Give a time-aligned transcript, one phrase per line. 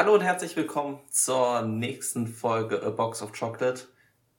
[0.00, 3.82] Hallo und herzlich willkommen zur nächsten Folge A Box of Chocolate.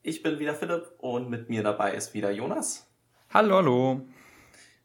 [0.02, 2.90] Ich bin wieder Philipp und mit mir dabei ist wieder Jonas.
[3.32, 4.00] Hallo, hallo.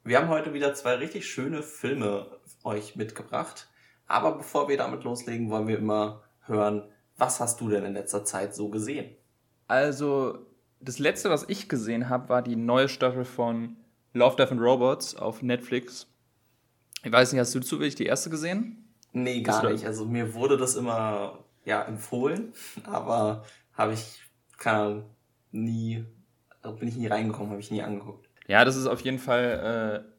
[0.04, 2.28] Wir haben heute wieder zwei richtig schöne Filme
[2.64, 3.68] euch mitgebracht.
[4.06, 6.84] Aber bevor wir damit loslegen, wollen wir immer hören,
[7.18, 9.16] was hast du denn in letzter Zeit so gesehen?
[9.68, 10.46] Also,
[10.80, 13.78] das letzte, was ich gesehen habe, war die neue Staffel von
[14.14, 16.06] Love, Death and Robots auf Netflix.
[17.04, 18.87] Ich weiß nicht, hast du zufällig die erste gesehen?
[19.14, 19.86] Nee, gar nicht.
[19.86, 22.54] Also mir wurde das immer ja empfohlen,
[22.84, 24.22] aber habe ich
[24.58, 25.04] kann
[25.52, 26.06] nie
[26.80, 28.28] bin ich nie reingekommen, habe ich nie angeguckt.
[28.48, 30.18] Ja, das ist auf jeden Fall äh,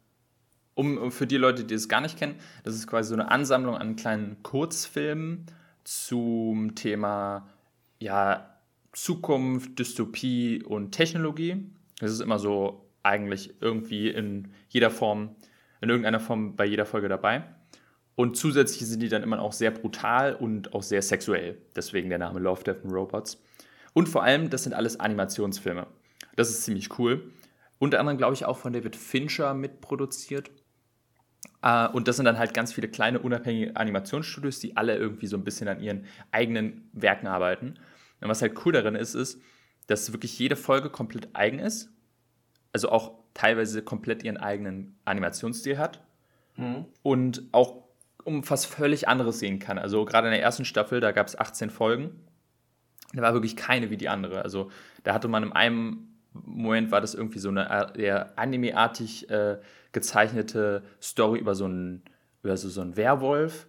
[0.75, 3.77] um für die Leute, die es gar nicht kennen, das ist quasi so eine Ansammlung
[3.77, 5.47] an kleinen Kurzfilmen
[5.85, 7.49] zum Thema
[7.99, 8.55] ja
[8.93, 11.71] Zukunft, Dystopie und Technologie.
[11.99, 15.35] Das ist immer so eigentlich irgendwie in jeder Form,
[15.81, 17.45] in irgendeiner Form bei jeder Folge dabei.
[18.19, 21.57] Und zusätzlich sind die dann immer auch sehr brutal und auch sehr sexuell.
[21.77, 23.41] Deswegen der Name Love, Death and Robots.
[23.95, 25.87] Und vor allem, das sind alles Animationsfilme.
[26.35, 27.31] Das ist ziemlich cool.
[27.79, 30.51] Unter anderem, glaube ich, auch von David Fincher mitproduziert.
[31.65, 35.37] Uh, und das sind dann halt ganz viele kleine unabhängige Animationsstudios, die alle irgendwie so
[35.37, 37.79] ein bisschen an ihren eigenen Werken arbeiten.
[38.21, 39.41] Und was halt cool darin ist, ist,
[39.87, 41.93] dass wirklich jede Folge komplett eigen ist.
[42.73, 46.01] Also auch teilweise komplett ihren eigenen Animationsstil hat.
[46.57, 46.87] Mhm.
[47.05, 47.88] Und auch
[48.25, 49.79] um was völlig anderes sehen kann.
[49.79, 52.11] Also gerade in der ersten Staffel, da gab es 18 Folgen.
[53.15, 54.43] Da war wirklich keine wie die andere.
[54.43, 54.71] Also
[55.03, 59.59] da hatte man in einem Moment war das irgendwie so eine eher anime-artig äh,
[59.93, 62.03] gezeichnete Story über so einen,
[62.43, 63.67] über so, so einen Werwolf.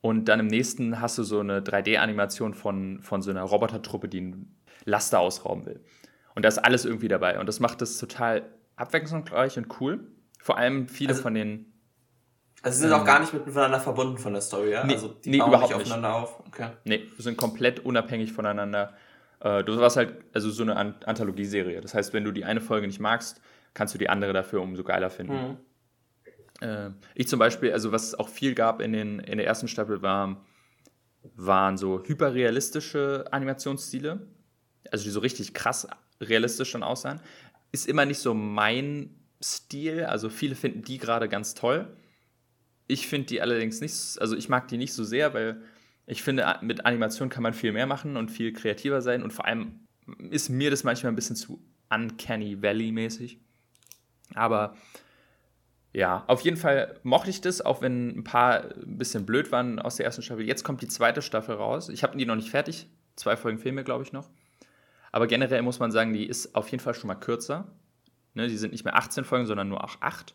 [0.00, 4.20] Und dann im nächsten hast du so eine 3D-Animation von, von so einer Robotertruppe, die
[4.20, 5.80] ein Laster ausrauben will.
[6.34, 7.38] Und da ist alles irgendwie dabei.
[7.38, 10.06] Und das macht das total abwechslungsreich und cool.
[10.38, 11.69] Vor allem viele also, von den
[12.62, 14.84] also sie sind ähm, auch gar nicht miteinander verbunden von der Story, ja?
[14.84, 16.28] Nee, also die nee, bauen überhaupt nicht aufeinander nicht.
[16.28, 16.40] auf.
[16.46, 16.68] Okay.
[16.84, 18.94] Nee, wir sind komplett unabhängig voneinander.
[19.40, 21.80] Äh, du warst halt also so eine Anthologieserie.
[21.80, 23.40] Das heißt, wenn du die eine Folge nicht magst,
[23.72, 25.58] kannst du die andere dafür umso geiler finden.
[26.60, 26.66] Mhm.
[26.66, 29.68] Äh, ich zum Beispiel, also was es auch viel gab in, den, in der ersten
[29.68, 30.44] Staffel, war,
[31.36, 34.26] waren so hyperrealistische Animationsstile.
[34.90, 35.86] Also die so richtig krass
[36.20, 37.20] realistisch dann aussahen.
[37.72, 40.04] Ist immer nicht so mein Stil.
[40.04, 41.96] Also viele finden die gerade ganz toll.
[42.90, 45.62] Ich finde die allerdings nicht, also ich mag die nicht so sehr, weil
[46.06, 49.46] ich finde, mit Animation kann man viel mehr machen und viel kreativer sein und vor
[49.46, 49.86] allem
[50.30, 53.38] ist mir das manchmal ein bisschen zu Uncanny Valley-mäßig.
[54.34, 54.76] Aber
[55.92, 59.78] ja, auf jeden Fall mochte ich das, auch wenn ein paar ein bisschen blöd waren
[59.78, 60.44] aus der ersten Staffel.
[60.44, 61.88] Jetzt kommt die zweite Staffel raus.
[61.88, 62.88] Ich habe die noch nicht fertig.
[63.16, 64.30] Zwei Folgen fehlen mir, glaube ich, noch.
[65.12, 67.72] Aber generell muss man sagen, die ist auf jeden Fall schon mal kürzer.
[68.34, 70.34] Ne, die sind nicht mehr 18 Folgen, sondern nur auch 8.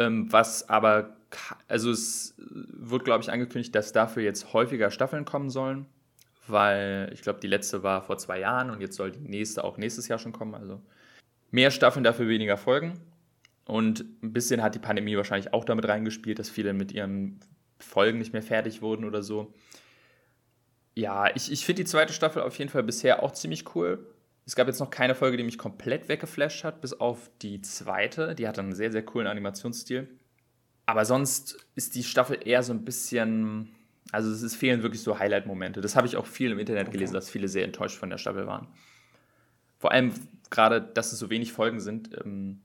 [0.00, 0.06] Hm.
[0.06, 1.16] Ähm, was aber,
[1.68, 5.86] also es wird, glaube ich, angekündigt, dass dafür jetzt häufiger Staffeln kommen sollen,
[6.46, 9.76] weil ich glaube, die letzte war vor zwei Jahren und jetzt soll die nächste auch
[9.76, 10.54] nächstes Jahr schon kommen.
[10.54, 10.80] Also
[11.50, 13.00] mehr Staffeln, dafür weniger Folgen.
[13.66, 17.38] Und ein bisschen hat die Pandemie wahrscheinlich auch damit reingespielt, dass viele mit ihren
[17.78, 19.52] Folgen nicht mehr fertig wurden oder so.
[20.96, 24.04] Ja, ich, ich finde die zweite Staffel auf jeden Fall bisher auch ziemlich cool.
[24.46, 28.34] Es gab jetzt noch keine Folge, die mich komplett weggeflasht hat, bis auf die zweite.
[28.34, 30.08] Die hat einen sehr, sehr coolen Animationsstil.
[30.86, 33.68] Aber sonst ist die Staffel eher so ein bisschen.
[34.12, 35.80] Also es fehlen wirklich so Highlight-Momente.
[35.80, 36.92] Das habe ich auch viel im Internet okay.
[36.92, 38.66] gelesen, dass viele sehr enttäuscht von der Staffel waren.
[39.78, 40.12] Vor allem
[40.50, 42.60] gerade, dass es so wenig Folgen sind, ähm,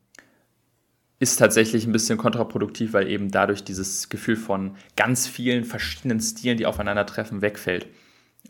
[1.20, 6.58] ist tatsächlich ein bisschen kontraproduktiv, weil eben dadurch dieses Gefühl von ganz vielen verschiedenen Stilen,
[6.58, 7.88] die aufeinandertreffen, wegfällt.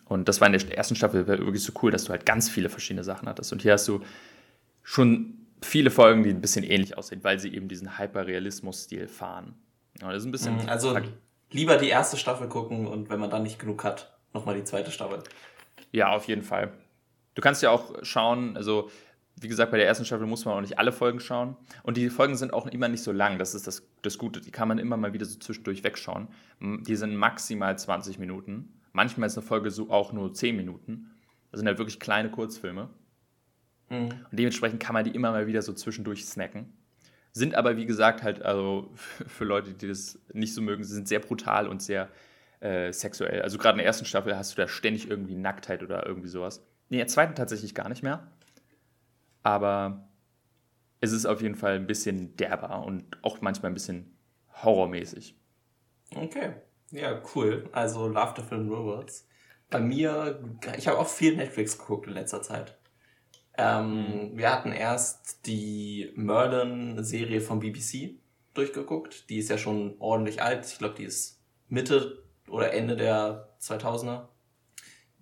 [0.06, 2.70] Und das war in der ersten Staffel wirklich so cool, dass du halt ganz viele
[2.70, 3.52] verschiedene Sachen hattest.
[3.54, 4.02] Und hier hast du
[4.84, 9.56] schon viele Folgen, die ein bisschen ähnlich aussehen, weil sie eben diesen Hyperrealismus-Stil fahren.
[10.02, 10.58] Ja, das ist ein bisschen.
[10.58, 10.98] Mhm, also
[11.52, 14.92] lieber die erste Staffel gucken und wenn man dann nicht genug hat, nochmal die zweite
[14.92, 15.24] Staffel.
[15.92, 16.72] Ja, auf jeden Fall.
[17.34, 18.90] Du kannst ja auch schauen, also
[19.40, 21.58] wie gesagt, bei der ersten Staffel muss man auch nicht alle Folgen schauen.
[21.84, 23.38] Und die Folgen sind auch immer nicht so lang.
[23.38, 24.40] Das ist das, das Gute.
[24.40, 26.30] Die kann man immer mal wieder so zwischendurch wegschauen.
[26.62, 28.74] Die sind maximal 20 Minuten.
[28.96, 31.12] Manchmal ist eine Folge so auch nur 10 Minuten.
[31.52, 32.88] Das sind halt wirklich kleine Kurzfilme.
[33.90, 34.06] Mhm.
[34.06, 36.72] Und dementsprechend kann man die immer mal wieder so zwischendurch snacken.
[37.34, 38.94] Sind aber, wie gesagt, halt, also
[39.28, 42.08] für Leute, die das nicht so mögen, sind sehr brutal und sehr
[42.62, 43.42] äh, sexuell.
[43.42, 46.66] Also gerade in der ersten Staffel hast du da ständig irgendwie Nacktheit oder irgendwie sowas.
[46.88, 48.32] Nee, in der zweiten tatsächlich gar nicht mehr.
[49.44, 50.08] Aber
[51.02, 54.18] es ist auf jeden Fall ein bisschen derber und auch manchmal ein bisschen
[54.64, 55.36] horrormäßig.
[56.16, 56.54] Okay.
[56.92, 57.70] Ja, cool.
[57.72, 59.28] Also Love the Film Robots.
[59.70, 60.40] Bei mir,
[60.78, 62.78] ich habe auch viel Netflix geguckt in letzter Zeit.
[63.58, 64.38] Ähm, mhm.
[64.38, 68.20] Wir hatten erst die Merlin-Serie vom BBC
[68.54, 69.30] durchgeguckt.
[69.30, 70.66] Die ist ja schon ordentlich alt.
[70.66, 74.28] Ich glaube, die ist Mitte oder Ende der 2000er.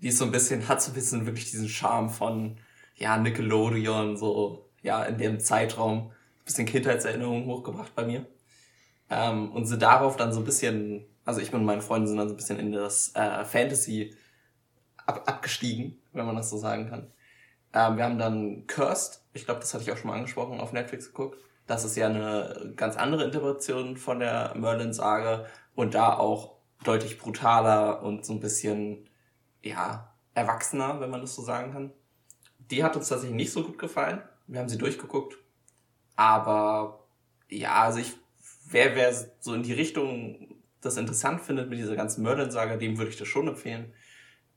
[0.01, 2.57] Die ist so ein bisschen, hat so ein bisschen wirklich diesen Charme von,
[2.95, 8.25] ja, Nickelodeon, so, ja, in dem Zeitraum, ein bisschen Kindheitserinnerungen hochgebracht bei mir.
[9.10, 12.28] Ähm, und sind darauf dann so ein bisschen, also ich und meine Freunde sind dann
[12.28, 14.16] so ein bisschen in das äh, Fantasy
[15.06, 17.12] ab, abgestiegen, wenn man das so sagen kann.
[17.74, 20.74] Ähm, wir haben dann Cursed, ich glaube, das hatte ich auch schon mal angesprochen, auf
[20.74, 21.40] Netflix geguckt.
[21.66, 28.04] Das ist ja eine ganz andere Interpretation von der Merlin-Sage und da auch deutlich brutaler
[28.04, 29.10] und so ein bisschen,
[29.62, 31.92] ja, erwachsener, wenn man das so sagen kann.
[32.72, 34.22] Die hat uns tatsächlich nicht so gut gefallen.
[34.48, 35.38] Wir haben sie durchgeguckt.
[36.16, 37.06] Aber
[37.50, 38.14] ja, also ich,
[38.66, 40.52] wer, wer so in die Richtung
[40.85, 43.94] das interessant findet mit dieser ganzen Merlin-Sage, dem würde ich das schon empfehlen.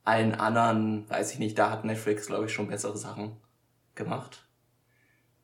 [0.03, 3.37] Allen anderen, weiß ich nicht, da hat Netflix, glaube ich, schon bessere Sachen
[3.95, 4.47] gemacht.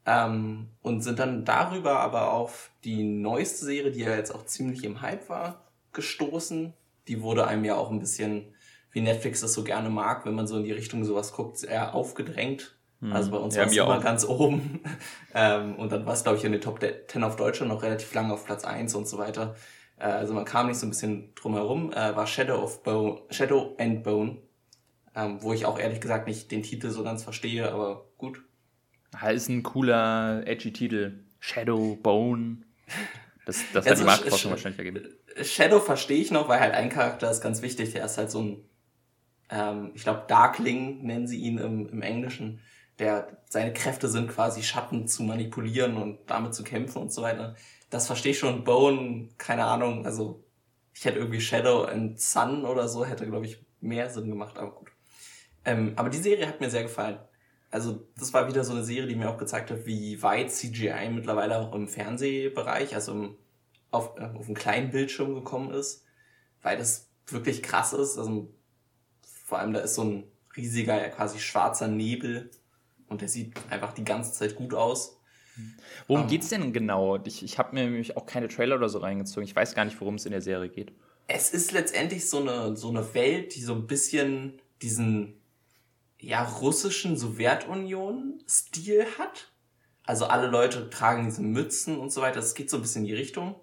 [0.05, 4.83] Ähm, und sind dann darüber aber auf die neueste Serie, die ja jetzt auch ziemlich
[4.83, 5.63] im Hype war,
[5.93, 6.73] gestoßen.
[7.07, 8.53] Die wurde einem ja auch ein bisschen,
[8.91, 11.93] wie Netflix das so gerne mag, wenn man so in die Richtung sowas guckt, eher
[11.93, 12.75] aufgedrängt.
[12.99, 13.13] Hm.
[13.13, 14.03] Also bei uns war es immer auch.
[14.03, 14.81] ganz oben.
[15.33, 18.13] ähm, und dann war es, glaube ich, in den Top 10 auf Deutschland noch relativ
[18.13, 19.55] lange auf Platz 1 und so weiter.
[20.03, 21.91] Äh, also man kam nicht so ein bisschen drum herum.
[21.93, 24.37] Äh, war Shadow of Bone, Shadow and Bone.
[25.15, 28.41] Ähm, wo ich auch ehrlich gesagt nicht den Titel so ganz verstehe, aber gut.
[29.13, 31.23] Ja, ist ein cooler, edgy Titel.
[31.39, 32.63] Shadow, Bone.
[33.45, 35.07] Das, das hat die Marktforschung wahrscheinlich ergeben.
[35.43, 37.91] Shadow verstehe ich noch, weil halt ein Charakter ist ganz wichtig.
[37.91, 38.65] Der ist halt so ein,
[39.51, 42.59] ähm, ich glaube, Darkling nennen sie ihn im, im Englischen.
[42.97, 47.55] Der, seine Kräfte sind quasi Schatten zu manipulieren und damit zu kämpfen und so weiter.
[47.93, 48.63] Das verstehe ich schon.
[48.63, 50.05] Bone, keine Ahnung.
[50.05, 50.43] Also,
[50.93, 54.71] ich hätte irgendwie Shadow and Sun oder so, hätte, glaube ich, mehr Sinn gemacht, aber
[54.71, 54.91] gut.
[55.65, 57.19] Ähm, aber die Serie hat mir sehr gefallen
[57.73, 61.09] also das war wieder so eine Serie, die mir auch gezeigt hat, wie weit CGI
[61.09, 63.37] mittlerweile auch im Fernsehbereich, also im,
[63.89, 66.05] auf, äh, auf einem kleinen Bildschirm gekommen ist,
[66.61, 68.19] weil das wirklich krass ist.
[68.19, 68.53] Also
[69.23, 72.51] vor allem da ist so ein riesiger, ja quasi schwarzer Nebel
[73.07, 75.19] und der sieht einfach die ganze Zeit gut aus.
[76.07, 77.19] Worum um, geht's denn genau?
[77.23, 79.47] Ich, ich habe mir nämlich auch keine Trailer oder so reingezogen.
[79.47, 80.91] Ich weiß gar nicht, worum es in der Serie geht.
[81.27, 85.35] Es ist letztendlich so eine, so eine Welt, die so ein bisschen diesen
[86.19, 89.51] ja, russischen Sowjetunion-Stil hat.
[90.05, 92.35] Also alle Leute tragen diese Mützen und so weiter.
[92.35, 93.55] Das geht so ein bisschen in die Richtung.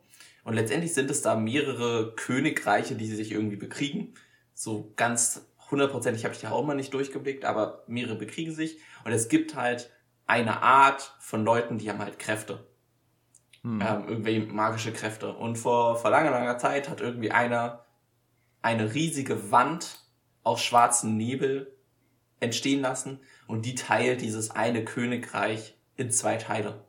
[0.44, 4.14] Und letztendlich sind es da mehrere Königreiche, die sich irgendwie bekriegen.
[4.54, 8.78] So ganz hundertprozentig habe ich ja auch mal nicht durchgeblickt, aber mehrere bekriegen sich.
[9.04, 9.90] Und es gibt halt
[10.31, 12.65] eine Art von Leuten, die haben halt Kräfte.
[13.62, 13.82] Hm.
[13.82, 15.35] Ähm, irgendwie magische Kräfte.
[15.35, 17.85] Und vor, vor langer, langer Zeit hat irgendwie einer
[18.62, 20.00] eine riesige Wand
[20.43, 21.75] aus schwarzem Nebel
[22.41, 26.85] entstehen lassen und die teilt dieses eine Königreich in zwei Teile.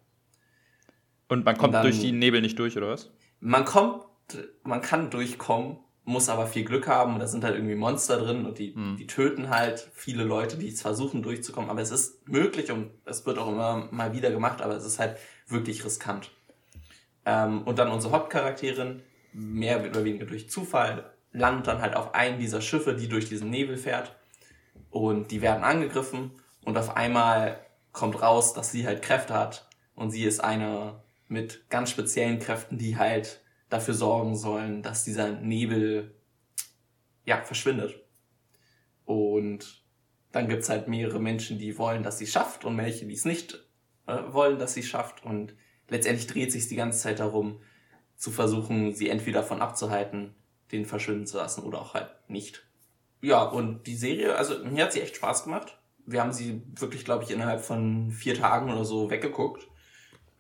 [1.28, 3.12] Und man kommt und dann, durch die Nebel nicht durch, oder was?
[3.40, 4.06] Man kommt,
[4.64, 7.20] man kann durchkommen, muss aber viel Glück haben.
[7.20, 8.98] Da sind halt irgendwie Monster drin und die, hm.
[8.98, 11.70] die töten halt viele Leute, die versuchen durchzukommen.
[11.70, 15.00] Aber es ist möglich und es wird auch immer mal wieder gemacht, aber es ist
[15.00, 15.18] halt
[15.48, 16.32] wirklich riskant.
[17.26, 19.04] Ähm, und dann unsere Hauptcharakterin,
[19.34, 23.50] mehr oder weniger durch Zufall, landet dann halt auf einem dieser Schiffe, die durch diesen
[23.50, 24.16] Nebel fährt
[24.90, 26.32] und die werden angegriffen
[26.66, 27.60] und auf einmal
[27.94, 32.78] kommt raus, dass sie halt Kräfte hat und sie ist eine mit ganz speziellen Kräften,
[32.78, 33.41] die halt
[33.72, 36.14] dafür sorgen sollen, dass dieser Nebel
[37.26, 37.96] ja verschwindet.
[39.06, 39.84] Und
[40.32, 43.66] dann gibt's halt mehrere Menschen, die wollen, dass sie schafft und welche, die es nicht
[44.08, 45.26] äh, wollen, dass sie schafft.
[45.26, 45.56] Und
[45.88, 47.62] letztendlich dreht sich die ganze Zeit darum,
[48.18, 50.36] zu versuchen, sie entweder davon abzuhalten,
[50.72, 52.64] den verschwinden zu lassen oder auch halt nicht.
[53.22, 55.80] Ja, und die Serie, also mir hat sie echt Spaß gemacht.
[56.06, 59.68] Wir haben sie wirklich, glaube ich, innerhalb von vier Tagen oder so weggeguckt.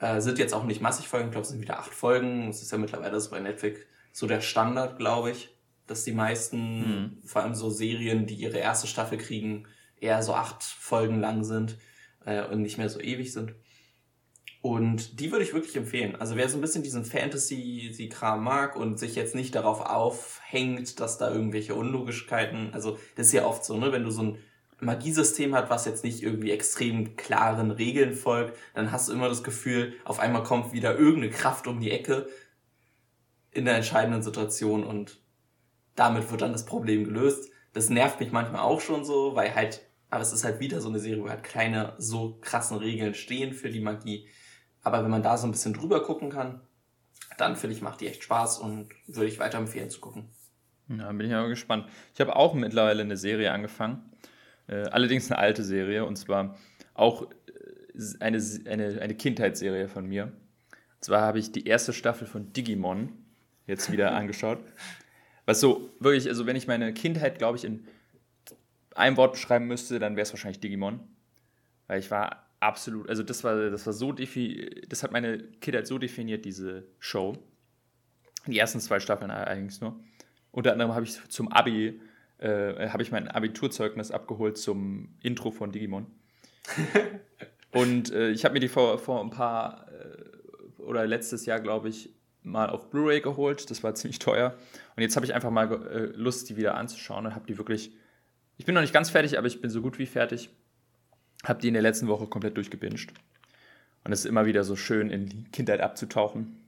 [0.01, 2.47] Äh, sind jetzt auch nicht massig Folgen, ich glaube, es sind wieder acht Folgen.
[2.47, 3.81] Das ist ja mittlerweile so bei Netflix
[4.11, 5.55] so der Standard, glaube ich,
[5.87, 7.17] dass die meisten, mhm.
[7.23, 9.67] vor allem so Serien, die ihre erste Staffel kriegen,
[9.99, 11.77] eher so acht Folgen lang sind
[12.25, 13.53] äh, und nicht mehr so ewig sind.
[14.61, 16.15] Und die würde ich wirklich empfehlen.
[16.15, 21.17] Also wer so ein bisschen diesen Fantasy-Kram mag und sich jetzt nicht darauf aufhängt, dass
[21.17, 24.37] da irgendwelche Unlogischkeiten, also das ist ja oft so, ne, wenn du so ein
[24.81, 29.43] Magiesystem hat, was jetzt nicht irgendwie extrem klaren Regeln folgt, dann hast du immer das
[29.43, 32.27] Gefühl, auf einmal kommt wieder irgendeine Kraft um die Ecke
[33.51, 35.19] in der entscheidenden Situation und
[35.95, 37.49] damit wird dann das Problem gelöst.
[37.73, 40.89] Das nervt mich manchmal auch schon so, weil halt, aber es ist halt wieder so
[40.89, 44.27] eine Serie, wo halt keine so krassen Regeln stehen für die Magie
[44.83, 46.61] aber wenn man da so ein bisschen drüber gucken kann,
[47.37, 50.29] dann finde ich, macht die echt Spaß und würde ich weiterempfehlen zu gucken.
[50.89, 51.87] Ja, bin ich aber gespannt.
[52.13, 54.11] Ich habe auch mittlerweile eine Serie angefangen.
[54.71, 56.57] Äh, allerdings eine alte Serie und zwar
[56.93, 57.33] auch äh,
[58.19, 60.25] eine, eine, eine Kindheitsserie von mir.
[60.25, 63.11] Und zwar habe ich die erste Staffel von Digimon
[63.67, 64.59] jetzt wieder angeschaut.
[65.45, 67.85] Was so wirklich, also wenn ich meine Kindheit, glaube ich, in
[68.95, 71.01] einem Wort beschreiben müsste, dann wäre es wahrscheinlich Digimon.
[71.87, 75.97] Weil ich war absolut, also das war, das war so das hat meine Kindheit so
[75.97, 77.37] definiert, diese Show.
[78.47, 79.99] Die ersten zwei Staffeln allerdings nur.
[80.51, 81.99] Unter anderem habe ich zum Abi,
[82.41, 86.07] äh, habe ich mein Abiturzeugnis abgeholt zum Intro von Digimon.
[87.71, 91.89] Und äh, ich habe mir die vor, vor ein paar, äh, oder letztes Jahr, glaube
[91.89, 93.69] ich, mal auf Blu-ray geholt.
[93.69, 94.57] Das war ziemlich teuer.
[94.95, 97.91] Und jetzt habe ich einfach mal äh, Lust, die wieder anzuschauen und habe die wirklich.
[98.57, 100.49] Ich bin noch nicht ganz fertig, aber ich bin so gut wie fertig.
[101.43, 103.13] Habe die in der letzten Woche komplett durchgebinged.
[104.03, 106.60] Und es ist immer wieder so schön, in die Kindheit abzutauchen.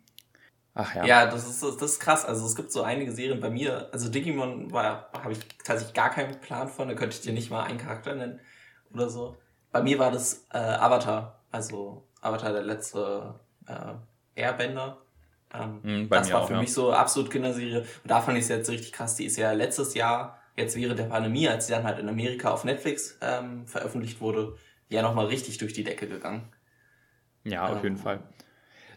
[0.76, 1.06] Ach ja.
[1.06, 2.26] Ja, das ist, das ist krass.
[2.26, 3.90] Also es gibt so einige Serien bei mir.
[3.92, 6.88] Also Digimon war, habe ich tatsächlich gar keinen Plan von.
[6.88, 8.40] Da könnte ich dir nicht mal einen Charakter nennen
[8.92, 9.38] oder so.
[9.72, 11.44] Bei mir war das äh, Avatar.
[11.52, 14.98] Also Avatar der letzte äh, Airbender.
[15.54, 16.60] Ähm, mhm, das war auch, für ja.
[16.60, 17.82] mich so absolut Kinderserie.
[17.82, 19.16] Und da fand ich es jetzt richtig krass.
[19.16, 22.50] Die ist ja letztes Jahr, jetzt während der Pandemie, als sie dann halt in Amerika
[22.50, 24.58] auf Netflix ähm, veröffentlicht wurde,
[24.90, 26.52] ja nochmal richtig durch die Decke gegangen.
[27.44, 28.22] Ja, auf ähm, jeden Fall.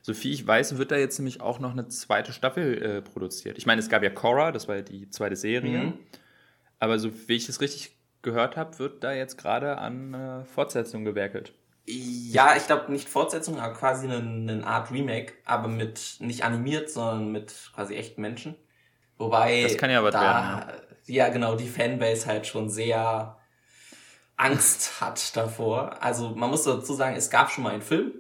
[0.07, 3.59] Soviel ich weiß, wird da jetzt nämlich auch noch eine zweite Staffel äh, produziert.
[3.59, 5.79] Ich meine, es gab ja Cora, das war ja die zweite Serie.
[5.79, 5.99] Mhm.
[6.79, 11.05] Aber so wie ich es richtig gehört habe, wird da jetzt gerade an äh, Fortsetzung
[11.05, 11.55] gewerkelt.
[11.87, 16.89] Ja, ich glaube nicht Fortsetzung, aber quasi eine, eine Art Remake, aber mit nicht animiert,
[16.89, 18.55] sondern mit quasi echten Menschen.
[19.19, 20.83] Wobei das kann ja was da, werden.
[21.07, 21.27] Ja.
[21.27, 23.39] ja, genau, die Fanbase halt schon sehr
[24.37, 26.01] Angst hat davor.
[26.01, 28.13] Also man muss dazu sagen, es gab schon mal einen Film,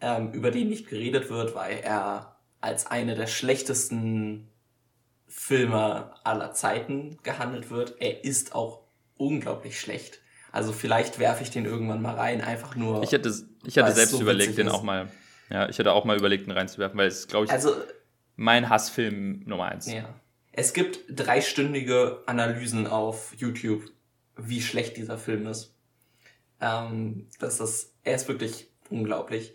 [0.00, 4.48] ähm, über den nicht geredet wird, weil er als eine der schlechtesten
[5.26, 7.96] Filme aller Zeiten gehandelt wird.
[8.00, 8.82] Er ist auch
[9.16, 10.20] unglaublich schlecht.
[10.50, 13.02] Also vielleicht werfe ich den irgendwann mal rein, einfach nur.
[13.02, 13.32] Ich hätte,
[13.64, 14.72] ich hatte selbst so überlegt, den ist.
[14.72, 15.08] auch mal.
[15.50, 17.74] Ja, ich hätte auch mal überlegt, den reinzuwerfen, weil es, glaube ich, also,
[18.36, 19.90] mein Hassfilm Nummer eins.
[19.90, 20.14] Ja.
[20.52, 23.84] Es gibt dreistündige Analysen auf YouTube,
[24.36, 25.74] wie schlecht dieser Film ist.
[26.60, 29.52] Ähm, das ist, er ist wirklich unglaublich.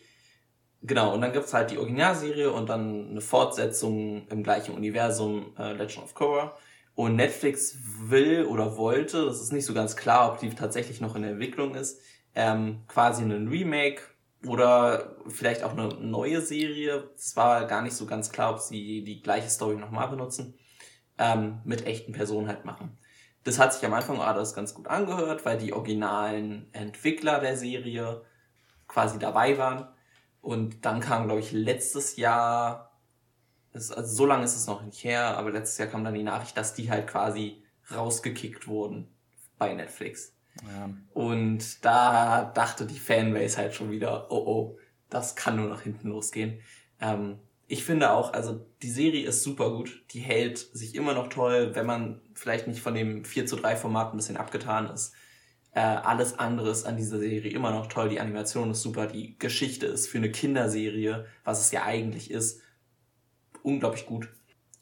[0.86, 5.72] Genau, und dann gibt's halt die Originalserie und dann eine Fortsetzung im gleichen Universum, äh,
[5.72, 6.58] Legend of Korra.
[6.94, 11.16] Und Netflix will oder wollte, das ist nicht so ganz klar, ob die tatsächlich noch
[11.16, 12.02] in der Entwicklung ist,
[12.36, 14.02] ähm, quasi einen Remake
[14.46, 17.10] oder vielleicht auch eine neue Serie.
[17.16, 20.60] Es war gar nicht so ganz klar, ob sie die gleiche Story nochmal benutzen,
[21.18, 22.98] ähm, mit echten Personen halt machen.
[23.46, 28.22] Das hat sich am Anfang alles ganz gut angehört, weil die originalen Entwickler der Serie
[28.88, 29.88] quasi dabei waren.
[30.44, 33.00] Und dann kam, glaube ich, letztes Jahr,
[33.72, 36.58] also so lange ist es noch nicht her, aber letztes Jahr kam dann die Nachricht,
[36.58, 39.08] dass die halt quasi rausgekickt wurden
[39.58, 40.36] bei Netflix.
[40.68, 40.90] Ja.
[41.14, 46.10] Und da dachte die Fanbase halt schon wieder, oh oh, das kann nur nach hinten
[46.10, 46.60] losgehen.
[47.00, 50.04] Ähm, ich finde auch, also die Serie ist super gut.
[50.12, 53.78] Die hält sich immer noch toll, wenn man vielleicht nicht von dem 4 zu 3
[53.78, 55.14] Format ein bisschen abgetan ist.
[55.76, 58.10] Äh, alles andere ist an dieser Serie immer noch toll.
[58.10, 59.08] Die Animation ist super.
[59.08, 62.62] Die Geschichte ist für eine Kinderserie, was es ja eigentlich ist,
[63.64, 64.30] unglaublich gut.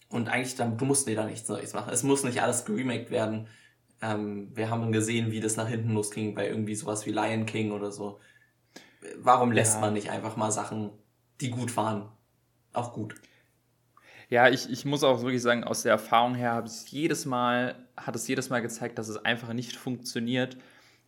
[0.10, 1.94] Und eigentlich, dann, du musst dir da nichts Neues machen.
[1.94, 3.48] Es muss nicht alles geremaked werden.
[4.02, 7.72] Ähm, wir haben gesehen, wie das nach hinten losging bei irgendwie sowas wie Lion King
[7.72, 8.20] oder so.
[9.18, 9.82] Warum lässt ja.
[9.82, 10.92] man nicht einfach mal Sachen,
[11.40, 12.10] die gut waren,
[12.74, 13.16] auch gut?
[14.30, 17.76] Ja, ich, ich muss auch wirklich sagen, aus der Erfahrung her habe es jedes Mal,
[17.98, 20.58] hat es jedes Mal gezeigt, dass es einfach nicht funktioniert,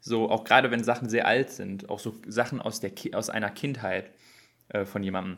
[0.05, 3.49] so, auch gerade wenn Sachen sehr alt sind, auch so Sachen aus, der aus einer
[3.49, 4.11] Kindheit
[4.67, 5.37] äh, von jemandem,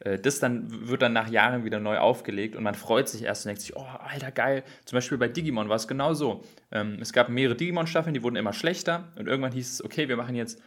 [0.00, 3.46] äh, das dann wird dann nach Jahren wieder neu aufgelegt und man freut sich erst
[3.46, 4.64] und denkt sich, oh, alter, geil.
[4.84, 6.44] Zum Beispiel bei Digimon war es genau so.
[6.70, 10.18] Ähm, es gab mehrere Digimon-Staffeln, die wurden immer schlechter und irgendwann hieß es, okay, wir
[10.18, 10.60] machen jetzt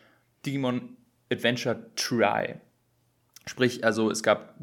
[0.44, 0.98] Digimon
[1.32, 2.56] Adventure Try.
[3.46, 4.56] Sprich, also es gab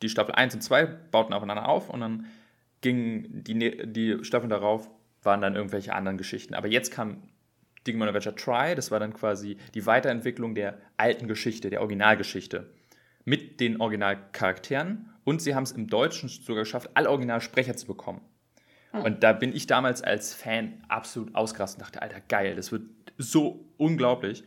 [0.00, 2.26] die Staffel 1 und 2, bauten aufeinander auf und dann
[2.80, 4.88] gingen die, die Staffeln darauf,
[5.22, 6.54] waren dann irgendwelche anderen Geschichten.
[6.54, 7.18] Aber jetzt kam
[7.90, 12.72] Digimon Adventure Try, das war dann quasi die Weiterentwicklung der alten Geschichte, der Originalgeschichte
[13.24, 18.20] mit den Originalcharakteren und sie haben es im Deutschen sogar geschafft, alle Originalsprecher zu bekommen.
[18.92, 19.02] Hm.
[19.02, 22.82] Und da bin ich damals als Fan absolut ausgerastet und dachte, Alter, geil, das wird
[23.18, 24.44] so unglaublich.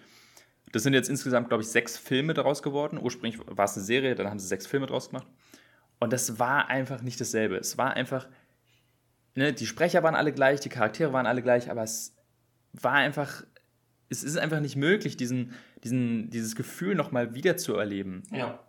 [0.71, 2.99] Das sind jetzt insgesamt, glaube ich, sechs Filme daraus geworden.
[3.01, 5.27] Ursprünglich war es eine Serie, dann haben sie sechs Filme draus gemacht.
[5.99, 7.57] Und das war einfach nicht dasselbe.
[7.57, 8.27] Es war einfach,
[9.35, 12.12] ne, die Sprecher waren alle gleich, die Charaktere waren alle gleich, aber es
[12.73, 13.43] war einfach,
[14.09, 15.53] es ist einfach nicht möglich, diesen,
[15.83, 18.23] diesen, dieses Gefühl nochmal wieder zu erleben.
[18.31, 18.59] Ja.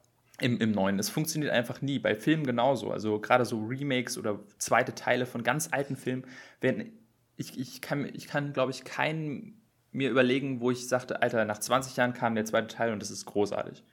[0.40, 0.98] Im, Im Neuen.
[0.98, 1.98] Es funktioniert einfach nie.
[2.00, 2.90] Bei Filmen genauso.
[2.90, 6.26] Also gerade so Remakes oder zweite Teile von ganz alten Filmen
[6.60, 6.98] werden.
[7.36, 9.60] Ich, ich kann, ich kann glaube ich, keinen
[9.92, 13.12] mir überlegen, wo ich sagte, Alter, nach 20 Jahren kam der zweite Teil und das
[13.12, 13.84] ist großartig.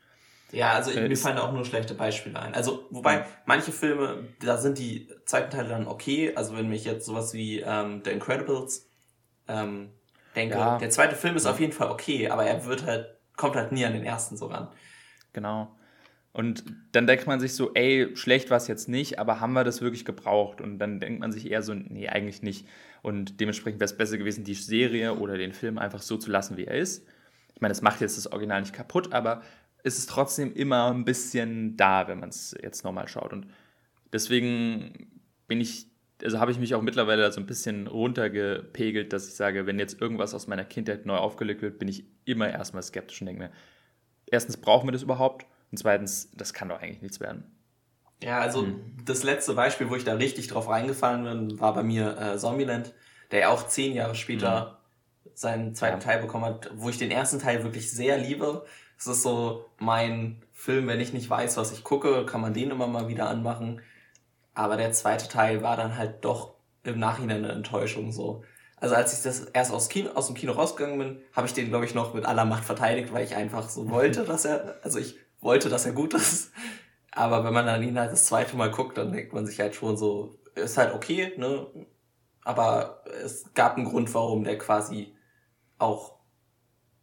[0.52, 2.54] Ja, also äh, mir fallen da auch nur schlechte Beispiele ein.
[2.54, 6.34] Also, wobei manche Filme, da sind die zweiten Teile dann okay.
[6.36, 8.90] Also wenn mich jetzt sowas wie ähm, The Incredibles
[9.48, 9.92] ähm,
[10.36, 10.78] denke, ja.
[10.78, 13.86] der zweite Film ist auf jeden Fall okay, aber er wird halt, kommt halt nie
[13.86, 14.70] an den ersten so ran.
[15.34, 15.76] Genau.
[16.34, 19.66] Und dann denkt man sich so, ey, schlecht war es jetzt nicht, aber haben wir
[19.66, 20.62] das wirklich gebraucht?
[20.62, 22.66] Und dann denkt man sich eher so, nee, eigentlich nicht.
[23.02, 26.56] Und dementsprechend wäre es besser gewesen, die Serie oder den Film einfach so zu lassen,
[26.56, 27.06] wie er ist.
[27.54, 29.42] Ich meine, das macht jetzt das Original nicht kaputt, aber
[29.84, 33.34] es ist trotzdem immer ein bisschen da, wenn man es jetzt nochmal schaut.
[33.34, 33.48] Und
[34.14, 35.88] deswegen bin ich,
[36.24, 40.02] also habe ich mich auch mittlerweile so ein bisschen runtergepegelt, dass ich sage, wenn jetzt
[40.02, 43.52] irgendwas aus meiner Kindheit neu aufgelegt wird, bin ich immer erstmal skeptisch und denke mir,
[44.28, 47.44] erstens brauchen wir das überhaupt und zweitens, das kann doch eigentlich nichts werden.
[48.24, 48.80] Ja, also hm.
[49.06, 52.94] das letzte Beispiel, wo ich da richtig drauf reingefallen bin, war bei mir äh, Zombieland,
[53.32, 54.80] der ja auch zehn Jahre später
[55.24, 55.32] hm.
[55.34, 56.04] seinen zweiten ja.
[56.04, 58.66] Teil bekommen hat, wo ich den ersten Teil wirklich sehr liebe.
[58.98, 62.70] Es ist so mein Film, wenn ich nicht weiß, was ich gucke, kann man den
[62.70, 63.82] immer mal wieder anmachen.
[64.54, 68.44] Aber der zweite Teil war dann halt doch im Nachhinein eine Enttäuschung so.
[68.78, 71.70] Also als ich das erst aus, Kino, aus dem Kino rausgegangen bin, habe ich den,
[71.70, 75.00] glaube ich, noch mit aller Macht verteidigt, weil ich einfach so wollte, dass er, also
[75.00, 76.52] ich wollte, dass er gut ist.
[77.12, 79.76] Aber wenn man dann ihn halt das zweite Mal guckt, dann denkt man sich halt
[79.76, 81.68] schon so, ist halt okay, ne?
[82.44, 85.14] Aber es gab einen Grund, warum der quasi
[85.78, 86.16] auch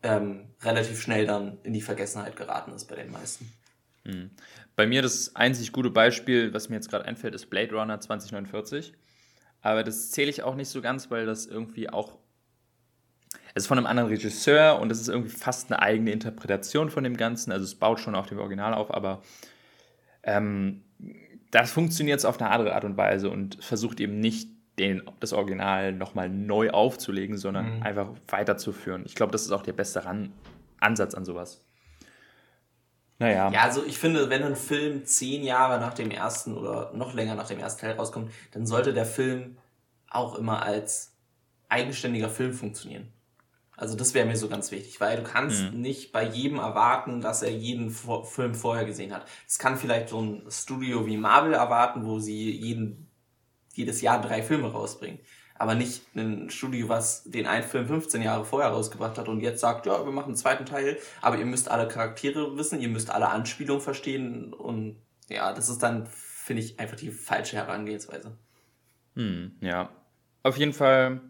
[0.03, 3.53] ähm, relativ schnell dann in die Vergessenheit geraten ist bei den meisten.
[4.05, 4.31] Mhm.
[4.79, 8.93] Bei mir das einzig gute Beispiel, was mir jetzt gerade einfällt, ist Blade Runner 2049.
[9.61, 12.17] Aber das zähle ich auch nicht so ganz, weil das irgendwie auch
[13.57, 17.03] es ist von einem anderen Regisseur und es ist irgendwie fast eine eigene Interpretation von
[17.03, 17.51] dem Ganzen.
[17.51, 19.21] Also es baut schon auf dem Original auf, aber
[20.23, 20.85] ähm,
[21.51, 25.93] das funktioniert auf eine andere Art und Weise und versucht eben nicht den, das Original
[25.93, 27.83] nochmal neu aufzulegen, sondern mhm.
[27.83, 29.03] einfach weiterzuführen.
[29.07, 30.33] Ich glaube, das ist auch der beste Ran
[30.79, 31.68] Ansatz an sowas.
[33.19, 33.51] Naja.
[33.51, 37.35] Ja, also ich finde, wenn ein Film zehn Jahre nach dem ersten oder noch länger
[37.35, 39.59] nach dem ersten Teil rauskommt, dann sollte der Film
[40.09, 41.17] auch immer als
[41.69, 43.13] eigenständiger Film funktionieren.
[43.77, 45.81] Also das wäre mir so ganz wichtig, weil du kannst mhm.
[45.81, 49.27] nicht bei jedem erwarten, dass er jeden Vor Film vorher gesehen hat.
[49.47, 53.09] Es kann vielleicht so ein Studio wie Marvel erwarten, wo sie jeden,
[53.75, 55.21] jedes Jahr drei Filme rausbringen.
[55.59, 59.61] Aber nicht ein Studio, was den einen Film 15 Jahre vorher rausgebracht hat und jetzt
[59.61, 63.11] sagt, ja, wir machen einen zweiten Teil, aber ihr müsst alle Charaktere wissen, ihr müsst
[63.11, 64.97] alle Anspielungen verstehen und
[65.29, 68.37] ja, das ist dann, finde ich, einfach die falsche Herangehensweise.
[69.15, 69.91] Hm, ja.
[70.45, 71.21] Auf jeden Fall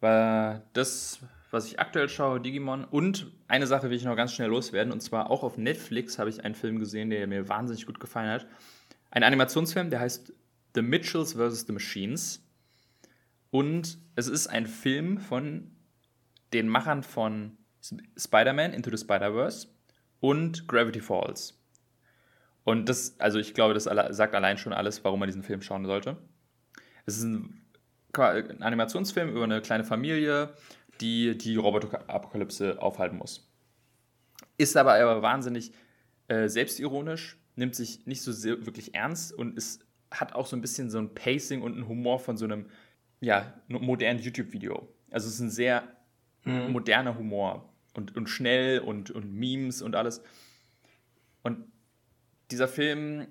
[0.00, 1.20] war das
[1.50, 2.84] was ich aktuell schaue, Digimon.
[2.84, 4.92] Und eine Sache will ich noch ganz schnell loswerden.
[4.92, 8.30] Und zwar auch auf Netflix habe ich einen Film gesehen, der mir wahnsinnig gut gefallen
[8.30, 8.46] hat.
[9.10, 10.32] Ein Animationsfilm, der heißt
[10.74, 11.66] The Mitchells vs.
[11.66, 12.42] The Machines.
[13.50, 15.70] Und es ist ein Film von
[16.52, 17.56] den Machern von
[18.16, 19.68] Spider-Man Into the Spider-Verse
[20.20, 21.58] und Gravity Falls.
[22.64, 25.86] Und das, also ich glaube, das sagt allein schon alles, warum man diesen Film schauen
[25.86, 26.16] sollte.
[27.06, 27.64] Es ist ein
[28.12, 30.54] Animationsfilm über eine kleine Familie,
[31.00, 33.48] die die Roboter-Apokalypse aufhalten muss.
[34.58, 35.72] Ist aber, aber wahnsinnig
[36.28, 38.32] äh, selbstironisch, nimmt sich nicht so
[38.64, 42.18] wirklich ernst und ist, hat auch so ein bisschen so ein Pacing und einen Humor
[42.18, 42.66] von so einem
[43.20, 44.88] ja, modernen YouTube-Video.
[45.10, 45.82] Also es ist ein sehr
[46.44, 46.72] mhm.
[46.72, 50.22] moderner Humor und, und schnell und, und Memes und alles.
[51.42, 51.64] Und
[52.50, 53.26] dieser Film,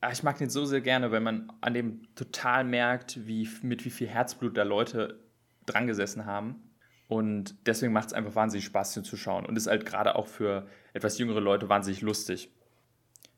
[0.00, 3.84] ah, ich mag den so sehr gerne, weil man an dem total merkt, wie, mit
[3.84, 5.20] wie viel Herzblut da Leute
[5.66, 6.68] dran gesessen haben
[7.08, 9.46] und deswegen macht es einfach wahnsinnig Spaß, hier zu schauen.
[9.46, 12.50] Und ist halt gerade auch für etwas jüngere Leute wahnsinnig lustig.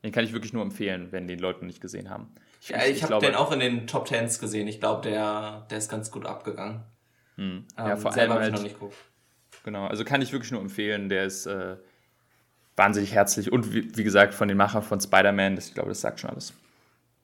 [0.03, 2.33] Den kann ich wirklich nur empfehlen, wenn die Leute nicht gesehen haben.
[2.61, 4.67] Ich, ich, ich habe den auch in den Top Tens gesehen.
[4.67, 6.83] Ich glaube, der, der ist ganz gut abgegangen.
[7.35, 7.65] Hm.
[7.75, 8.95] Ja, ähm, vor allem halt, noch nicht geguckt.
[9.63, 11.09] Genau, also kann ich wirklich nur empfehlen.
[11.09, 11.77] Der ist äh,
[12.75, 13.51] wahnsinnig herzlich.
[13.51, 16.53] Und wie, wie, gesagt, von den Machern von Spider-Man, ich glaube, das sagt schon alles.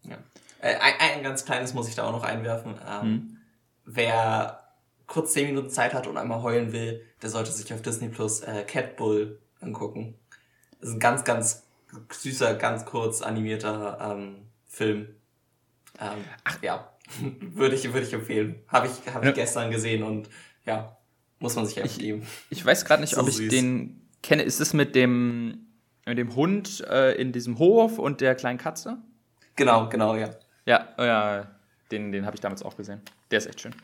[0.03, 0.17] Ja.
[0.59, 2.73] Äh, ein, ein, ganz kleines muss ich da auch noch einwerfen.
[2.87, 3.37] Ähm, hm.
[3.85, 4.63] Wer
[5.05, 8.41] kurz zehn Minuten Zeit hat und einmal heulen will, der sollte sich auf Disney Plus
[8.41, 10.15] äh, Cat Bull angucken.
[10.79, 11.63] Das ist ein ganz, ganz
[12.11, 15.15] süßer, ganz kurz animierter ähm, Film.
[15.99, 16.61] Ähm, Ach.
[16.61, 16.91] Ja,
[17.39, 18.63] würde ich, würde ich empfehlen.
[18.67, 19.33] Habe ich, hab ich ja.
[19.33, 20.29] gestern gesehen und
[20.65, 20.97] ja,
[21.39, 22.25] muss man sich einfach geben.
[22.49, 23.49] Ich weiß gerade nicht, so ob ich süß.
[23.49, 24.43] den kenne.
[24.43, 25.67] Ist es mit dem,
[26.05, 28.97] mit dem Hund äh, in diesem Hof und der kleinen Katze?
[29.55, 30.29] Genau, genau, ja.
[30.65, 31.47] Ja, ja
[31.91, 33.01] den, den habe ich damals auch gesehen.
[33.31, 33.75] Der ist echt schön.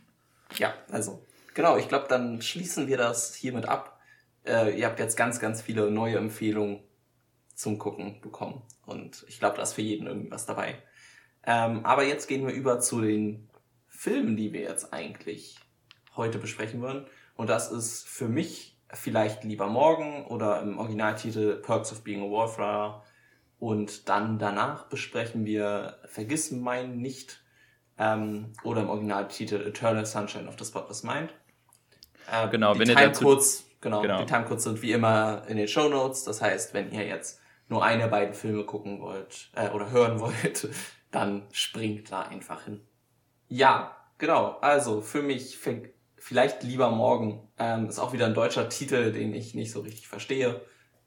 [0.58, 4.00] Ja, also, genau, ich glaube, dann schließen wir das hiermit ab.
[4.46, 6.84] Äh, ihr habt jetzt ganz, ganz viele neue Empfehlungen
[7.56, 8.62] zum Gucken bekommen.
[8.86, 10.76] Und ich glaube, da ist für jeden irgendwas dabei.
[11.46, 13.50] Ähm, aber jetzt gehen wir über zu den
[13.88, 15.60] Filmen, die wir jetzt eigentlich
[16.16, 17.06] heute besprechen würden.
[17.36, 22.32] Und das ist für mich vielleicht lieber morgen oder im Originaltitel Perks of Being a
[22.32, 23.04] Wallflower
[23.60, 27.44] Und dann danach besprechen wir Vergiss mein nicht
[27.98, 31.34] ähm, oder im Originaltitel Eternal Sunshine of the Spotless Mind.
[32.32, 33.26] Äh, genau, wenn ihr dazu...
[33.26, 36.24] kurz, genau, genau, die Timecodes sind wie immer in den Show Notes.
[36.24, 40.68] Das heißt, wenn ihr jetzt nur eine beiden Filme gucken wollt äh, oder hören wollt,
[41.14, 42.82] dann springt da einfach hin.
[43.48, 44.58] Ja, genau.
[44.62, 45.60] Also für mich
[46.18, 50.08] vielleicht lieber morgen ähm, ist auch wieder ein deutscher Titel, den ich nicht so richtig
[50.08, 50.62] verstehe.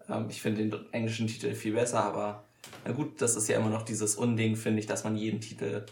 [0.08, 2.44] Ähm, ich finde den englischen Titel viel besser, aber
[2.84, 5.86] na gut, das ist ja immer noch dieses Unding, finde ich, dass man jeden Titel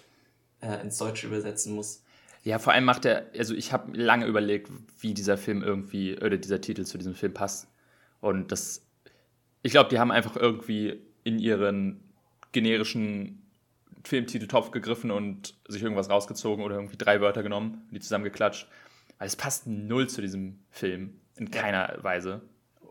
[0.60, 2.04] äh, ins Deutsche übersetzen muss.
[2.44, 6.36] Ja, vor allem macht er, also ich habe lange überlegt, wie dieser Film irgendwie, oder
[6.36, 7.68] dieser Titel zu diesem Film passt.
[8.20, 8.86] Und das,
[9.62, 12.00] ich glaube, die haben einfach irgendwie in ihren
[12.52, 13.43] generischen
[14.04, 18.68] Filmtiteltopf gegriffen und sich irgendwas rausgezogen oder irgendwie drei Wörter genommen und die zusammengeklatscht.
[19.18, 21.98] Weil es passt null zu diesem Film, in keiner.
[22.02, 22.42] Weise.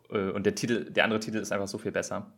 [0.10, 2.34] Äh, und der Titel, der andere Titel ist einfach so viel besser.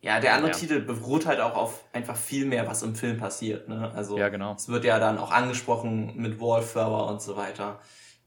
[0.00, 0.56] Ja, der andere ja.
[0.56, 3.68] Titel beruht halt auch auf einfach viel mehr, was im Film passiert.
[3.68, 3.90] Ne?
[3.94, 4.54] Also ja, genau.
[4.54, 7.80] es wird ja dann auch angesprochen mit Wallflower und so weiter.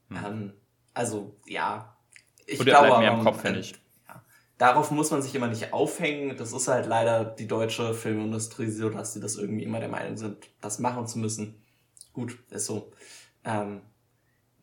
[0.08, 0.16] Hm.
[0.24, 0.52] Ähm,
[0.92, 1.96] also ja,
[2.46, 3.74] ich und glaube, mehr im Kopf, finde ich.
[4.62, 6.36] Darauf muss man sich immer nicht aufhängen.
[6.36, 10.16] Das ist halt leider die deutsche Filmindustrie so, dass sie das irgendwie immer der Meinung
[10.16, 11.64] sind, das machen zu müssen.
[12.12, 12.92] Gut, ist so.
[13.44, 13.80] Ähm,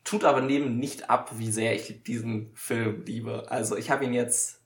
[0.02, 3.50] tut aber neben nicht ab, wie sehr ich diesen Film liebe.
[3.50, 4.62] Also ich habe ihn jetzt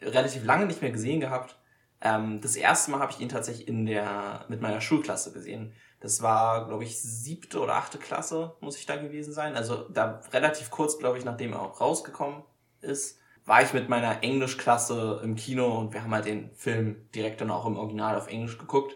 [0.00, 1.60] relativ lange nicht mehr gesehen gehabt
[2.02, 5.74] ähm, das erste Mal habe ich ihn tatsächlich in der, mit meiner Schulklasse gesehen.
[6.00, 9.54] Das war, glaube ich, siebte oder achte Klasse, muss ich da gewesen sein.
[9.54, 12.42] Also da relativ kurz, glaube ich, nachdem er auch rausgekommen
[12.80, 17.40] ist, war ich mit meiner Englischklasse im Kino und wir haben halt den Film direkt
[17.40, 18.94] dann auch im Original auf Englisch geguckt.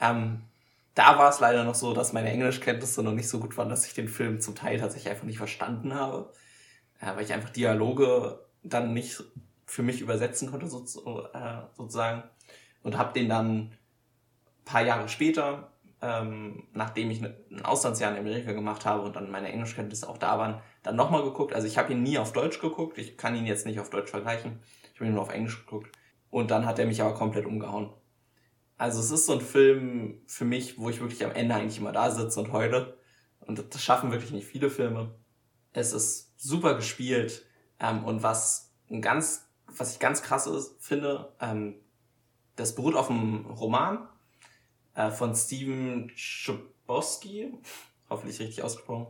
[0.00, 0.42] Ähm,
[0.94, 3.86] da war es leider noch so, dass meine Englischkenntnisse noch nicht so gut waren, dass
[3.86, 6.32] ich den Film zum Teil tatsächlich einfach nicht verstanden habe.
[7.00, 9.22] Ja, weil ich einfach Dialoge dann nicht
[9.66, 10.80] für mich übersetzen konnte, so,
[11.32, 12.24] äh, sozusagen
[12.82, 13.72] und habe den dann
[14.64, 19.50] paar Jahre später, ähm, nachdem ich ein Auslandsjahr in Amerika gemacht habe und dann meine
[19.50, 21.54] Englischkenntnisse auch da waren, dann nochmal geguckt.
[21.54, 24.10] Also ich habe ihn nie auf Deutsch geguckt, ich kann ihn jetzt nicht auf Deutsch
[24.10, 24.60] vergleichen.
[24.92, 25.96] Ich habe ihn nur auf Englisch geguckt.
[26.30, 27.92] Und dann hat er mich aber komplett umgehauen.
[28.78, 31.92] Also es ist so ein Film für mich, wo ich wirklich am Ende eigentlich immer
[31.92, 32.98] da sitze und heule.
[33.40, 35.14] Und das schaffen wirklich nicht viele Filme.
[35.72, 37.46] Es ist super gespielt.
[37.78, 41.76] Ähm, und was ein ganz, was ich ganz krass ist, finde, ähm,
[42.56, 44.08] das beruht auf einem Roman
[44.94, 47.52] äh, von Steven Chbosky,
[48.10, 49.06] hoffentlich richtig ausgesprochen.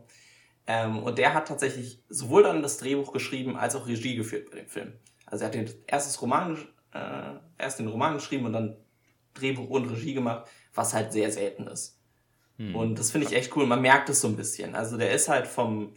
[0.65, 4.57] Ähm, und der hat tatsächlich sowohl dann das Drehbuch geschrieben als auch Regie geführt bei
[4.57, 4.93] dem Film.
[5.25, 6.57] Also er hat den erstes Roman,
[6.93, 8.77] äh, erst den Roman geschrieben und dann
[9.33, 11.99] Drehbuch und Regie gemacht, was halt sehr selten ist.
[12.57, 12.75] Hm.
[12.75, 13.65] Und das finde ich echt cool.
[13.65, 14.75] Man merkt es so ein bisschen.
[14.75, 15.95] Also der ist halt vom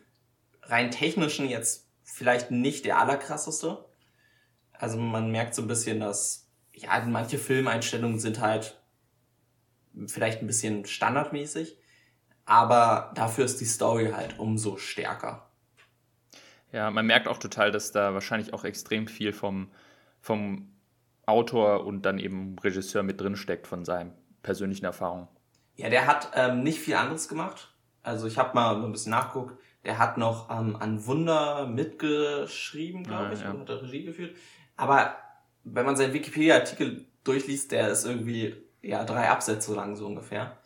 [0.63, 3.85] rein technischen jetzt vielleicht nicht der allerkrasseste.
[4.73, 8.81] Also man merkt so ein bisschen, dass ja, manche Filmeinstellungen sind halt
[10.07, 11.79] vielleicht ein bisschen standardmäßig,
[12.47, 15.47] aber dafür ist die Story halt umso stärker.
[16.73, 19.71] Ja, man merkt auch total, dass da wahrscheinlich auch extrem viel vom,
[20.21, 20.73] vom
[21.27, 25.29] Autor und dann eben Regisseur mit drin steckt von seinen persönlichen Erfahrungen.
[25.77, 27.75] Ja, der hat ähm, nicht viel anderes gemacht.
[28.03, 29.61] Also ich habe mal ein bisschen nachgeguckt.
[29.85, 33.51] Der hat noch ähm, an Wunder mitgeschrieben, glaube ah, ich, ja.
[33.51, 34.37] und hat Regie geführt.
[34.77, 35.17] Aber
[35.65, 40.57] wenn man seinen Wikipedia-Artikel durchliest, der ist irgendwie ja drei Absätze lang so ungefähr.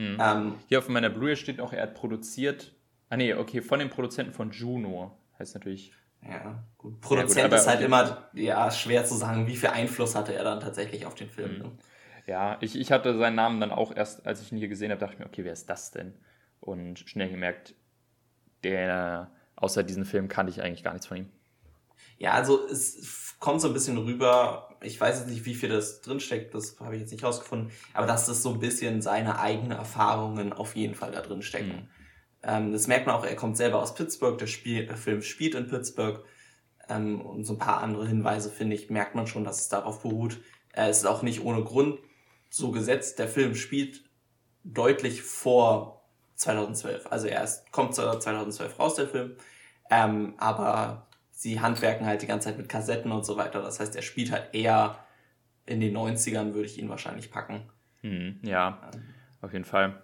[0.00, 0.16] Hm.
[0.18, 2.72] Ähm, Hier auf meiner Blu-ray steht auch, er hat produziert.
[3.10, 5.18] Ah nee, okay, von den Produzenten von Juno.
[5.38, 5.92] Heißt natürlich.
[6.22, 7.00] Ja, gut.
[7.02, 10.44] Produzent ja, gut, ist halt immer ja, schwer zu sagen, wie viel Einfluss hatte er
[10.44, 11.64] dann tatsächlich auf den Film.
[11.64, 11.78] Hm.
[12.26, 15.00] Ja, ich, ich hatte seinen Namen dann auch erst, als ich ihn hier gesehen habe,
[15.00, 16.14] dachte ich mir, okay, wer ist das denn?
[16.60, 17.74] Und schnell gemerkt,
[18.64, 21.28] der, außer diesen Film kannte ich eigentlich gar nichts von ihm.
[22.16, 26.02] Ja, also es kommt so ein bisschen rüber, ich weiß jetzt nicht, wie viel das
[26.02, 29.72] drinsteckt, das habe ich jetzt nicht rausgefunden, aber dass das so ein bisschen seine eigenen
[29.72, 31.68] Erfahrungen auf jeden Fall da drin stecken.
[31.68, 31.88] Mhm.
[32.42, 35.54] Ähm, das merkt man auch, er kommt selber aus Pittsburgh, der, Spiel, der Film spielt
[35.54, 36.22] in Pittsburgh
[36.88, 40.02] ähm, und so ein paar andere Hinweise, finde ich, merkt man schon, dass es darauf
[40.02, 40.38] beruht.
[40.72, 41.98] Äh, es ist auch nicht ohne Grund
[42.50, 44.04] so gesetzt, der Film spielt
[44.64, 46.02] deutlich vor
[46.36, 47.06] 2012.
[47.10, 49.36] Also er ist, kommt 2012 raus, der Film,
[49.90, 51.06] ähm, aber
[51.40, 53.62] sie handwerken halt die ganze Zeit mit Kassetten und so weiter.
[53.62, 54.98] Das heißt, er spielt halt eher
[55.64, 57.62] in den 90ern, würde ich ihn wahrscheinlich packen.
[58.02, 59.02] Hm, ja, ähm.
[59.40, 60.02] auf jeden Fall.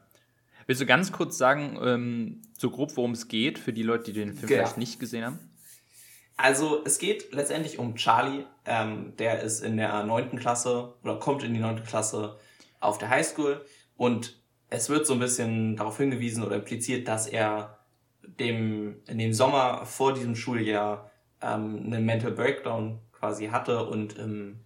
[0.67, 4.15] Willst du ganz kurz sagen, ähm, so grob, worum es geht, für die Leute, die
[4.15, 4.59] den Film ja.
[4.59, 5.39] vielleicht nicht gesehen haben?
[6.39, 8.45] Also, es geht letztendlich um Charlie.
[8.65, 12.39] Ähm, der ist in der neunten Klasse oder kommt in die neunte Klasse
[12.81, 13.63] auf der Highschool
[13.97, 17.79] und es wird so ein bisschen darauf hingewiesen oder impliziert, dass er
[18.23, 24.61] dem, in dem Sommer vor diesem Schuljahr ähm, einen Mental Breakdown quasi hatte und im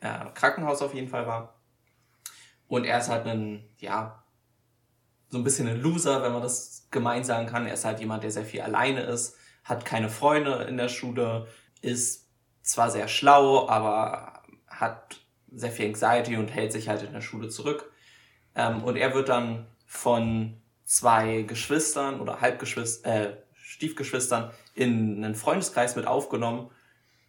[0.00, 1.60] äh, Krankenhaus auf jeden Fall war.
[2.68, 4.24] Und er ist halt ein, ja,
[5.28, 7.66] so ein bisschen ein Loser, wenn man das gemein sagen kann.
[7.66, 11.48] Er ist halt jemand, der sehr viel alleine ist, hat keine Freunde in der Schule,
[11.80, 12.28] ist
[12.62, 15.20] zwar sehr schlau, aber hat
[15.52, 17.92] sehr viel Anxiety und hält sich halt in der Schule zurück.
[18.54, 23.36] Ähm, und er wird dann von zwei Geschwistern oder Halbgeschwistern, äh,
[23.74, 26.70] Stiefgeschwistern in einen Freundeskreis mit aufgenommen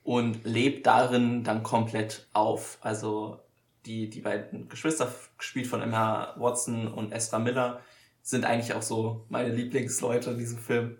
[0.03, 2.77] und lebt darin dann komplett auf.
[2.81, 3.39] Also
[3.87, 7.81] die, die beiden Geschwister, gespielt von Emma Watson und Esther Miller,
[8.21, 10.97] sind eigentlich auch so meine Lieblingsleute in diesem Film.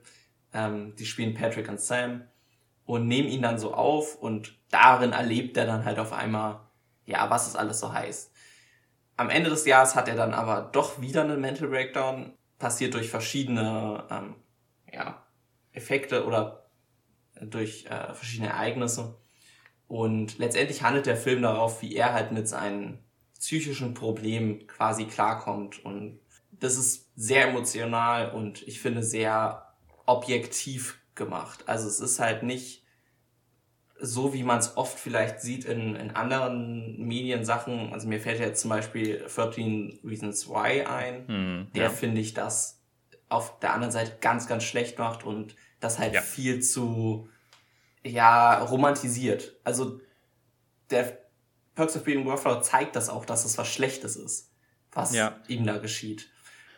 [0.52, 2.24] Ähm, die spielen Patrick und Sam
[2.86, 6.62] und nehmen ihn dann so auf und darin erlebt er dann halt auf einmal,
[7.06, 8.32] ja, was es alles so heißt.
[9.16, 13.10] Am Ende des Jahres hat er dann aber doch wieder einen Mental Breakdown, passiert durch
[13.10, 14.36] verschiedene ähm,
[14.92, 15.25] ja,
[15.76, 16.70] Effekte oder
[17.42, 19.16] durch äh, verschiedene Ereignisse.
[19.88, 23.00] Und letztendlich handelt der Film darauf, wie er halt mit seinen
[23.40, 25.84] psychischen Problemen quasi klarkommt.
[25.84, 26.20] Und
[26.52, 29.74] das ist sehr emotional und ich finde sehr
[30.06, 31.64] objektiv gemacht.
[31.68, 32.84] Also es ist halt nicht
[34.00, 37.94] so, wie man es oft vielleicht sieht in, in anderen Mediensachen.
[37.94, 41.28] Also mir fällt jetzt zum Beispiel 13 Reasons Why ein.
[41.28, 41.90] Hm, der ja.
[41.90, 42.82] finde ich das
[43.30, 46.22] auf der anderen Seite ganz, ganz schlecht macht und das halt ja.
[46.22, 47.30] viel zu,
[48.04, 49.56] ja, romantisiert.
[49.64, 50.00] Also
[50.90, 51.20] der
[51.76, 54.52] Perks of Being Wallflower zeigt das auch, dass es was Schlechtes ist,
[54.92, 55.40] was ja.
[55.48, 56.30] ihm da geschieht.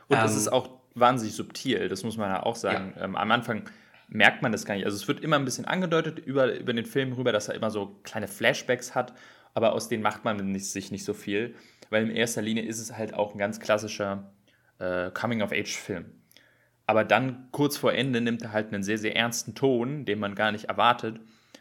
[0.07, 2.93] Und ähm, das ist auch wahnsinnig subtil, das muss man ja auch sagen.
[2.95, 3.03] Ja.
[3.03, 3.69] Ähm, am Anfang
[4.07, 4.85] merkt man das gar nicht.
[4.85, 7.69] Also es wird immer ein bisschen angedeutet über, über den Film rüber, dass er immer
[7.69, 9.13] so kleine Flashbacks hat,
[9.53, 11.55] aber aus denen macht man nicht, sich nicht so viel,
[11.89, 14.31] weil in erster Linie ist es halt auch ein ganz klassischer
[14.79, 16.05] äh, Coming-of-Age-Film.
[16.87, 20.35] Aber dann kurz vor Ende nimmt er halt einen sehr, sehr ernsten Ton, den man
[20.35, 21.19] gar nicht erwartet.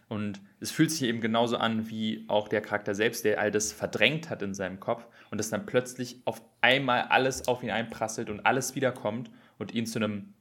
[0.08, 3.72] Und es fühlt sich eben genauso an wie auch der Charakter selbst, der all das
[3.72, 8.30] verdrängt hat in seinem Kopf und das dann plötzlich auf einmal alles auf ihn einprasselt
[8.30, 10.34] und alles wiederkommt und ihn zu einem,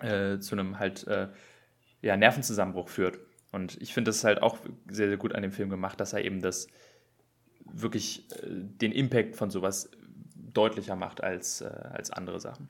[0.00, 1.28] äh, zu einem halt äh,
[2.02, 3.18] ja, Nervenzusammenbruch führt.
[3.52, 4.58] Und ich finde das halt auch
[4.90, 6.68] sehr, sehr gut an dem Film gemacht, dass er eben das
[7.64, 9.90] wirklich äh, den Impact von sowas
[10.36, 12.68] deutlicher macht als, äh, als andere Sachen.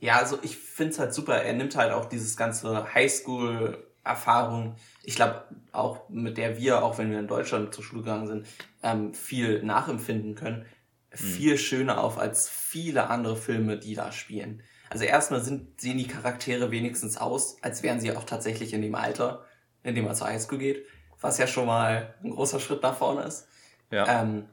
[0.00, 1.42] Ja, also ich finde es halt super.
[1.42, 7.10] Er nimmt halt auch dieses ganze Highschool-Erfahrung, ich glaube auch mit der wir, auch wenn
[7.10, 8.46] wir in Deutschland zur Schule gegangen sind,
[8.82, 10.66] ähm, viel nachempfinden können,
[11.10, 11.16] mhm.
[11.16, 14.62] viel schöner auf als viele andere Filme, die da spielen.
[14.90, 18.94] Also erstmal sind, sehen die Charaktere wenigstens aus, als wären sie auch tatsächlich in dem
[18.94, 19.44] Alter,
[19.82, 20.86] in dem man zur Highschool geht,
[21.20, 23.48] was ja schon mal ein großer Schritt nach vorne ist.
[23.90, 24.22] Ja.
[24.22, 24.48] Ähm,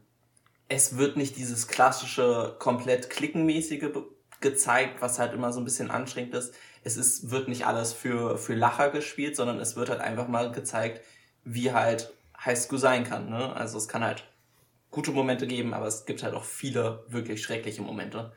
[0.68, 3.92] es wird nicht dieses klassische, komplett klickenmäßige
[4.42, 6.54] gezeigt, was halt immer so ein bisschen anstrengend ist.
[6.84, 10.52] Es ist, wird nicht alles für, für Lacher gespielt, sondern es wird halt einfach mal
[10.52, 11.02] gezeigt,
[11.44, 13.30] wie halt Highschool sein kann.
[13.30, 13.56] Ne?
[13.56, 14.24] Also es kann halt
[14.92, 18.34] gute Momente geben, aber es gibt halt auch viele wirklich schreckliche Momente.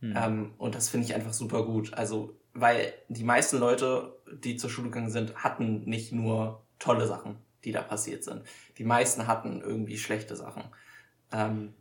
[0.00, 0.14] Mhm.
[0.16, 1.94] Ähm, und das finde ich einfach super gut.
[1.94, 7.36] Also, weil die meisten Leute, die zur Schule gegangen sind, hatten nicht nur tolle Sachen,
[7.64, 8.42] die da passiert sind.
[8.78, 10.64] Die meisten hatten irgendwie schlechte Sachen.
[11.32, 11.74] Ähm,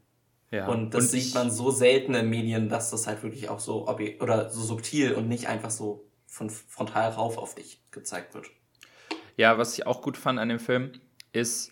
[0.51, 0.67] ja.
[0.67, 3.87] Und das und sieht man so selten in Medien, dass das halt wirklich auch so
[3.87, 8.47] oder so subtil und nicht einfach so von frontal rauf auf dich gezeigt wird.
[9.37, 10.91] Ja, was ich auch gut fand an dem Film
[11.31, 11.71] ist,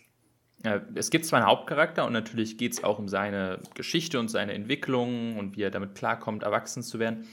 [0.64, 4.30] äh, es gibt zwar einen Hauptcharakter und natürlich geht es auch um seine Geschichte und
[4.30, 7.28] seine Entwicklung und wie er damit klarkommt, erwachsen zu werden.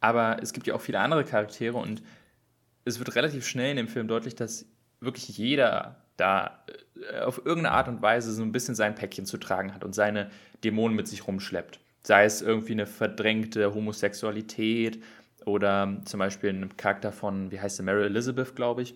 [0.00, 2.02] Aber es gibt ja auch viele andere Charaktere und
[2.84, 4.66] es wird relativ schnell in dem Film deutlich, dass
[5.00, 6.64] wirklich jeder da
[7.12, 9.94] äh, auf irgendeine Art und Weise so ein bisschen sein Päckchen zu tragen hat und
[9.94, 10.30] seine
[10.64, 11.80] Dämonen mit sich rumschleppt.
[12.02, 15.02] Sei es irgendwie eine verdrängte Homosexualität
[15.46, 18.94] oder zum Beispiel ein Charakter von, wie heißt sie, Mary Elizabeth, glaube ich,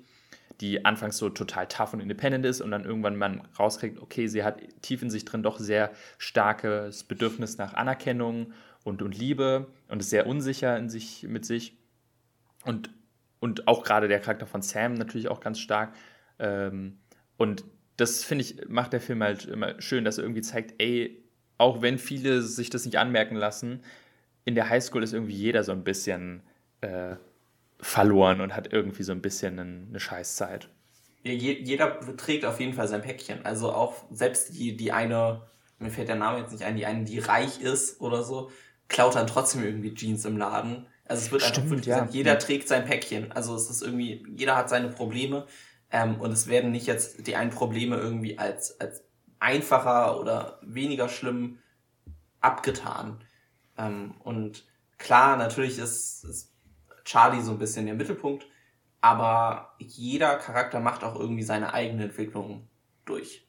[0.61, 4.42] die anfangs so total tough und independent ist und dann irgendwann man rauskriegt, okay, sie
[4.42, 8.52] hat tief in sich drin doch sehr starkes Bedürfnis nach Anerkennung
[8.83, 11.76] und, und Liebe und ist sehr unsicher in sich, mit sich.
[12.64, 12.90] Und,
[13.38, 15.94] und auch gerade der Charakter von Sam natürlich auch ganz stark.
[16.38, 16.98] Ähm,
[17.37, 17.64] und
[17.96, 21.22] das finde ich, macht der Film halt immer schön, dass er irgendwie zeigt, ey,
[21.58, 23.82] auch wenn viele sich das nicht anmerken lassen,
[24.44, 26.42] in der Highschool ist irgendwie jeder so ein bisschen
[26.80, 27.16] äh,
[27.80, 30.68] verloren und hat irgendwie so ein bisschen eine Scheißzeit.
[31.24, 33.44] Ja, jeder trägt auf jeden Fall sein Päckchen.
[33.44, 35.42] Also auch selbst die, die eine,
[35.78, 38.50] mir fällt der Name jetzt nicht ein, die eine, die reich ist oder so,
[38.88, 40.86] klaut dann trotzdem irgendwie Jeans im Laden.
[41.04, 41.94] Also es wird Stimmt, einfach wirklich ja.
[41.96, 43.32] gesagt, jeder trägt sein Päckchen.
[43.32, 45.46] Also es ist irgendwie, jeder hat seine Probleme.
[45.90, 49.02] Ähm, und es werden nicht jetzt die einen Probleme irgendwie als, als
[49.40, 51.59] einfacher oder weniger schlimm
[52.40, 53.24] abgetan.
[53.77, 54.64] Ähm, und
[54.98, 56.55] klar, natürlich ist, ist
[57.05, 58.46] Charlie so ein bisschen der Mittelpunkt,
[59.01, 62.68] aber jeder Charakter macht auch irgendwie seine eigene Entwicklung
[63.05, 63.46] durch.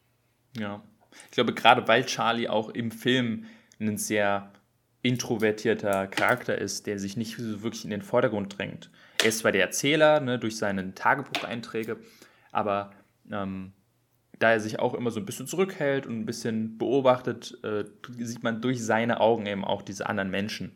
[0.57, 0.83] Ja.
[1.25, 3.45] Ich glaube, gerade weil Charlie auch im Film
[3.79, 4.53] ein sehr
[5.01, 8.91] introvertierter Charakter ist, der sich nicht so wirklich in den Vordergrund drängt.
[9.21, 11.97] Er ist zwar der Erzähler ne, durch seine Tagebucheinträge,
[12.51, 12.91] aber
[13.31, 13.73] ähm,
[14.39, 17.83] da er sich auch immer so ein bisschen zurückhält und ein bisschen beobachtet, äh,
[18.19, 20.71] sieht man durch seine Augen eben auch diese anderen Menschen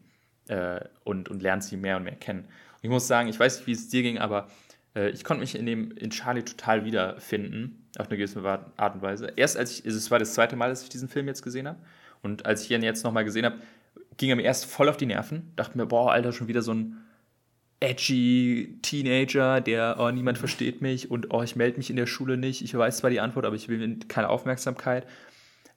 [0.50, 2.42] äh, und, und lernt sie mehr und mehr kennen.
[2.42, 4.50] Und ich muss sagen, ich weiß nicht, wie es dir ging, aber
[4.96, 9.02] äh, ich konnte mich in, dem, in Charlie total wiederfinden, auf eine gewisse Art und
[9.02, 9.32] Weise.
[9.36, 11.68] Erst als ich, also es war das zweite Mal, dass ich diesen Film jetzt gesehen
[11.68, 11.80] habe.
[12.22, 13.58] Und als ich ihn jetzt nochmal gesehen habe,
[14.18, 15.52] ging er mir erst voll auf die Nerven.
[15.56, 16.98] Dachte mir, boah, Alter, schon wieder so ein
[17.84, 22.38] edgy Teenager, der, oh, niemand versteht mich und oh, ich melde mich in der Schule
[22.38, 22.62] nicht.
[22.62, 25.06] Ich weiß zwar die Antwort, aber ich will keine Aufmerksamkeit.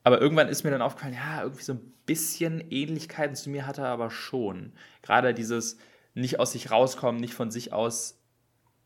[0.04, 3.78] Aber irgendwann ist mir dann aufgefallen, ja, irgendwie so ein bisschen Ähnlichkeiten zu mir hat
[3.78, 4.72] er aber schon.
[5.02, 5.78] Gerade dieses
[6.14, 8.22] nicht aus sich rauskommen, nicht von sich aus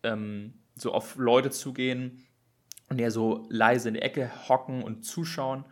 [0.02, 2.24] ähm, so auf Leute zugehen
[2.88, 5.66] und eher so leise in der Ecke hocken und zuschauen.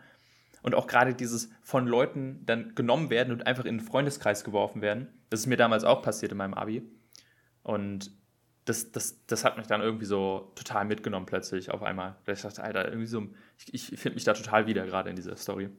[0.61, 4.83] Und auch gerade dieses von Leuten dann genommen werden und einfach in den Freundeskreis geworfen
[4.83, 5.07] werden.
[5.31, 6.83] Das ist mir damals auch passiert in meinem Abi.
[7.69, 8.11] Und
[8.65, 12.15] das, das, das hat mich dann irgendwie so total mitgenommen plötzlich auf einmal.
[12.25, 13.27] Ich dachte, Alter, irgendwie so,
[13.71, 15.69] ich, ich finde mich da total wieder gerade in dieser Story.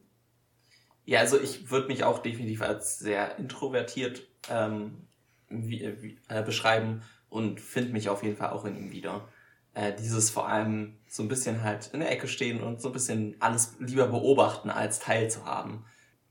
[1.03, 5.05] Ja, also ich würde mich auch definitiv als sehr introvertiert ähm,
[5.49, 9.27] wie, wie, äh, beschreiben und finde mich auf jeden Fall auch in ihm wieder.
[9.73, 12.93] Äh, dieses vor allem so ein bisschen halt in der Ecke stehen und so ein
[12.93, 15.83] bisschen alles lieber beobachten, als teilzuhaben.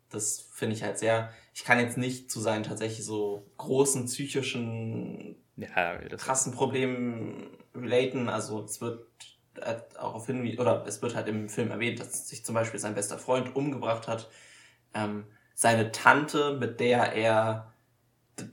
[0.09, 1.31] Das finde ich halt sehr.
[1.53, 8.29] Ich kann jetzt nicht zu seinen tatsächlich so großen psychischen ja, krassen Problemen relaten.
[8.29, 9.07] Also es wird
[9.61, 12.81] halt auch auf hin, oder es wird halt im Film erwähnt, dass sich zum Beispiel
[12.81, 14.31] sein bester Freund umgebracht hat.
[14.95, 17.71] Ähm, seine Tante, mit der er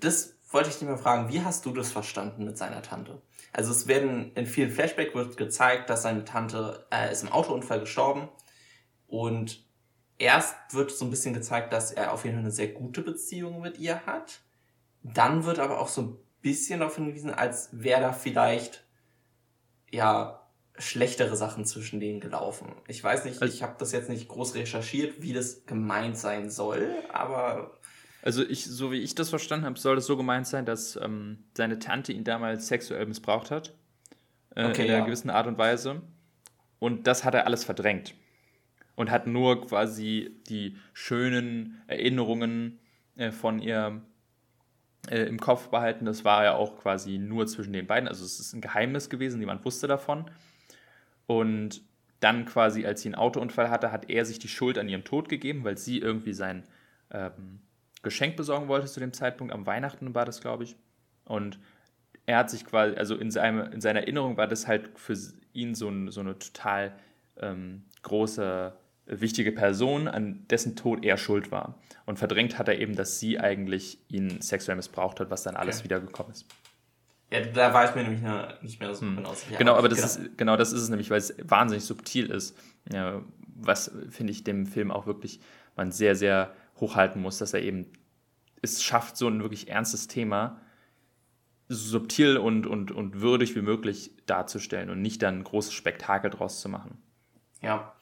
[0.02, 3.22] das wollte ich dich mal fragen, wie hast du das verstanden mit seiner Tante?
[3.52, 7.80] Also es werden in vielen Flashbacks wird gezeigt, dass seine Tante äh, ist im Autounfall
[7.80, 8.30] gestorben
[9.08, 9.66] und
[10.18, 13.62] erst wird so ein bisschen gezeigt, dass er auf jeden Fall eine sehr gute Beziehung
[13.62, 14.42] mit ihr hat.
[15.04, 16.18] Dann wird aber auch so ein
[16.50, 18.84] bisschen darauf hingewiesen, als wäre da vielleicht
[19.92, 22.68] ja schlechtere Sachen zwischen denen gelaufen.
[22.88, 26.50] Ich weiß nicht, also, ich habe das jetzt nicht groß recherchiert, wie das gemeint sein
[26.50, 27.78] soll, aber
[28.28, 31.46] also ich, so wie ich das verstanden habe, soll das so gemeint sein, dass ähm,
[31.56, 33.74] seine Tante ihn damals sexuell missbraucht hat.
[34.56, 35.06] Äh, okay, in einer ja.
[35.06, 36.02] gewissen Art und Weise.
[36.80, 38.16] Und das hat er alles verdrängt.
[38.96, 42.80] Und hat nur quasi die schönen Erinnerungen
[43.16, 44.02] äh, von ihr
[45.08, 46.06] äh, im Kopf behalten.
[46.06, 48.08] Das war ja auch quasi nur zwischen den beiden.
[48.08, 50.30] Also es ist ein Geheimnis gewesen, niemand wusste davon.
[51.26, 51.82] Und
[52.20, 55.30] dann quasi, als sie einen Autounfall hatte, hat er sich die Schuld an ihrem Tod
[55.30, 56.64] gegeben, weil sie irgendwie sein
[57.12, 57.60] ähm,
[58.02, 59.54] Geschenk besorgen wollte zu dem Zeitpunkt.
[59.54, 60.76] Am Weihnachten war das, glaube ich.
[61.26, 61.60] Und
[62.26, 65.16] er hat sich quasi, also in, seinem, in seiner Erinnerung war das halt für
[65.54, 66.94] ihn so, ein, so eine total
[67.38, 68.74] ähm, große,
[69.08, 71.80] wichtige Person, an dessen Tod er schuld war.
[72.06, 75.78] Und verdrängt hat er eben, dass sie eigentlich ihn sexuell missbraucht hat, was dann alles
[75.78, 75.86] okay.
[75.86, 76.46] wiedergekommen ist.
[77.32, 78.22] Ja, da war ich mir nämlich
[78.62, 79.18] nicht mehr so hm.
[79.18, 79.58] genau sicher.
[79.58, 80.28] Genau, aber das genau.
[80.28, 82.58] Ist, genau das ist es nämlich, weil es wahnsinnig subtil ist.
[82.92, 83.22] Ja,
[83.56, 85.40] was, finde ich, dem Film auch wirklich
[85.76, 87.88] man sehr, sehr hochhalten muss, dass er eben
[88.62, 90.62] es schafft, so ein wirklich ernstes Thema
[91.70, 96.30] so subtil und, und, und würdig wie möglich darzustellen und nicht dann ein großes Spektakel
[96.30, 96.98] draus zu machen.
[97.62, 97.94] Ja,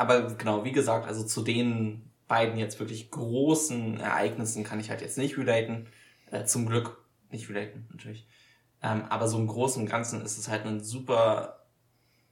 [0.00, 5.02] aber genau, wie gesagt, also zu den beiden jetzt wirklich großen Ereignissen kann ich halt
[5.02, 5.88] jetzt nicht relaten.
[6.30, 6.96] Äh, zum Glück
[7.30, 8.26] nicht relaten, natürlich.
[8.82, 11.66] Ähm, aber so im Großen und Ganzen ist es halt ein super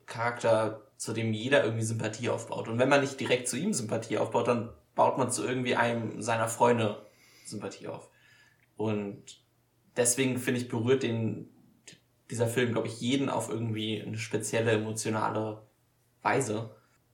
[0.07, 2.69] Charakter, zu dem jeder irgendwie Sympathie aufbaut.
[2.69, 6.23] Und wenn man nicht direkt zu ihm Sympathie aufbaut, dann baut man zu irgendwie einem
[6.23, 7.07] seiner Freunde
[7.45, 8.09] Sympathie auf.
[8.77, 9.43] Und
[9.97, 11.51] deswegen finde ich, berührt den,
[12.31, 15.63] dieser Film, glaube ich, jeden auf irgendwie eine spezielle emotionale
[16.23, 16.71] Weise.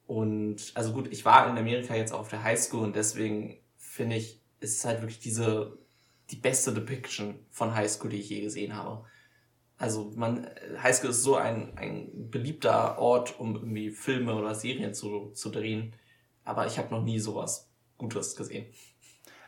[0.06, 4.16] Und also gut, ich war in Amerika jetzt auch auf der Highschool und deswegen finde
[4.16, 5.78] ich, ist es halt wirklich diese,
[6.30, 9.04] die beste Depiction von Highschool, die ich je gesehen habe.
[9.78, 10.46] Also man,
[10.82, 15.94] Highschool ist so ein, ein beliebter Ort, um irgendwie Filme oder Serien zu, zu drehen.
[16.44, 18.66] Aber ich habe noch nie sowas Gutes gesehen.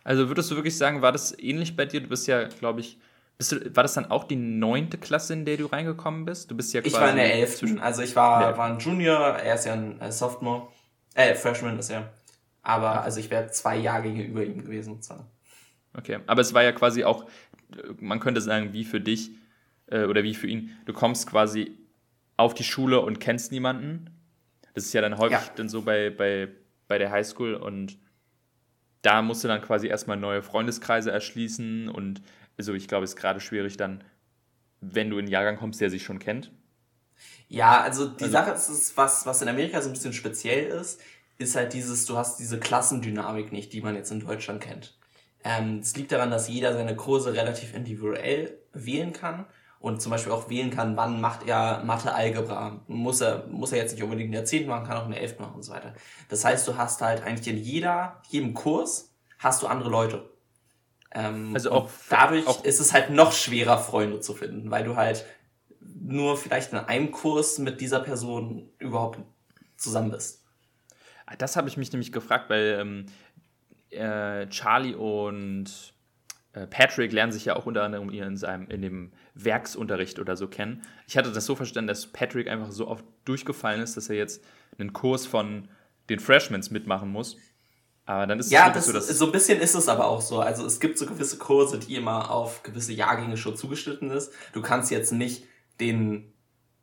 [0.04, 2.00] Also würdest du wirklich sagen, war das ähnlich bei dir?
[2.00, 2.98] Du bist ja, glaube ich,
[3.38, 6.50] bist du, war das dann auch die neunte Klasse, in der du reingekommen bist?
[6.50, 6.94] Du bist ja quasi.
[6.94, 7.78] Ich war in der elften.
[7.80, 10.68] Also ich war, war ein Junior, er ist ja ein äh, Sophomore.
[11.14, 12.12] Äh, Freshman ist er.
[12.62, 12.98] Aber okay.
[13.04, 15.26] also ich wäre zwei Jahrgänge über ihm gewesen sozusagen.
[15.94, 17.26] Okay, aber es war ja quasi auch,
[18.00, 19.30] man könnte sagen, wie für dich
[19.86, 20.76] äh, oder wie für ihn.
[20.84, 21.78] Du kommst quasi
[22.36, 24.10] auf die Schule und kennst niemanden.
[24.74, 25.52] Das ist ja dann häufig ja.
[25.56, 26.48] dann so bei, bei,
[26.88, 27.98] bei der Highschool und
[29.02, 32.20] da musst du dann quasi erstmal neue Freundeskreise erschließen und
[32.58, 34.04] also ich glaube, es ist gerade schwierig dann,
[34.80, 36.52] wenn du in einen Jahrgang kommst, der sich schon kennt.
[37.48, 41.00] Ja, also die also, Sache ist, was, was in Amerika so ein bisschen speziell ist.
[41.38, 44.98] ist halt dieses, du hast diese Klassendynamik nicht, die man jetzt in Deutschland kennt.
[45.44, 49.46] Ähm, es liegt daran, dass jeder seine Kurse relativ individuell wählen kann
[49.78, 52.82] und zum Beispiel auch wählen kann, wann macht er Mathe Algebra.
[52.88, 54.66] Muss er, muss er jetzt nicht unbedingt in der 10.
[54.66, 55.38] machen, kann auch in der 11.
[55.38, 55.94] machen und so weiter.
[56.28, 60.28] Das heißt, du hast halt eigentlich in jeder, jedem Kurs hast du andere Leute.
[61.12, 64.96] Ähm, also auch dadurch auch ist es halt noch schwerer, Freunde zu finden, weil du
[64.96, 65.24] halt
[65.80, 69.20] nur vielleicht in einem Kurs mit dieser Person überhaupt
[69.76, 70.44] zusammen bist.
[71.26, 73.06] Ah, das habe ich mich nämlich gefragt, weil ähm,
[73.90, 75.94] äh, Charlie und
[76.52, 80.48] äh, Patrick lernen sich ja auch unter anderem in, seinem, in dem Werksunterricht oder so
[80.48, 80.82] kennen.
[81.06, 84.44] Ich hatte das so verstanden, dass Patrick einfach so oft durchgefallen ist, dass er jetzt
[84.78, 85.68] einen Kurs von
[86.08, 87.36] den Freshmans mitmachen muss.
[88.06, 90.20] Aber dann ist ja, es das, so, dass so ein bisschen ist es aber auch
[90.20, 90.40] so.
[90.40, 94.32] Also es gibt so gewisse Kurse, die immer auf gewisse Jahrgänge schon zugeschnitten ist.
[94.52, 95.44] Du kannst jetzt nicht
[95.80, 96.32] den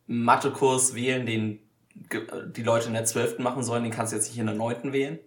[0.06, 1.60] Mathekurs wählen, den
[1.96, 3.40] die Leute in der 12.
[3.40, 4.92] machen sollen, den kannst du jetzt nicht in der 9.
[4.92, 5.20] wählen.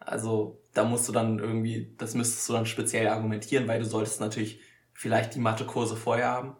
[0.00, 4.20] Also da musst du dann irgendwie, das müsstest du dann speziell argumentieren, weil du solltest
[4.20, 4.60] natürlich
[4.92, 6.56] vielleicht die Mathekurse vorher haben.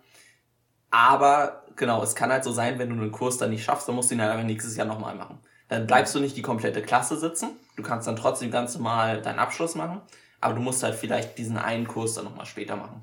[0.91, 3.95] Aber genau, es kann halt so sein, wenn du einen Kurs dann nicht schaffst, dann
[3.95, 5.39] musst du ihn halt nächstes Jahr nochmal machen.
[5.68, 7.50] Dann bleibst du nicht die komplette Klasse sitzen.
[7.76, 10.00] Du kannst dann trotzdem ganz normal deinen Abschluss machen,
[10.40, 13.02] aber du musst halt vielleicht diesen einen Kurs dann nochmal später machen.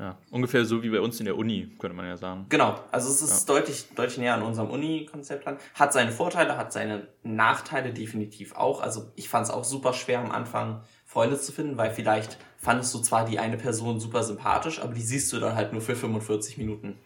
[0.00, 2.46] Ja, ungefähr so wie bei uns in der Uni, könnte man ja sagen.
[2.48, 3.54] Genau, also es ist ja.
[3.54, 5.58] deutlich, deutlich näher an unserem Uni-Konzept dran.
[5.74, 8.80] Hat seine Vorteile, hat seine Nachteile definitiv auch.
[8.80, 12.94] Also ich fand es auch super schwer am Anfang, Freunde zu finden, weil vielleicht fandest
[12.94, 15.94] du zwar die eine Person super sympathisch, aber die siehst du dann halt nur für
[15.94, 16.98] 45 Minuten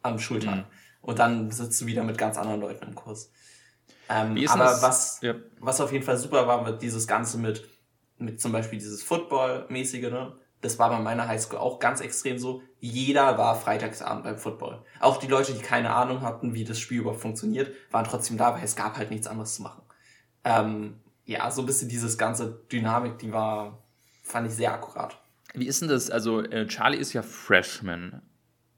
[0.00, 0.56] am Schultag.
[0.56, 0.64] Mhm.
[1.02, 3.30] Und dann sitzt du wieder mit ganz anderen Leuten im Kurs.
[4.08, 4.82] Ähm, aber das?
[4.82, 5.34] was, ja.
[5.60, 7.68] was auf jeden Fall super war, wird dieses Ganze mit,
[8.18, 10.32] mit zum Beispiel dieses Football-mäßige, ne?
[10.60, 12.62] das war bei meiner Highschool auch ganz extrem so.
[12.80, 14.82] Jeder war Freitagsabend beim Football.
[15.00, 18.54] Auch die Leute, die keine Ahnung hatten, wie das Spiel überhaupt funktioniert, waren trotzdem da,
[18.54, 19.82] weil es gab halt nichts anderes zu machen.
[20.44, 23.78] Ähm, ja, so ein bisschen dieses ganze Dynamik, die war,
[24.22, 25.20] fand ich sehr akkurat.
[25.54, 26.10] Wie ist denn das?
[26.10, 28.22] Also, äh, Charlie ist ja Freshman.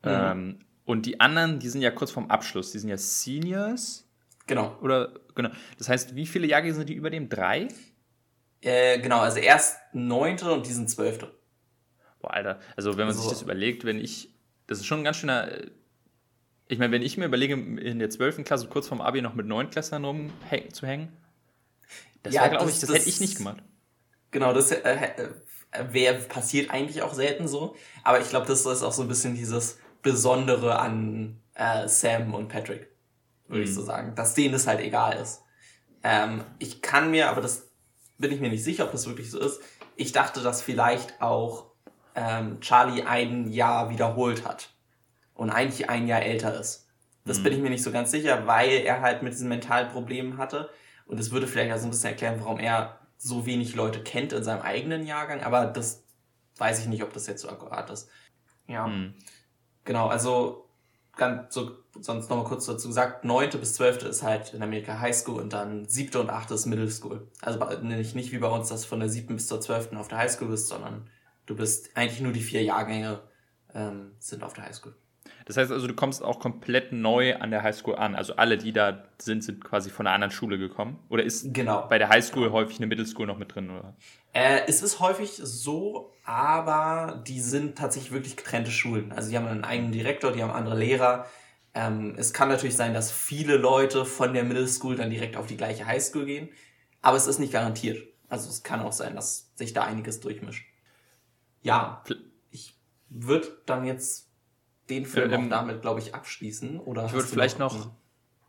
[0.03, 0.11] Mhm.
[0.11, 2.72] Ähm, und die anderen, die sind ja kurz vorm Abschluss.
[2.72, 4.07] Die sind ja Seniors.
[4.51, 4.76] Genau.
[4.82, 5.51] Oder, genau.
[5.78, 7.28] Das heißt, wie viele Jahre sind die über dem?
[7.28, 7.68] Drei?
[8.62, 11.30] Äh, genau, also erst neunte und die sind zwölfte.
[12.20, 14.34] Boah, Alter, also wenn man also, sich das überlegt, wenn ich,
[14.66, 15.48] das ist schon ein ganz schöner,
[16.66, 18.42] ich meine, wenn ich mir überlege, in der 12.
[18.42, 21.16] Klasse kurz vorm Abi noch mit 9 Klässlern rumzuhängen,
[22.24, 23.62] das ja, glaube ich, das, das, hätte ich nicht gemacht.
[24.32, 28.82] Genau, das äh, äh, wär, passiert eigentlich auch selten so, aber ich glaube, das ist
[28.82, 32.89] auch so ein bisschen dieses Besondere an äh, Sam und Patrick,
[33.51, 33.68] würde mhm.
[33.68, 35.42] ich so sagen, dass denen das halt egal ist.
[36.03, 37.68] Ähm, ich kann mir, aber das
[38.18, 39.61] bin ich mir nicht sicher, ob das wirklich so ist,
[39.96, 41.66] ich dachte, dass vielleicht auch
[42.14, 44.70] ähm, Charlie ein Jahr wiederholt hat
[45.34, 46.88] und eigentlich ein Jahr älter ist.
[47.24, 47.42] Das mhm.
[47.44, 50.70] bin ich mir nicht so ganz sicher, weil er halt mit diesen mentalen Problemen hatte.
[51.07, 54.32] Und das würde vielleicht auch so ein bisschen erklären, warum er so wenig Leute kennt
[54.32, 55.42] in seinem eigenen Jahrgang.
[55.42, 56.05] Aber das
[56.57, 58.09] weiß ich nicht, ob das jetzt so akkurat ist.
[58.66, 58.86] Ja.
[58.86, 59.14] Mhm.
[59.84, 60.70] Genau, also
[61.21, 65.14] ganz so, sonst nochmal kurz dazu gesagt, neunte bis zwölfte ist halt in Amerika High
[65.14, 67.29] School und dann siebte und achte ist Middle School.
[67.41, 70.18] Also nicht, nicht wie bei uns, dass von der siebten bis zur zwölften auf der
[70.18, 71.09] High School bist, sondern
[71.51, 73.18] Du bist eigentlich nur die vier Jahrgänge
[73.75, 74.95] ähm, sind auf der Highschool.
[75.51, 78.14] Das heißt also, du kommst auch komplett neu an der Highschool an.
[78.14, 80.98] Also alle, die da sind, sind quasi von einer anderen Schule gekommen.
[81.09, 81.86] Oder ist genau.
[81.88, 83.70] bei der Highschool häufig eine Middle School noch mit drin?
[83.70, 83.96] Oder?
[84.32, 89.11] Äh, es ist häufig so, aber die sind tatsächlich wirklich getrennte Schulen.
[89.11, 91.26] Also die haben einen eigenen Direktor, die haben andere Lehrer.
[91.74, 95.46] Ähm, es kann natürlich sein, dass viele Leute von der Middle School dann direkt auf
[95.46, 96.48] die gleiche Highschool gehen,
[97.03, 98.03] aber es ist nicht garantiert.
[98.28, 100.64] Also es kann auch sein, dass sich da einiges durchmischt
[101.62, 102.03] ja,
[102.51, 102.74] ich
[103.09, 104.30] würde dann jetzt
[104.91, 106.80] den Film ähm, auch damit, glaube ich, abschließen.
[106.80, 107.91] Oder ich würde vielleicht noch, noch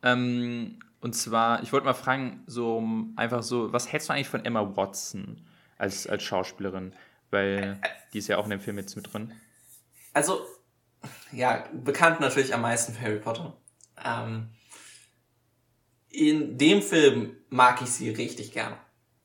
[0.04, 2.84] ähm, und zwar, ich wollte mal fragen, so
[3.16, 5.46] einfach so, was hältst du eigentlich von Emma Watson
[5.78, 6.94] als, als Schauspielerin?
[7.30, 7.80] Weil
[8.14, 9.32] die ist ja auch in dem Film jetzt mit drin.
[10.14, 10.42] Also,
[11.32, 13.56] ja, bekannt natürlich am meisten für Harry Potter.
[14.04, 14.50] Ähm,
[16.10, 18.78] in dem Film mag ich sie richtig gerne.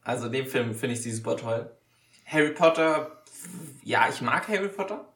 [0.03, 1.77] Also in dem Film finde ich sie super toll.
[2.25, 3.17] Harry Potter
[3.83, 5.07] ja, ich mag Harry Potter.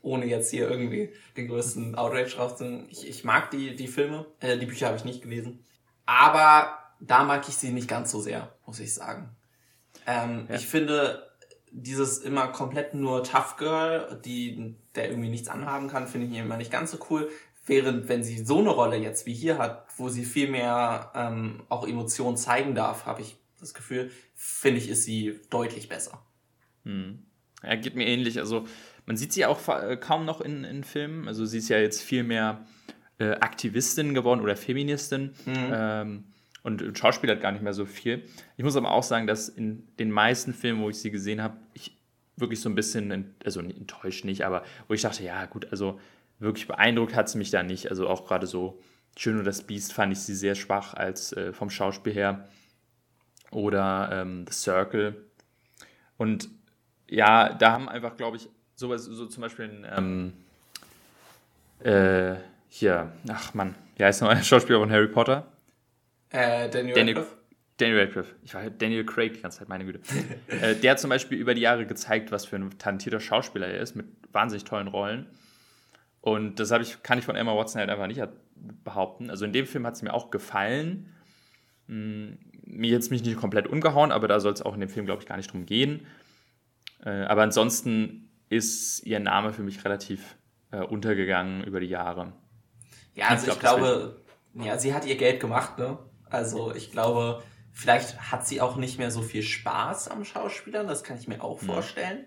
[0.00, 4.26] Ohne jetzt hier irgendwie den größten Outrage drauf zu ich, ich mag die, die Filme.
[4.40, 5.64] Äh, die Bücher habe ich nicht gelesen.
[6.06, 9.30] Aber da mag ich sie nicht ganz so sehr, muss ich sagen.
[10.06, 10.54] Ähm, ja.
[10.56, 11.28] Ich finde,
[11.70, 16.56] dieses immer komplett nur Tough Girl, die, der irgendwie nichts anhaben kann, finde ich immer
[16.56, 17.30] nicht ganz so cool.
[17.66, 21.62] Während, wenn sie so eine Rolle jetzt wie hier hat, wo sie viel mehr ähm,
[21.68, 26.22] auch Emotionen zeigen darf, habe ich das Gefühl, finde ich, ist sie deutlich besser.
[26.84, 27.26] Hm.
[27.62, 28.38] Ja, geht mir ähnlich.
[28.38, 28.64] Also
[29.08, 31.28] man sieht sie auch äh, kaum noch in, in Filmen.
[31.28, 32.66] Also sie ist ja jetzt viel mehr
[33.18, 35.32] äh, Aktivistin geworden oder Feministin.
[35.46, 35.70] Mhm.
[35.72, 36.24] Ähm,
[36.62, 38.24] Und Schauspiel hat gar nicht mehr so viel.
[38.58, 41.56] Ich muss aber auch sagen, dass in den meisten Filmen, wo ich sie gesehen habe,
[41.72, 41.96] ich
[42.36, 45.98] wirklich so ein bisschen, also enttäuscht nicht, aber wo ich dachte, ja gut, also
[46.38, 47.88] wirklich beeindruckt hat es mich da nicht.
[47.88, 48.78] Also auch gerade so
[49.16, 52.46] Schön und das Biest fand ich sie sehr schwach als äh, vom Schauspiel her.
[53.50, 55.24] Oder ähm, The Circle.
[56.18, 56.50] Und
[57.08, 60.32] ja, da haben einfach, glaube ich, sowas, so zum Beispiel ein, ähm,
[61.80, 62.36] äh,
[62.68, 65.46] hier, ach Mann, wie heißt nochmal der Schauspieler von Harry Potter?
[66.30, 67.38] Äh, Daniel, Daniel Radcliffe.
[67.78, 68.34] Daniel Radcliffe.
[68.44, 70.00] Ich war Daniel Craig die ganze Zeit, meine Güte.
[70.46, 73.80] äh, der hat zum Beispiel über die Jahre gezeigt, was für ein talentierter Schauspieler er
[73.80, 75.26] ist, mit wahnsinnig tollen Rollen.
[76.20, 78.22] Und das ich, kann ich von Emma Watson halt einfach nicht
[78.84, 79.30] behaupten.
[79.30, 81.12] Also in dem Film hat es mir auch gefallen.
[81.88, 85.06] Hm, mir jetzt mich nicht komplett umgehauen, aber da soll es auch in dem Film,
[85.06, 86.06] glaube ich, gar nicht drum gehen.
[87.04, 90.36] Äh, aber ansonsten ist ihr Name für mich relativ
[90.70, 92.32] äh, untergegangen über die Jahre.
[93.14, 94.22] Ja, also ich, glaub, ich glaube,
[94.54, 95.98] ja, sie hat ihr Geld gemacht, ne?
[96.30, 97.42] Also ich glaube,
[97.72, 101.42] vielleicht hat sie auch nicht mehr so viel Spaß am Schauspielern, das kann ich mir
[101.42, 101.66] auch mhm.
[101.66, 102.24] vorstellen.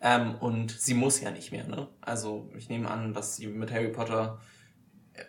[0.00, 1.88] Ähm, und sie muss ja nicht mehr, ne?
[2.00, 4.40] Also ich nehme an, dass sie mit Harry Potter
[5.12, 5.24] äh,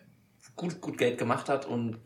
[0.55, 1.99] gut, gut Geld gemacht hat und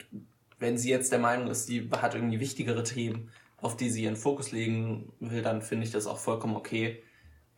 [0.57, 4.15] wenn sie jetzt der Meinung ist, sie hat irgendwie wichtigere Themen, auf die sie ihren
[4.15, 7.03] Fokus legen will, dann finde ich das auch vollkommen okay.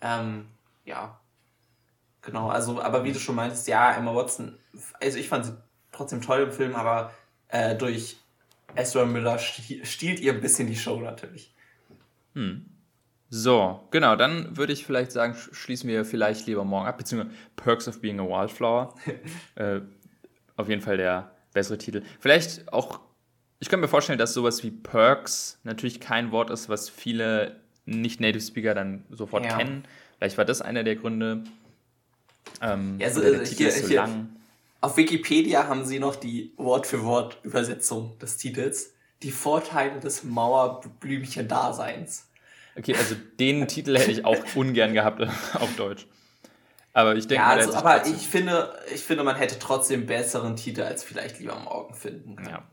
[0.02, 0.48] Ähm,
[0.88, 1.20] ja,
[2.22, 2.50] genau.
[2.50, 4.58] Also, aber wie du schon meintest, ja, Emma Watson,
[5.02, 5.58] also ich fand sie
[5.92, 7.12] trotzdem toll im Film, aber
[7.50, 8.18] äh, durch
[8.76, 11.54] Ezra Miller stiehlt ihr ein bisschen die Show natürlich.
[12.34, 12.66] Hm.
[13.30, 17.88] So, genau, dann würde ich vielleicht sagen, schließen wir vielleicht lieber morgen ab, beziehungsweise Perks
[17.88, 18.94] of Being a Wildflower.
[19.56, 19.82] äh,
[20.56, 22.04] auf jeden Fall der bessere Titel.
[22.20, 23.02] Vielleicht auch,
[23.60, 28.42] ich kann mir vorstellen, dass sowas wie Perks natürlich kein Wort ist, was viele Nicht-Native
[28.42, 29.58] Speaker dann sofort ja.
[29.58, 29.84] kennen.
[30.18, 31.44] Vielleicht war das einer der Gründe.
[32.62, 34.30] Ähm, ja, also, der Titel hier, ist so hier, lang.
[34.82, 38.94] Auf Wikipedia haben sie noch die Wort-für-Wort-Übersetzung des Titels.
[39.24, 42.28] Die Vorteile des Mauerblümchen-Daseins.
[42.78, 45.22] Okay, also den Titel hätte ich auch ungern gehabt
[45.56, 46.06] auf Deutsch.
[46.94, 50.82] Aber ich denke, ja, also, aber ich finde, ich finde, man hätte trotzdem besseren Titel
[50.82, 52.50] als vielleicht lieber morgen finden können.
[52.50, 52.64] Ja.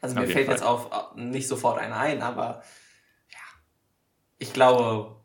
[0.00, 0.54] Also mir fällt Fall.
[0.54, 2.62] jetzt auf nicht sofort einer ein, aber
[3.30, 3.38] ja,
[4.38, 5.16] ich glaube,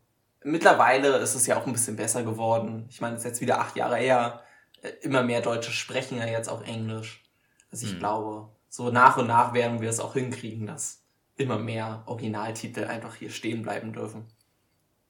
[0.43, 2.85] mittlerweile ist es ja auch ein bisschen besser geworden.
[2.89, 4.41] Ich meine, es ist jetzt wieder acht Jahre her.
[4.81, 7.23] Äh, immer mehr Deutsche sprechen ja jetzt auch Englisch.
[7.71, 7.99] Also ich hm.
[7.99, 11.03] glaube, so nach und nach werden wir es auch hinkriegen, dass
[11.37, 14.25] immer mehr Originaltitel einfach hier stehen bleiben dürfen.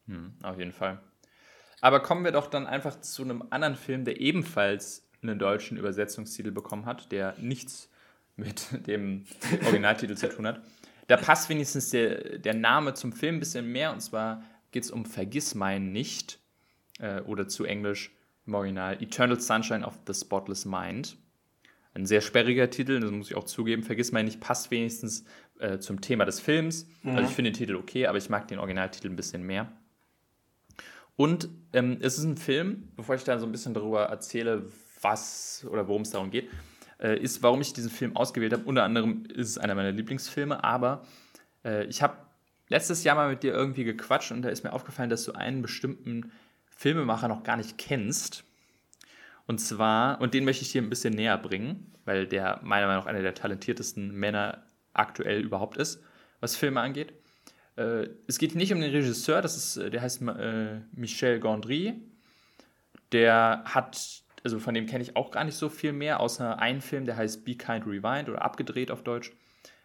[0.07, 0.99] Hm, auf jeden Fall.
[1.81, 6.51] Aber kommen wir doch dann einfach zu einem anderen Film, der ebenfalls einen deutschen Übersetzungstitel
[6.51, 7.89] bekommen hat, der nichts
[8.35, 9.25] mit dem
[9.65, 10.61] Originaltitel zu tun hat.
[11.07, 14.91] Da passt wenigstens der, der Name zum Film ein bisschen mehr, und zwar geht es
[14.91, 16.39] um Vergiss mein nicht
[16.99, 18.11] äh, oder zu Englisch
[18.45, 21.17] im Original Eternal Sunshine of the Spotless Mind.
[21.93, 23.83] Ein sehr sperriger Titel, das muss ich auch zugeben.
[23.83, 25.25] Vergiss mein nicht passt wenigstens
[25.59, 26.87] äh, zum Thema des Films.
[27.03, 27.17] Mhm.
[27.17, 29.71] Also ich finde den Titel okay, aber ich mag den Originaltitel ein bisschen mehr.
[31.17, 34.69] Und ähm, es ist ein Film, bevor ich da so ein bisschen darüber erzähle,
[35.01, 36.49] was oder worum es darum geht,
[36.99, 38.63] äh, ist, warum ich diesen Film ausgewählt habe.
[38.63, 41.05] Unter anderem ist es einer meiner Lieblingsfilme, aber
[41.65, 42.15] äh, ich habe
[42.71, 45.61] letztes Jahr mal mit dir irgendwie gequatscht und da ist mir aufgefallen, dass du einen
[45.61, 46.31] bestimmten
[46.65, 48.45] Filmemacher noch gar nicht kennst.
[49.45, 53.03] Und zwar, und den möchte ich dir ein bisschen näher bringen, weil der meiner Meinung
[53.03, 54.63] nach einer der talentiertesten Männer
[54.93, 56.01] aktuell überhaupt ist,
[56.39, 57.13] was Filme angeht.
[57.75, 62.01] Äh, es geht nicht um den Regisseur, das ist, äh, der heißt äh, Michel Gondry.
[63.11, 66.79] Der hat, also von dem kenne ich auch gar nicht so viel mehr, außer einen
[66.79, 69.33] Film, der heißt Be Kind Rewind oder abgedreht auf Deutsch.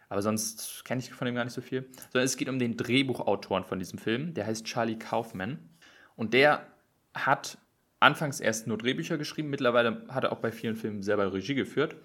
[0.09, 1.88] Aber sonst kenne ich von dem gar nicht so viel.
[2.12, 5.59] Sondern es geht um den Drehbuchautoren von diesem Film, der heißt Charlie Kaufman.
[6.14, 6.66] Und der
[7.14, 7.59] hat
[8.00, 11.96] anfangs erst nur Drehbücher geschrieben, mittlerweile hat er auch bei vielen Filmen selber Regie geführt.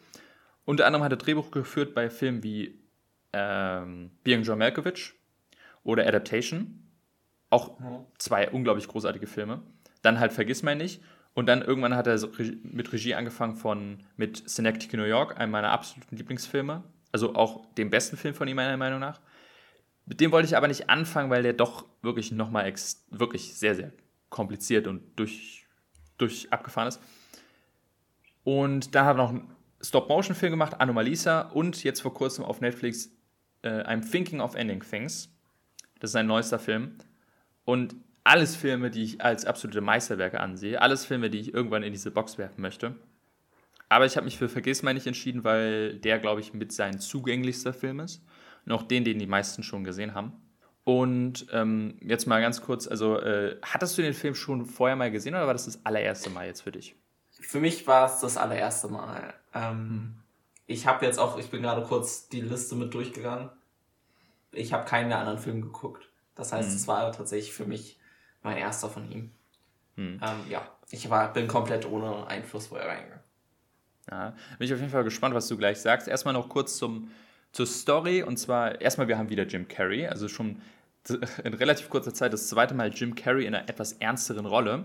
[0.66, 2.80] Unter anderem hat er Drehbuch geführt bei Filmen wie
[3.34, 5.14] ähm, Being John Malkovich
[5.84, 6.88] oder Adaptation.
[7.50, 7.78] Auch
[8.18, 9.62] zwei unglaublich großartige Filme.
[10.02, 11.02] Dann halt Vergiss mein nicht.
[11.34, 12.20] Und dann irgendwann hat er
[12.64, 16.84] mit Regie angefangen von mit Synecdoche New York, einem meiner absoluten Lieblingsfilme.
[17.12, 19.20] Also auch dem besten Film von ihm, meiner Meinung nach.
[20.06, 22.74] Mit dem wollte ich aber nicht anfangen, weil der doch wirklich nochmal
[23.10, 23.92] wirklich sehr, sehr
[24.30, 25.66] kompliziert und durch,
[26.18, 27.00] durch abgefahren ist.
[28.44, 33.12] Und dann hat er noch einen Stop-Motion-Film gemacht, Anomalisa, und jetzt vor kurzem auf Netflix
[33.62, 35.30] äh, I'm Thinking of Ending Things.
[36.00, 36.98] Das ist ein neuester Film.
[37.66, 40.82] Und alles Filme, die ich als absolute Meisterwerke ansehe.
[40.82, 42.96] Alles Filme, die ich irgendwann in diese Box werfen möchte.
[43.92, 47.02] Aber ich habe mich für Vergiss mal nicht entschieden, weil der, glaube ich, mit sein
[47.02, 48.24] zugänglichster Film ist.
[48.66, 50.32] Und auch den, den die meisten schon gesehen haben.
[50.86, 55.12] Und ähm, jetzt mal ganz kurz, also äh, hattest du den Film schon vorher mal
[55.12, 56.96] gesehen oder war das das allererste Mal jetzt für dich?
[57.32, 59.34] Für mich war es das allererste Mal.
[59.54, 60.16] Ähm,
[60.68, 63.50] ich habe jetzt auch, ich bin gerade kurz die Liste mit durchgegangen.
[64.54, 66.08] Ich habe keinen der anderen Filme geguckt.
[66.36, 66.76] Das heißt, mhm.
[66.78, 68.00] es war tatsächlich für mich
[68.42, 69.32] mein erster von ihm.
[69.98, 70.22] Mhm.
[70.24, 73.21] Ähm, ja, ich war, bin komplett ohne Einfluss vorher reingegangen.
[74.12, 76.08] Ja, bin ich auf jeden Fall gespannt, was du gleich sagst.
[76.08, 77.12] Erstmal noch kurz zum,
[77.54, 78.24] zur Story.
[78.24, 80.06] Und zwar, erstmal, wir haben wieder Jim Carrey.
[80.06, 80.62] Also schon
[81.44, 84.84] in relativ kurzer Zeit das zweite Mal Jim Carrey in einer etwas ernsteren Rolle.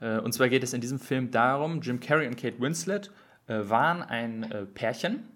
[0.00, 3.10] Äh, und zwar geht es in diesem Film darum, Jim Carrey und Kate Winslet
[3.46, 5.28] äh, waren ein äh, Pärchen,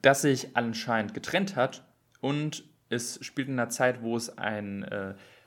[0.00, 1.84] das sich anscheinend getrennt hat
[2.20, 4.84] und es spielt in einer Zeit, wo es ein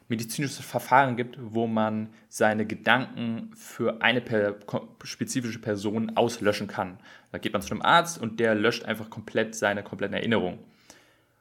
[0.07, 4.55] medizinisches Verfahren gibt, wo man seine Gedanken für eine per
[5.03, 6.99] spezifische Person auslöschen kann.
[7.31, 10.59] Da geht man zu einem Arzt und der löscht einfach komplett seine kompletten Erinnerungen.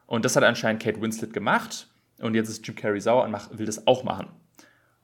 [0.06, 1.88] Und das hat anscheinend Kate Winslet gemacht
[2.20, 4.28] und jetzt ist Jim Carrey sauer und will das auch machen.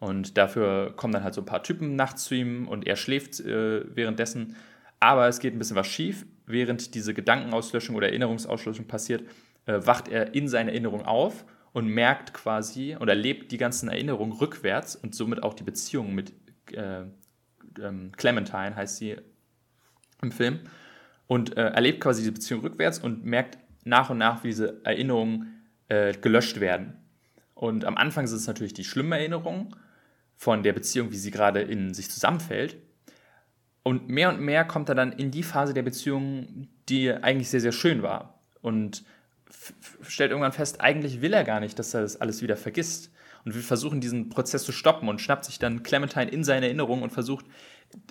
[0.00, 3.40] Und dafür kommen dann halt so ein paar Typen nachts zu ihm und er schläft
[3.40, 4.54] äh, währenddessen.
[5.00, 6.24] Aber es geht ein bisschen was schief.
[6.46, 9.22] Während diese Gedankenauslöschung oder Erinnerungsauslöschung passiert,
[9.66, 14.32] äh, wacht er in seiner Erinnerung auf und merkt quasi und erlebt die ganzen Erinnerungen
[14.32, 16.32] rückwärts und somit auch die Beziehung mit
[16.72, 17.04] äh,
[17.80, 19.16] ähm, Clementine, heißt sie
[20.22, 20.60] im Film.
[21.26, 25.64] Und äh, erlebt quasi die Beziehung rückwärts und merkt nach und nach, wie diese Erinnerungen
[25.88, 26.96] äh, gelöscht werden.
[27.54, 29.74] Und am Anfang sind es natürlich die schlimmen Erinnerungen
[30.36, 32.76] von der Beziehung, wie sie gerade in sich zusammenfällt.
[33.82, 37.60] Und mehr und mehr kommt er dann in die Phase der Beziehung, die eigentlich sehr,
[37.60, 38.40] sehr schön war.
[38.60, 39.04] Und
[40.02, 43.12] stellt irgendwann fest, eigentlich will er gar nicht, dass er das alles wieder vergisst.
[43.44, 47.02] Und will versuchen, diesen Prozess zu stoppen und schnappt sich dann Clementine in seine Erinnerung
[47.02, 47.46] und versucht,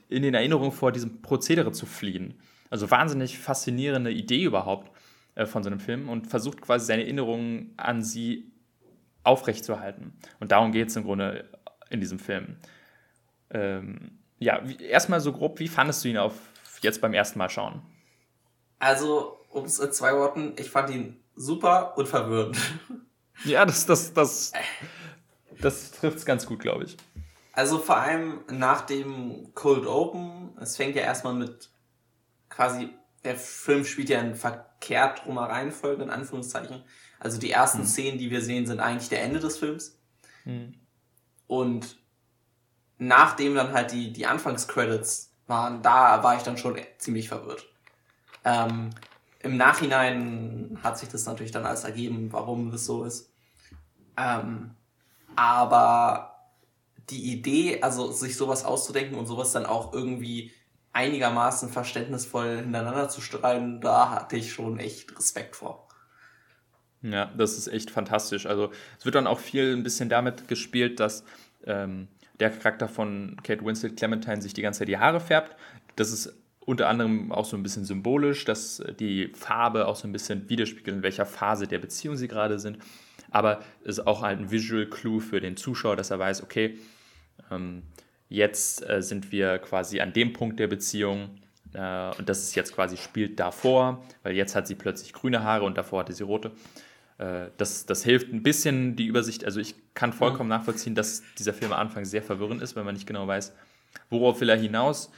[0.09, 2.39] in den Erinnerungen vor diesem Prozedere zu fliehen.
[2.69, 4.89] Also wahnsinnig faszinierende Idee überhaupt
[5.35, 8.51] äh, von so einem Film und versucht quasi seine Erinnerungen an sie
[9.23, 10.13] aufrechtzuerhalten.
[10.39, 11.49] Und darum geht es im Grunde
[11.89, 12.55] in diesem Film.
[13.49, 16.33] Ähm, ja, erstmal so grob, wie fandest du ihn auf
[16.81, 17.81] jetzt beim ersten Mal schauen?
[18.79, 22.57] Also, um es in zwei Worten, ich fand ihn super und verwirrend.
[23.43, 24.51] Ja, das, das, das,
[25.61, 26.97] das trifft es ganz gut, glaube ich.
[27.53, 31.69] Also vor allem nach dem Cold Open, es fängt ja erstmal mit
[32.49, 32.89] quasi,
[33.23, 36.83] der Film spielt ja in verkehrt rum Reihenfolge, in Anführungszeichen.
[37.19, 37.85] Also die ersten hm.
[37.85, 39.99] Szenen, die wir sehen, sind eigentlich der Ende des Films.
[40.43, 40.73] Hm.
[41.45, 41.99] Und
[42.97, 47.67] nachdem dann halt die, die Anfangscredits waren, da war ich dann schon ziemlich verwirrt.
[48.43, 48.89] Ähm,
[49.47, 53.31] Im Nachhinein hat sich das natürlich dann alles ergeben, warum das so ist.
[54.17, 54.71] Ähm,
[55.37, 56.35] aber
[57.09, 60.51] die Idee, also sich sowas auszudenken und sowas dann auch irgendwie
[60.91, 65.87] einigermaßen verständnisvoll hintereinander zu streiten, da hatte ich schon echt Respekt vor.
[67.01, 68.47] Ja, das ist echt fantastisch.
[68.47, 68.69] Also
[68.99, 71.23] es wird dann auch viel ein bisschen damit gespielt, dass
[71.63, 72.09] ähm,
[72.41, 75.55] der Charakter von Kate Winslet Clementine sich die ganze Zeit die Haare färbt.
[75.95, 76.33] Das ist
[76.67, 80.97] unter anderem auch so ein bisschen symbolisch, dass die Farbe auch so ein bisschen widerspiegelt,
[80.97, 82.77] in welcher Phase der Beziehung sie gerade sind.
[83.31, 86.77] Aber es ist auch halt ein Visual Clue für den Zuschauer, dass er weiß, okay,
[87.49, 87.83] ähm,
[88.27, 91.29] jetzt äh, sind wir quasi an dem Punkt der Beziehung
[91.73, 95.63] äh, und das ist jetzt quasi spielt davor, weil jetzt hat sie plötzlich grüne Haare
[95.63, 96.51] und davor hatte sie rote.
[97.17, 99.45] Äh, das, das hilft ein bisschen die Übersicht.
[99.45, 102.93] Also ich kann vollkommen nachvollziehen, dass dieser Film am Anfang sehr verwirrend ist, wenn man
[102.93, 103.55] nicht genau weiß,
[104.09, 105.13] worauf will er hinaus,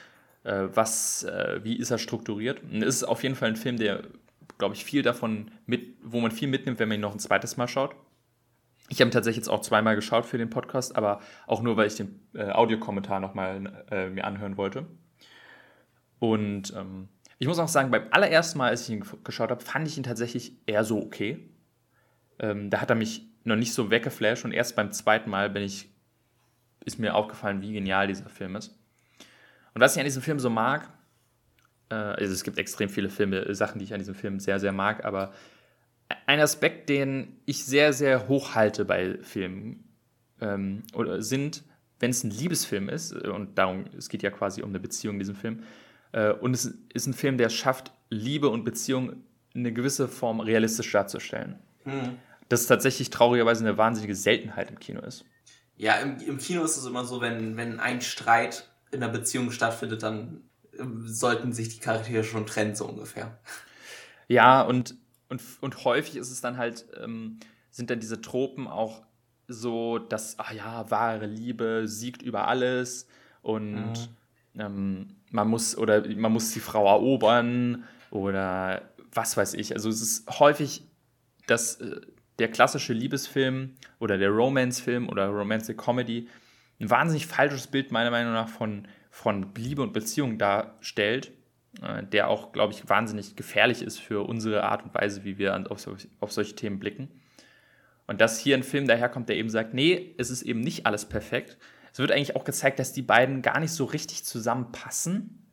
[0.49, 2.63] äh, was, äh, wie ist er strukturiert.
[2.63, 4.03] Und es ist auf jeden Fall ein Film, der,
[4.57, 7.55] glaube ich, viel davon mit, wo man viel mitnimmt, wenn man ihn noch ein zweites
[7.57, 7.95] Mal schaut.
[8.89, 11.85] Ich habe ihn tatsächlich jetzt auch zweimal geschaut für den Podcast, aber auch nur, weil
[11.85, 14.87] ich den äh, Audiokommentar nochmal äh, mir anhören wollte.
[16.17, 19.87] Und ähm, ich muss auch sagen, beim allerersten Mal, als ich ihn geschaut habe, fand
[19.87, 21.47] ich ihn tatsächlich eher so okay.
[22.39, 25.63] Ähm, da hat er mich noch nicht so weggeflasht und erst beim zweiten Mal bin
[25.63, 25.89] ich,
[26.83, 28.78] ist mir aufgefallen, wie genial dieser Film ist.
[29.73, 30.89] Und was ich an diesem Film so mag,
[31.89, 34.71] äh, also es gibt extrem viele Filme, Sachen, die ich an diesem Film sehr, sehr
[34.71, 35.33] mag, aber
[36.25, 39.83] ein Aspekt, den ich sehr, sehr hoch halte bei Filmen,
[40.41, 41.63] ähm, oder sind,
[41.99, 45.15] wenn es ein Liebesfilm ist, äh, und darum, es geht ja quasi um eine Beziehung
[45.15, 45.63] in diesem Film,
[46.11, 50.39] äh, und es ist ein Film, der schafft, Liebe und Beziehung in eine gewisse Form
[50.39, 51.59] realistisch darzustellen.
[51.85, 52.17] Mhm
[52.49, 55.23] das tatsächlich traurigerweise eine wahnsinnige Seltenheit im Kino ist.
[55.77, 59.51] Ja, im, im Kino ist es immer so, wenn, wenn ein Streit in einer Beziehung
[59.51, 60.41] stattfindet, dann
[60.77, 63.37] ähm, sollten sich die Charaktere schon trennen, so ungefähr.
[64.27, 64.95] Ja, und,
[65.29, 67.39] und, und häufig ist es dann halt, ähm,
[67.71, 69.03] sind dann diese Tropen auch
[69.47, 73.07] so, dass, ach ja, wahre Liebe siegt über alles
[73.41, 73.93] und
[74.53, 74.59] mhm.
[74.59, 79.73] ähm, man muss oder man muss die Frau erobern oder was weiß ich.
[79.73, 80.83] Also es ist häufig,
[81.47, 82.01] dass äh,
[82.37, 86.27] der klassische Liebesfilm oder der Romance-Film oder Romantic Comedy
[86.79, 91.31] ein wahnsinnig falsches Bild meiner Meinung nach von, von Liebe und Beziehung darstellt
[91.81, 95.55] äh, der auch, glaube ich, wahnsinnig gefährlich ist für unsere Art und Weise, wie wir
[95.71, 95.87] auf,
[96.19, 97.09] auf solche Themen blicken.
[98.07, 101.05] Und dass hier ein Film daherkommt, der eben sagt, nee, es ist eben nicht alles
[101.05, 101.57] perfekt.
[101.93, 105.47] Es wird eigentlich auch gezeigt, dass die beiden gar nicht so richtig zusammenpassen,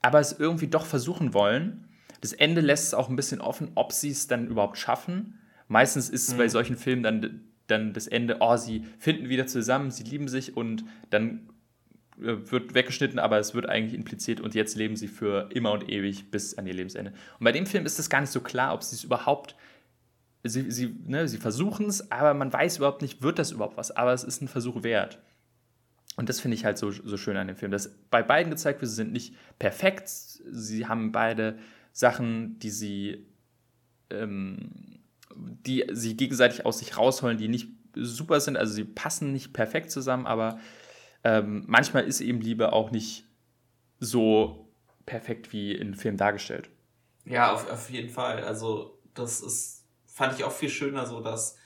[0.00, 1.88] aber es irgendwie doch versuchen wollen.
[2.20, 5.40] Das Ende lässt es auch ein bisschen offen, ob sie es dann überhaupt schaffen.
[5.66, 6.38] Meistens ist es mhm.
[6.38, 10.56] bei solchen Filmen dann, dann das Ende, oh, sie finden wieder zusammen, sie lieben sich
[10.56, 11.48] und dann
[12.20, 15.88] äh, wird weggeschnitten, aber es wird eigentlich impliziert und jetzt leben sie für immer und
[15.88, 17.12] ewig bis an ihr Lebensende.
[17.38, 19.54] Und bei dem Film ist es gar nicht so klar, ob sie es überhaupt
[20.44, 23.90] sie, sie, ne, sie versuchen es, aber man weiß überhaupt nicht, wird das überhaupt was,
[23.90, 25.18] aber es ist ein Versuch wert.
[26.16, 28.80] Und das finde ich halt so, so schön an dem Film, dass bei beiden gezeigt
[28.80, 31.58] wird, sie sind nicht perfekt, sie haben beide
[31.92, 33.26] Sachen, die sie,
[34.10, 34.97] ähm,
[35.34, 39.90] die sie gegenseitig aus sich rausholen, die nicht super sind, also sie passen nicht perfekt
[39.90, 40.58] zusammen, aber
[41.24, 43.24] ähm, manchmal ist eben Liebe auch nicht
[43.98, 44.68] so
[45.06, 46.70] perfekt wie in Film dargestellt.
[47.24, 48.44] Ja, auf, auf jeden Fall.
[48.44, 49.78] Also das ist
[50.18, 51.56] fand ich auch viel schöner so, dass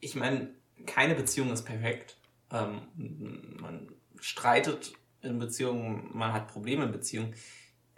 [0.00, 0.48] ich meine,
[0.84, 2.16] keine Beziehung ist perfekt.
[2.50, 7.34] Ähm, man streitet in Beziehungen, man hat Probleme in Beziehungen.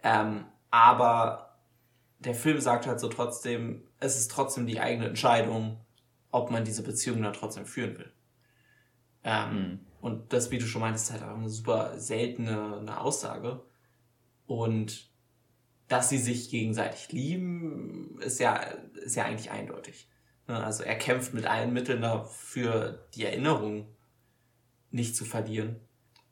[0.02, 1.56] Ähm, aber
[2.18, 5.78] der Film sagt halt so trotzdem, es ist trotzdem die eigene Entscheidung,
[6.30, 8.12] ob man diese Beziehung dann trotzdem führen will.
[9.22, 9.80] Ähm, mhm.
[10.00, 13.62] Und das, wie du schon meintest, ist halt auch eine super seltene eine Aussage.
[14.46, 15.08] Und
[15.88, 20.08] dass sie sich gegenseitig lieben, ist ja, ist ja eigentlich eindeutig.
[20.46, 23.86] Ne, also er kämpft mit allen Mitteln dafür, die Erinnerung
[24.90, 25.76] nicht zu verlieren.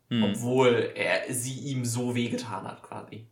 [0.08, 0.24] Hm.
[0.24, 3.26] Obwohl er sie ihm so wehgetan hat, quasi.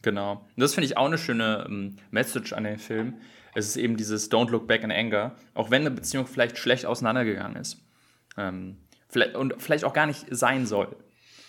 [0.00, 0.32] Genau.
[0.32, 3.20] Und das finde ich auch eine schöne ähm, Message an den Film.
[3.54, 6.86] Es ist eben dieses Don't look back in anger, auch wenn eine Beziehung vielleicht schlecht
[6.86, 7.80] auseinandergegangen ist.
[8.36, 8.78] Ähm,
[9.08, 10.96] vielleicht, und vielleicht auch gar nicht sein soll.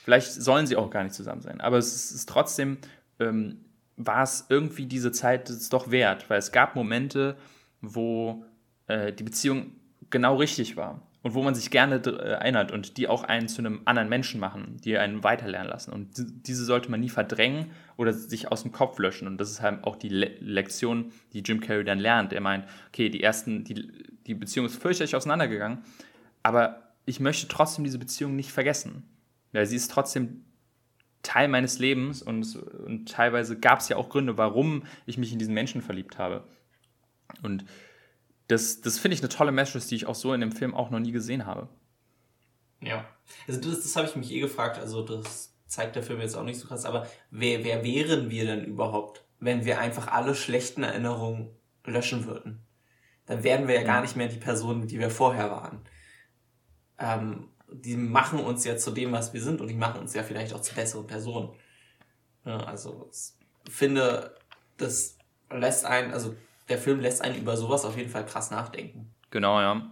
[0.03, 1.61] Vielleicht sollen sie auch gar nicht zusammen sein.
[1.61, 2.77] Aber es ist, trotzdem
[3.19, 3.65] ähm,
[3.97, 7.35] war es irgendwie diese Zeit es doch wert, weil es gab Momente,
[7.81, 8.45] wo
[8.87, 9.71] äh, die Beziehung
[10.09, 13.59] genau richtig war und wo man sich gerne äh, erinnert und die auch einen zu
[13.59, 15.91] einem anderen Menschen machen, die einen weiterlernen lassen.
[15.91, 16.11] Und
[16.45, 19.27] diese sollte man nie verdrängen oder sich aus dem Kopf löschen.
[19.27, 22.31] Und das ist halt auch die Le Lektion, die Jim Carrey dann lernt.
[22.31, 23.91] Er meint, okay, die ersten, die,
[24.27, 25.79] die Beziehung ist fürchterlich auseinandergegangen,
[26.43, 29.01] aber ich möchte trotzdem diese Beziehung nicht vergessen.
[29.51, 30.45] Weil sie ist trotzdem
[31.23, 35.39] Teil meines Lebens und, und teilweise gab es ja auch Gründe, warum ich mich in
[35.39, 36.43] diesen Menschen verliebt habe.
[37.41, 37.65] Und
[38.47, 40.89] das, das finde ich eine tolle Message, die ich auch so in dem Film auch
[40.89, 41.69] noch nie gesehen habe.
[42.81, 43.05] Ja,
[43.47, 46.43] also das, das habe ich mich eh gefragt, also das zeigt der Film jetzt auch
[46.43, 50.83] nicht so krass, aber wer, wer wären wir denn überhaupt, wenn wir einfach alle schlechten
[50.83, 51.49] Erinnerungen
[51.85, 52.61] löschen würden?
[53.25, 55.81] Dann wären wir ja gar nicht mehr die Personen, die wir vorher waren.
[56.99, 60.21] Ähm, die machen uns ja zu dem, was wir sind und die machen uns ja
[60.23, 61.49] vielleicht auch zu besseren Personen.
[62.45, 63.09] Ja, also
[63.67, 64.35] ich finde,
[64.77, 65.17] das
[65.49, 66.35] lässt einen, also
[66.69, 69.13] der Film lässt einen über sowas auf jeden Fall krass nachdenken.
[69.31, 69.89] Genau, ja.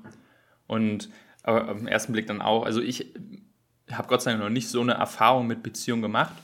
[0.68, 1.10] Und
[1.44, 3.14] aber am ersten Blick dann auch, also ich
[3.92, 6.36] habe Gott sei Dank noch nicht so eine Erfahrung mit Beziehungen gemacht,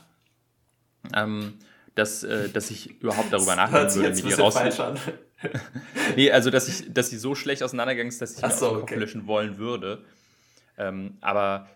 [1.14, 1.54] ähm,
[1.94, 4.58] dass, äh, dass ich überhaupt darüber nachdenken würde, wie die raus
[6.16, 8.82] nee, also dass ich, dass sie so schlecht auseinandergegangen ist, dass ich Ach so, mir
[8.82, 8.96] okay.
[8.96, 10.04] löschen wollen würde.
[10.76, 11.66] Ähm, aber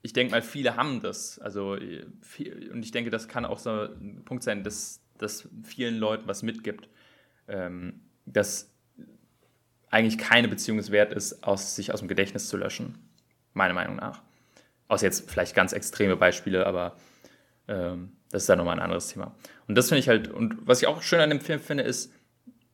[0.00, 1.38] ich denke mal, viele haben das.
[1.38, 1.76] Also,
[2.22, 6.26] viel, und ich denke, das kann auch so ein Punkt sein, dass das vielen Leuten
[6.26, 6.88] was mitgibt,
[7.48, 8.70] ähm, dass
[9.90, 12.98] eigentlich keine Beziehung wert ist, aus, sich aus dem Gedächtnis zu löschen.
[13.52, 14.22] Meiner Meinung nach.
[14.88, 16.96] Aus jetzt vielleicht ganz extreme Beispiele, aber
[17.68, 19.34] ähm, das ist dann nochmal ein anderes Thema.
[19.68, 22.12] Und das finde ich halt, und was ich auch schön an dem Film finde, ist,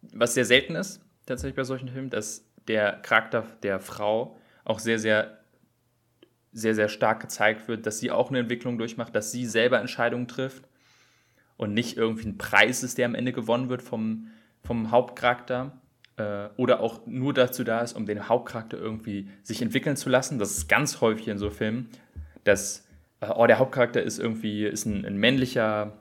[0.00, 4.98] was sehr selten ist, tatsächlich bei solchen Filmen, dass der Charakter der Frau auch sehr,
[4.98, 5.40] sehr
[6.52, 10.28] sehr, sehr stark gezeigt wird, dass sie auch eine Entwicklung durchmacht, dass sie selber Entscheidungen
[10.28, 10.68] trifft
[11.56, 14.28] und nicht irgendwie ein Preis ist, der am Ende gewonnen wird vom,
[14.62, 15.72] vom Hauptcharakter
[16.16, 20.38] äh, oder auch nur dazu da ist, um den Hauptcharakter irgendwie sich entwickeln zu lassen.
[20.38, 21.88] Das ist ganz häufig in so Filmen,
[22.44, 22.86] dass
[23.20, 25.92] äh, oh, der Hauptcharakter ist irgendwie ist ein, ein männlicher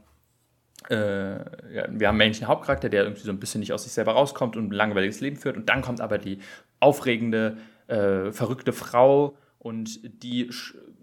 [0.89, 1.43] äh, ja,
[1.73, 4.55] wir haben einen männlichen Hauptcharakter, der irgendwie so ein bisschen nicht aus sich selber rauskommt
[4.55, 5.57] und ein langweiliges Leben führt.
[5.57, 6.39] Und dann kommt aber die
[6.79, 7.57] aufregende,
[7.87, 10.49] äh, verrückte Frau und die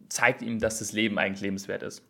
[0.08, 2.02] zeigt ihm, dass das Leben eigentlich lebenswert ist.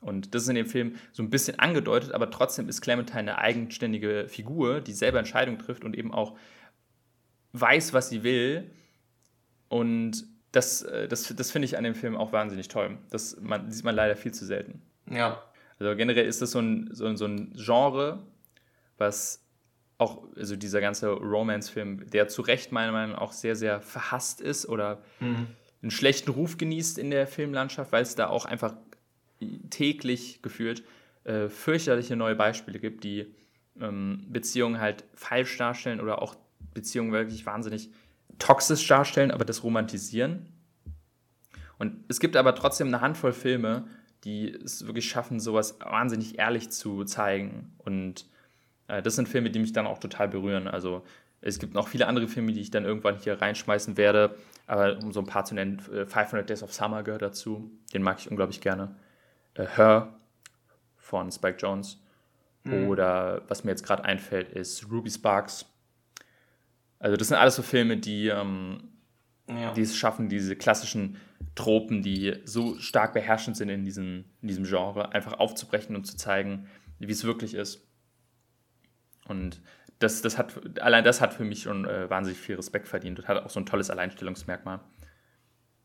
[0.00, 3.38] Und das ist in dem Film so ein bisschen angedeutet, aber trotzdem ist Clementine eine
[3.38, 6.36] eigenständige Figur, die selber Entscheidungen trifft und eben auch
[7.52, 8.70] weiß, was sie will.
[9.68, 12.98] Und das, äh, das, das finde ich an dem Film auch wahnsinnig toll.
[13.10, 14.80] Das man, sieht man leider viel zu selten.
[15.10, 15.42] Ja.
[15.78, 18.22] Also generell ist das so ein, so, so ein Genre,
[18.96, 19.44] was
[19.98, 24.40] auch, also dieser ganze Romance-Film, der zu Recht meiner Meinung nach auch sehr, sehr verhasst
[24.40, 25.48] ist oder mhm
[25.82, 28.74] einen schlechten Ruf genießt in der Filmlandschaft, weil es da auch einfach
[29.70, 30.82] täglich geführt
[31.24, 33.26] äh, fürchterliche neue Beispiele gibt, die
[33.80, 36.34] ähm, Beziehungen halt falsch darstellen oder auch
[36.72, 37.90] Beziehungen wirklich wahnsinnig
[38.38, 40.46] toxisch darstellen, aber das romantisieren.
[41.78, 43.86] Und es gibt aber trotzdem eine Handvoll Filme,
[44.24, 47.72] die es wirklich schaffen, sowas wahnsinnig ehrlich zu zeigen.
[47.78, 48.26] Und
[48.88, 50.68] äh, das sind Filme, die mich dann auch total berühren.
[50.68, 51.04] Also
[51.40, 54.36] es gibt noch viele andere Filme, die ich dann irgendwann hier reinschmeißen werde.
[54.66, 57.70] Aber um so ein paar zu nennen, 500 äh, Days of Summer gehört dazu.
[57.94, 58.94] Den mag ich unglaublich gerne.
[59.54, 60.14] Äh, Her
[60.96, 62.00] von Spike Jones.
[62.64, 62.88] Mhm.
[62.88, 65.66] Oder was mir jetzt gerade einfällt, ist Ruby Sparks.
[66.98, 68.90] Also das sind alles so Filme, die, ähm,
[69.48, 69.72] ja.
[69.72, 71.16] die es schaffen, diese klassischen
[71.54, 76.16] Tropen, die so stark beherrschend sind in, diesen, in diesem Genre, einfach aufzubrechen und zu
[76.16, 77.86] zeigen, wie es wirklich ist.
[79.26, 79.60] Und
[79.98, 83.28] das, das hat, allein das hat für mich schon äh, wahnsinnig viel Respekt verdient und
[83.28, 84.80] hat auch so ein tolles Alleinstellungsmerkmal.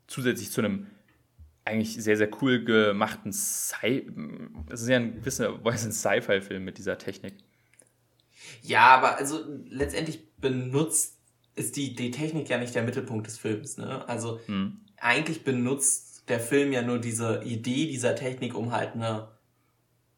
[0.07, 0.87] Zusätzlich zu einem
[1.65, 4.07] eigentlich sehr, sehr cool gemachten Sci...
[4.69, 7.33] Das ist ja ein gewisser Weise ein Sci-Fi-Film mit dieser Technik.
[8.61, 11.17] Ja, aber also letztendlich benutzt
[11.55, 13.77] ist die, die Technik ja nicht der Mittelpunkt des Films.
[13.77, 14.07] Ne?
[14.07, 14.81] Also hm.
[14.97, 19.29] eigentlich benutzt der Film ja nur diese Idee dieser Technik, um halt eine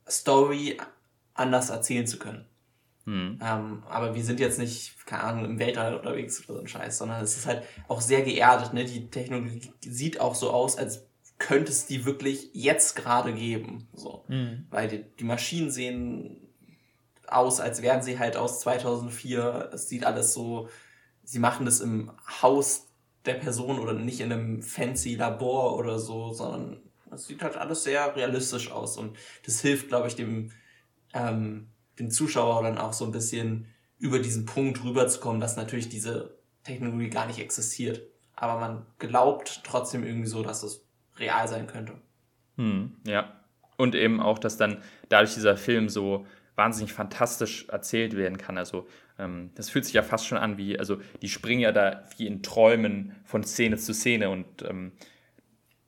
[0.09, 0.77] Story
[1.33, 2.45] anders erzählen zu können.
[3.05, 3.39] Hm.
[3.41, 6.97] Ähm, aber wir sind jetzt nicht, keine Ahnung, im Weltall unterwegs oder so ein Scheiß,
[6.97, 8.73] sondern es ist halt auch sehr geerdet.
[8.73, 8.83] Ne?
[8.83, 11.06] Die Technologie sieht auch so aus, als
[11.37, 13.87] könnte es die wirklich jetzt gerade geben.
[13.93, 14.25] So.
[14.27, 14.65] Mhm.
[14.69, 16.47] Weil die, die Maschinen sehen
[17.27, 19.69] aus, als wären sie halt aus 2004.
[19.73, 20.69] Es sieht alles so,
[21.23, 22.11] sie machen das im
[22.41, 22.87] Haus
[23.25, 26.81] der Person oder nicht in einem fancy Labor oder so, sondern
[27.11, 30.51] es sieht halt alles sehr realistisch aus und das hilft, glaube ich, dem,
[31.13, 31.67] ähm,
[31.99, 33.67] dem Zuschauer dann auch so ein bisschen
[33.99, 38.01] über diesen Punkt rüberzukommen, dass natürlich diese Technologie gar nicht existiert.
[38.35, 40.86] Aber man glaubt trotzdem irgendwie so, dass es
[41.19, 41.93] real sein könnte.
[42.57, 43.33] Hm, ja.
[43.77, 48.57] Und eben auch, dass dann dadurch dieser Film so wahnsinnig fantastisch erzählt werden kann.
[48.57, 48.87] Also
[49.19, 52.25] ähm, das fühlt sich ja fast schon an wie, also die springen ja da wie
[52.25, 54.91] in Träumen von Szene zu Szene und ähm,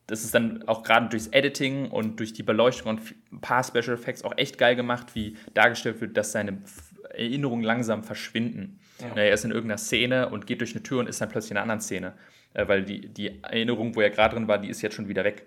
[0.06, 3.02] das ist dann auch gerade durchs Editing und durch die Beleuchtung und
[3.32, 6.64] ein paar Special Effects auch echt geil gemacht, wie dargestellt wird, dass seine
[7.12, 8.80] Erinnerungen langsam verschwinden.
[9.00, 9.16] Ja.
[9.16, 11.58] Er ist in irgendeiner Szene und geht durch eine Tür und ist dann plötzlich in
[11.58, 12.14] einer anderen Szene
[12.54, 15.24] äh, weil die, die Erinnerung, wo er gerade drin war, die ist jetzt schon wieder
[15.24, 15.46] weg.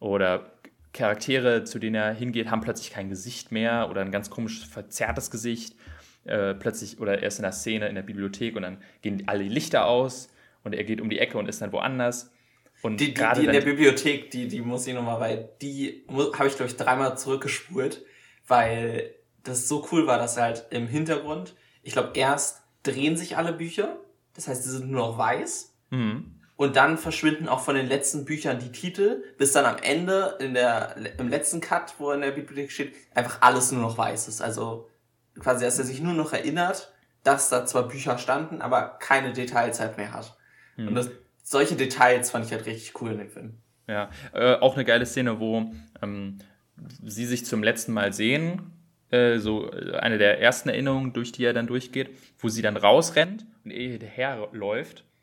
[0.00, 0.52] Oder
[0.92, 5.30] Charaktere, zu denen er hingeht, haben plötzlich kein Gesicht mehr oder ein ganz komisches, verzerrtes
[5.30, 5.76] Gesicht.
[6.24, 9.44] Äh, plötzlich, oder er ist in der Szene in der Bibliothek und dann gehen alle
[9.44, 10.30] Lichter aus
[10.62, 12.32] und er geht um die Ecke und ist dann woanders.
[12.80, 16.48] Und die, die, die in der Bibliothek, die, die muss ich nochmal, weil die habe
[16.48, 18.04] ich, glaube ich, dreimal zurückgespult,
[18.46, 23.52] weil das so cool war, dass halt im Hintergrund, ich glaube, erst drehen sich alle
[23.52, 23.98] Bücher,
[24.34, 26.34] das heißt, sie sind nur noch weiß Mhm.
[26.56, 30.54] Und dann verschwinden auch von den letzten Büchern die Titel, bis dann am Ende in
[30.54, 34.40] der, im letzten Cut, wo in der Bibliothek steht, einfach alles nur noch weiß ist.
[34.40, 34.88] Also
[35.38, 36.92] quasi, dass er sich nur noch erinnert,
[37.24, 40.36] dass da zwar Bücher standen, aber keine Detailzeit mehr hat.
[40.76, 40.88] Mhm.
[40.88, 41.10] Und das,
[41.42, 43.54] solche Details fand ich halt richtig cool in dem Film.
[43.88, 45.72] Ja, äh, auch eine geile Szene, wo
[46.02, 46.38] ähm,
[47.02, 48.70] sie sich zum letzten Mal sehen,
[49.10, 52.76] äh, so äh, eine der ersten Erinnerungen, durch die er dann durchgeht, wo sie dann
[52.76, 55.13] rausrennt und er hinterher läuft ähm,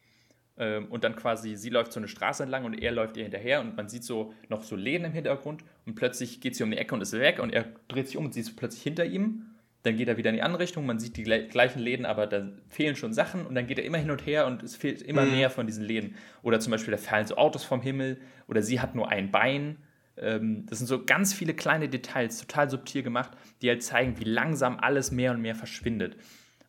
[0.57, 3.75] und dann quasi, sie läuft so eine Straße entlang und er läuft ihr hinterher und
[3.77, 6.93] man sieht so noch so Läden im Hintergrund und plötzlich geht sie um die Ecke
[6.93, 9.45] und ist weg und er dreht sich um und sie ist plötzlich hinter ihm.
[9.83, 12.49] Dann geht er wieder in die andere Richtung, man sieht die gleichen Läden, aber da
[12.67, 15.25] fehlen schon Sachen und dann geht er immer hin und her und es fehlt immer
[15.25, 15.31] mhm.
[15.31, 16.15] mehr von diesen Läden.
[16.43, 19.77] Oder zum Beispiel, da fallen so Autos vom Himmel oder sie hat nur ein Bein.
[20.17, 23.31] Ähm, das sind so ganz viele kleine Details, total subtil gemacht,
[23.63, 26.15] die halt zeigen, wie langsam alles mehr und mehr verschwindet.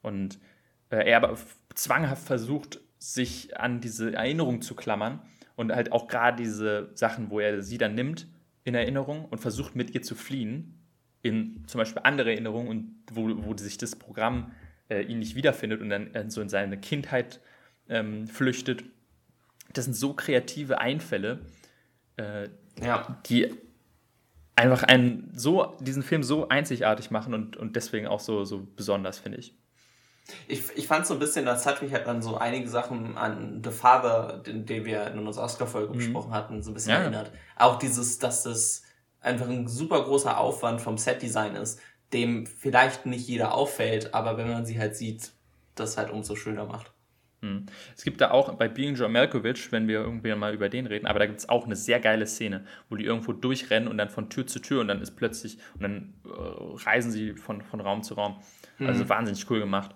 [0.01, 0.39] Und
[0.89, 1.37] äh, er aber
[1.75, 5.21] zwanghaft versucht, sich an diese Erinnerung zu klammern
[5.57, 8.29] und halt auch gerade diese Sachen, wo er sie dann nimmt
[8.65, 10.79] in Erinnerung und versucht mit ihr zu fliehen,
[11.21, 14.53] in zum Beispiel andere Erinnerungen und wo, wo sich das Programm
[14.89, 17.41] äh, ihn nicht wiederfindet und dann äh, so in seine Kindheit
[17.89, 18.85] ähm, flüchtet.
[19.73, 21.41] Das sind so kreative Einfälle,
[22.17, 22.49] äh,
[22.81, 23.21] ja.
[23.27, 23.53] die
[24.55, 29.19] einfach einen so, diesen Film so einzigartig machen und, und deswegen auch so, so besonders,
[29.19, 29.55] finde ich.
[30.47, 33.61] Ich, ich fand so ein bisschen, das hat mich halt an so einige Sachen an
[33.65, 35.99] The Father, den, den wir in unserer Oscar-Folge mhm.
[35.99, 36.99] besprochen hatten, so ein bisschen ja.
[36.99, 37.33] erinnert.
[37.57, 38.83] Auch dieses, dass das
[39.21, 41.81] einfach ein super großer Aufwand vom Set-Design ist,
[42.13, 45.33] dem vielleicht nicht jeder auffällt, aber wenn man sie halt sieht,
[45.75, 46.93] das halt umso schöner macht.
[47.41, 47.67] Mhm.
[47.97, 51.07] Es gibt da auch bei Being John Malkovich, wenn wir irgendwie mal über den reden,
[51.07, 54.09] aber da gibt es auch eine sehr geile Szene, wo die irgendwo durchrennen und dann
[54.09, 57.81] von Tür zu Tür und dann ist plötzlich, und dann äh, reisen sie von, von
[57.81, 58.37] Raum zu Raum.
[58.79, 59.09] Also mhm.
[59.09, 59.95] wahnsinnig cool gemacht.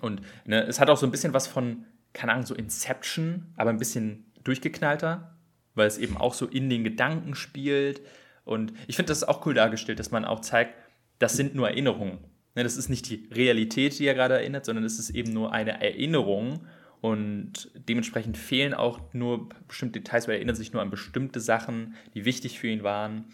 [0.00, 3.70] Und ne, es hat auch so ein bisschen was von, keine Ahnung, so Inception, aber
[3.70, 5.36] ein bisschen durchgeknallter,
[5.74, 8.02] weil es eben auch so in den Gedanken spielt
[8.44, 10.74] Und ich finde das auch cool dargestellt, dass man auch zeigt,
[11.18, 12.18] das sind nur Erinnerungen.
[12.54, 15.52] Ne, das ist nicht die Realität, die er gerade erinnert, sondern es ist eben nur
[15.52, 16.66] eine Erinnerung.
[17.00, 21.94] Und dementsprechend fehlen auch nur bestimmte Details, weil er erinnert sich nur an bestimmte Sachen,
[22.14, 23.26] die wichtig für ihn waren.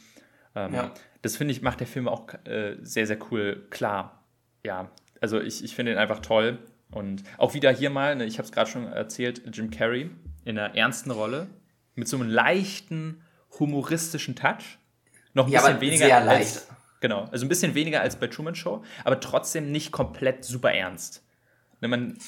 [0.55, 0.95] Ähm, ja.
[1.23, 4.25] Das finde ich, macht der Film auch äh, sehr, sehr cool klar.
[4.65, 4.91] Ja,
[5.21, 6.59] also ich, ich finde ihn einfach toll.
[6.91, 10.11] Und auch wieder hier mal, ne, ich habe es gerade schon erzählt, Jim Carrey
[10.45, 11.49] in einer ernsten Rolle
[11.95, 13.23] mit so einem leichten
[13.59, 14.79] humoristischen Touch.
[15.35, 16.57] Noch ein ja, bisschen weniger sehr leicht.
[16.57, 16.69] Als,
[16.99, 21.23] genau, also ein bisschen weniger als bei Truman Show, aber trotzdem nicht komplett super ernst.
[21.81, 22.19] Ne, man,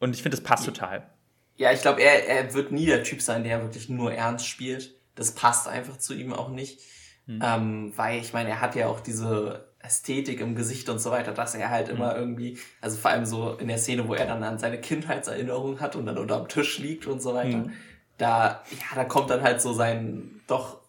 [0.00, 1.08] und ich finde, das passt total.
[1.56, 4.94] Ja, ich glaube, er, er wird nie der Typ sein, der wirklich nur ernst spielt.
[5.14, 6.80] Das passt einfach zu ihm auch nicht.
[7.26, 7.42] Hm.
[7.42, 11.32] Ähm, weil ich meine, er hat ja auch diese Ästhetik im Gesicht und so weiter,
[11.32, 11.96] dass er halt mhm.
[11.96, 15.80] immer irgendwie, also vor allem so in der Szene, wo er dann an seine Kindheitserinnerung
[15.80, 17.72] hat und dann unterm Tisch liegt und so weiter, mhm.
[18.18, 20.80] da, ja, da kommt dann halt so sein doch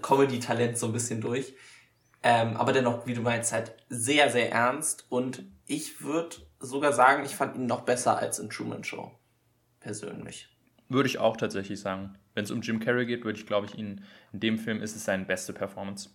[0.00, 1.54] Comedy-Talent so ein bisschen durch.
[2.22, 7.24] Ähm, aber dennoch, wie du meinst, halt sehr, sehr ernst und ich würde sogar sagen,
[7.24, 9.12] ich fand ihn noch besser als in Truman Show.
[9.80, 10.48] Persönlich.
[10.88, 12.14] Würde ich auch tatsächlich sagen.
[12.34, 14.96] Wenn es um Jim Carrey geht, würde ich, glaube ich, ihn in dem Film ist
[14.96, 16.10] es seine beste Performance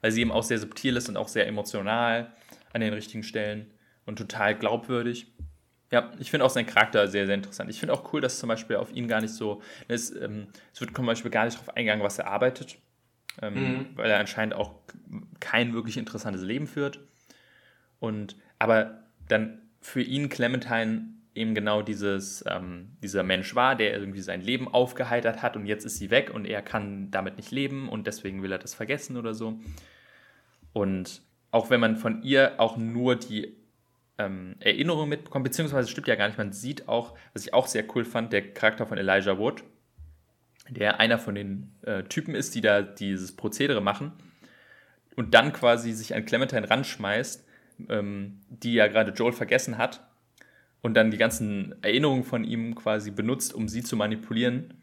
[0.00, 2.32] weil sie eben auch sehr subtil ist und auch sehr emotional
[2.72, 3.70] an den richtigen Stellen
[4.06, 5.26] und total glaubwürdig.
[5.92, 7.68] Ja, ich finde auch seinen Charakter sehr, sehr interessant.
[7.68, 10.80] Ich finde auch cool, dass zum Beispiel auf ihn gar nicht so, es, ähm, es
[10.80, 12.78] wird zum Beispiel gar nicht darauf eingegangen, was er arbeitet,
[13.42, 13.86] ähm, mhm.
[13.96, 14.74] weil er anscheinend auch
[15.40, 17.00] kein wirklich interessantes Leben führt.
[17.98, 21.08] Und aber dann für ihn Clementine
[21.40, 25.84] eben genau dieses, ähm, dieser Mensch war, der irgendwie sein Leben aufgeheitert hat und jetzt
[25.84, 29.16] ist sie weg und er kann damit nicht leben und deswegen will er das vergessen
[29.16, 29.58] oder so.
[30.72, 33.56] Und auch wenn man von ihr auch nur die
[34.18, 37.84] ähm, Erinnerung mitbekommt, beziehungsweise stimmt ja gar nicht, man sieht auch, was ich auch sehr
[37.94, 39.64] cool fand, der Charakter von Elijah Wood,
[40.68, 44.12] der einer von den äh, Typen ist, die da dieses Prozedere machen
[45.16, 47.44] und dann quasi sich an Clementine ranschmeißt,
[47.88, 50.06] ähm, die ja gerade Joel vergessen hat
[50.82, 54.74] und dann die ganzen Erinnerungen von ihm quasi benutzt, um sie zu manipulieren.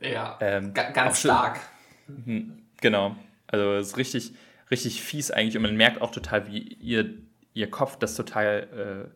[0.00, 1.60] Ja, ähm, ganz stark.
[2.08, 3.16] Mhm, genau.
[3.46, 4.32] Also es ist richtig,
[4.70, 7.14] richtig fies eigentlich und man merkt auch total, wie ihr,
[7.54, 9.12] ihr Kopf das total,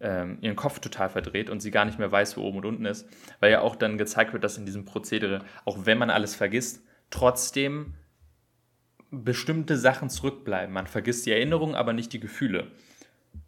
[0.00, 2.64] äh, äh, ihren Kopf total verdreht und sie gar nicht mehr weiß, wo oben und
[2.66, 3.08] unten ist.
[3.40, 6.82] Weil ja auch dann gezeigt wird, dass in diesem Prozedere, auch wenn man alles vergisst,
[7.10, 7.94] trotzdem
[9.10, 10.72] bestimmte Sachen zurückbleiben.
[10.72, 12.70] Man vergisst die Erinnerungen, aber nicht die Gefühle.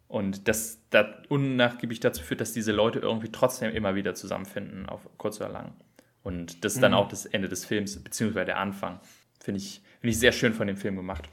[0.09, 5.07] Und das, das unnachgiebig dazu führt, dass diese Leute irgendwie trotzdem immer wieder zusammenfinden, auf
[5.17, 5.75] kurz oder lang.
[6.23, 6.97] Und das ist dann mhm.
[6.97, 8.99] auch das Ende des Films, beziehungsweise der Anfang.
[9.39, 11.29] Finde ich, find ich sehr schön von dem Film gemacht.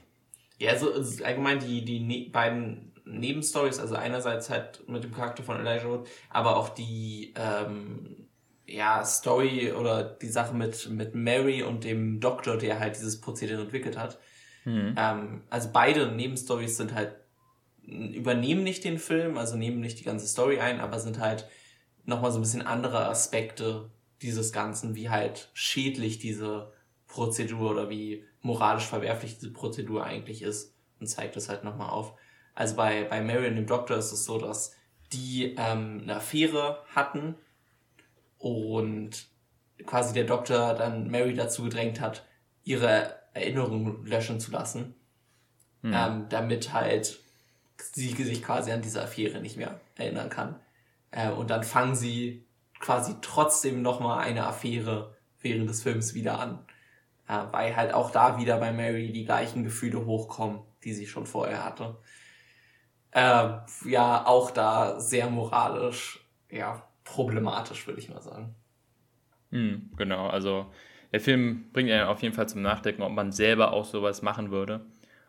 [0.58, 0.92] Ja, also
[1.24, 6.08] allgemein die, die ne beiden Nebenstories, also einerseits halt mit dem Charakter von Elijah Wood,
[6.28, 8.28] aber auch die ähm,
[8.66, 13.62] ja, Story oder die Sache mit, mit Mary und dem Doktor, der halt dieses Prozedere
[13.62, 14.18] entwickelt hat.
[14.64, 14.94] Mhm.
[14.98, 17.14] Ähm, also beide Nebenstories sind halt
[17.86, 21.48] übernehmen nicht den Film, also nehmen nicht die ganze Story ein, aber sind halt
[22.04, 23.90] nochmal so ein bisschen andere Aspekte
[24.22, 26.72] dieses Ganzen, wie halt schädlich diese
[27.06, 32.14] Prozedur oder wie moralisch verwerflich diese Prozedur eigentlich ist und zeigt das halt nochmal auf.
[32.54, 34.74] Also bei, bei Mary und dem Doktor ist es so, dass
[35.12, 37.36] die ähm, eine Affäre hatten
[38.38, 39.28] und
[39.84, 42.24] quasi der Doktor dann Mary dazu gedrängt hat,
[42.64, 44.94] ihre Erinnerungen löschen zu lassen,
[45.82, 45.92] hm.
[45.94, 47.20] ähm, damit halt
[47.78, 50.60] sie sich quasi an diese Affäre nicht mehr erinnern kann.
[51.10, 52.46] Äh, und dann fangen sie
[52.80, 56.64] quasi trotzdem nochmal eine Affäre während des Films wieder an.
[57.28, 61.26] Äh, weil halt auch da wieder bei Mary die gleichen Gefühle hochkommen, die sie schon
[61.26, 61.96] vorher hatte.
[63.10, 63.48] Äh,
[63.84, 68.54] ja, auch da sehr moralisch, ja, problematisch, würde ich mal sagen.
[69.50, 70.66] Hm, genau, also
[71.12, 74.50] der Film bringt ja auf jeden Fall zum Nachdenken, ob man selber auch sowas machen
[74.50, 74.84] würde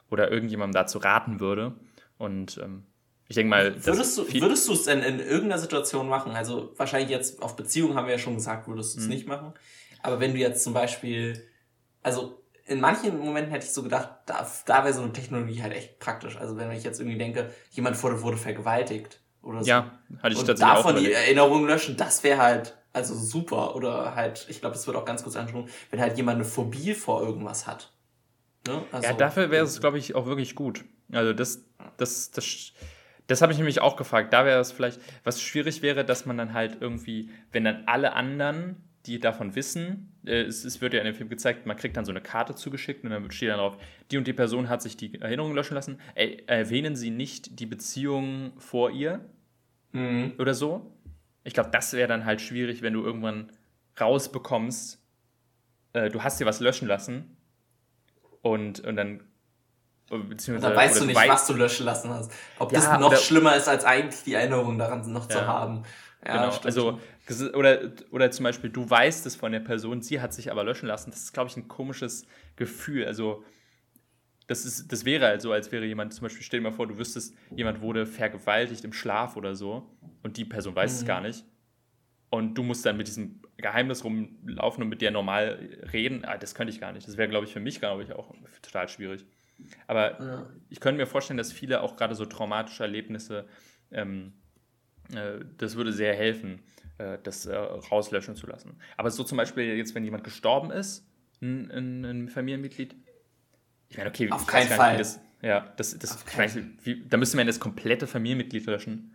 [0.10, 1.76] oder irgendjemandem dazu raten würde.
[2.18, 2.84] Und ähm,
[3.28, 3.86] ich denke mal.
[3.86, 6.32] Würdest du, würdest du es denn in irgendeiner Situation machen?
[6.34, 9.12] Also wahrscheinlich jetzt auf Beziehung haben wir ja schon gesagt, würdest du es mhm.
[9.12, 9.54] nicht machen.
[10.02, 11.44] Aber wenn du jetzt zum Beispiel,
[12.04, 15.74] also in manchen Momenten hätte ich so gedacht, da, da wäre so eine Technologie halt
[15.74, 16.38] echt praktisch.
[16.38, 19.70] Also wenn ich jetzt irgendwie denke, jemand wurde, wurde vergewaltigt oder so.
[19.70, 23.76] Ja, hatte ich und tatsächlich davon auch die Erinnerung löschen, das wäre halt also super.
[23.76, 26.94] Oder halt, ich glaube, das wird auch ganz kurz anschauen, wenn halt jemand eine Phobie
[26.94, 27.92] vor irgendwas hat.
[28.68, 28.84] Ne?
[28.92, 30.84] Also, ja, dafür wäre es, glaube ich, auch wirklich gut.
[31.12, 31.66] Also das,
[31.98, 32.74] das, das,
[33.28, 34.34] das habe ich nämlich auch gefragt.
[34.34, 38.14] Da wäre es vielleicht, was schwierig wäre, dass man dann halt irgendwie, wenn dann alle
[38.14, 41.96] anderen, die davon wissen, äh, es, es, wird ja in dem Film gezeigt, man kriegt
[41.96, 43.78] dann so eine Karte zugeschickt und dann steht dann drauf,
[44.12, 46.00] die und die Person hat sich die Erinnerungen löschen lassen.
[46.16, 49.22] Er, erwähnen sie nicht die Beziehung vor ihr
[49.94, 50.34] mhm.
[50.38, 50.94] oder so.
[51.44, 53.52] Ich glaube, das wäre dann halt schwierig, wenn du irgendwann
[54.00, 55.02] rausbekommst,
[55.94, 57.38] äh, du hast dir was löschen lassen
[58.42, 59.24] Und, und dann
[60.10, 62.32] Beziehungsweise, dann weißt du nicht, weißt, was du löschen lassen hast.
[62.60, 65.48] Ob ja, das noch oder, schlimmer ist, als eigentlich die Erinnerung daran noch ja, zu
[65.48, 65.84] haben.
[66.26, 66.60] Ja, genau.
[66.64, 67.00] Also,
[67.54, 70.88] oder, oder zum Beispiel, du weißt es von der Person, sie hat sich aber löschen
[70.88, 71.12] lassen.
[71.12, 73.06] Das ist, glaube ich, ein komisches Gefühl.
[73.06, 73.44] Also,
[74.48, 76.88] das, ist, das wäre halt so, als wäre jemand, zum Beispiel, stell dir mal vor,
[76.88, 79.90] du wüsstest, jemand wurde vergewaltigt im Schlaf oder so
[80.24, 80.98] und die Person weiß mhm.
[81.00, 81.46] es gar nicht.
[82.30, 86.26] Und du musst dann mit diesem Geheimnis rumlaufen und mit dir normal reden.
[86.26, 87.08] Ah, das könnte ich gar nicht.
[87.08, 89.26] Das wäre, glaube ich, für mich, glaube ich, auch total schwierig.
[89.88, 90.50] Aber ja.
[90.70, 93.48] ich könnte mir vorstellen, dass viele auch gerade so traumatische Erlebnisse,
[93.92, 94.34] ähm,
[95.14, 96.62] äh, das würde sehr helfen,
[96.98, 98.80] äh, das äh, rauslöschen zu lassen.
[98.98, 101.06] Aber so zum Beispiel jetzt, wenn jemand gestorben ist,
[101.42, 102.96] ein, ein, ein Familienmitglied,
[103.90, 104.98] ich meine, okay, auf keinen Fall.
[104.98, 109.14] Das, ja, das, das, weiß, wie, da müsste man das komplette Familienmitglied löschen.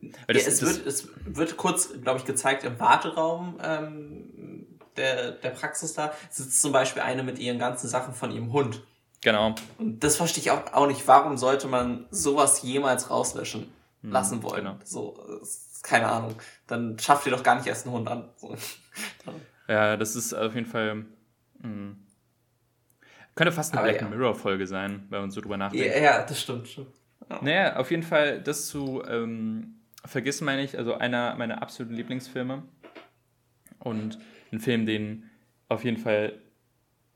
[0.00, 4.66] Das, ja, es, das, wird, es wird kurz, glaube ich, gezeigt im Warteraum ähm,
[4.96, 8.82] der, der Praxis da, sitzt zum Beispiel eine mit ihren ganzen Sachen von ihrem Hund.
[9.22, 9.54] Genau.
[9.78, 11.06] Und das verstehe ich auch, auch nicht.
[11.06, 14.64] Warum sollte man sowas jemals rauslöschen hm, lassen wollen?
[14.64, 14.78] Genau.
[14.84, 15.40] So,
[15.82, 16.34] keine Ahnung.
[16.66, 18.28] Dann schafft ihr doch gar nicht erst einen Hund an.
[18.36, 18.56] So.
[19.68, 20.96] Ja, das ist auf jeden Fall.
[20.96, 21.04] Mh.
[21.62, 21.96] Hm.
[23.34, 24.08] Könnte fast eine Aber Black ja.
[24.08, 25.86] Mirror-Folge sein, wenn man so drüber nachdenkt.
[25.86, 26.86] Ja, ja das stimmt schon.
[27.30, 27.38] Ja.
[27.40, 32.62] Naja, auf jeden Fall, das zu ähm, vergessen meine ich, also einer meiner absoluten Lieblingsfilme.
[33.78, 34.18] Und
[34.52, 35.30] ein Film, den
[35.68, 36.34] auf jeden Fall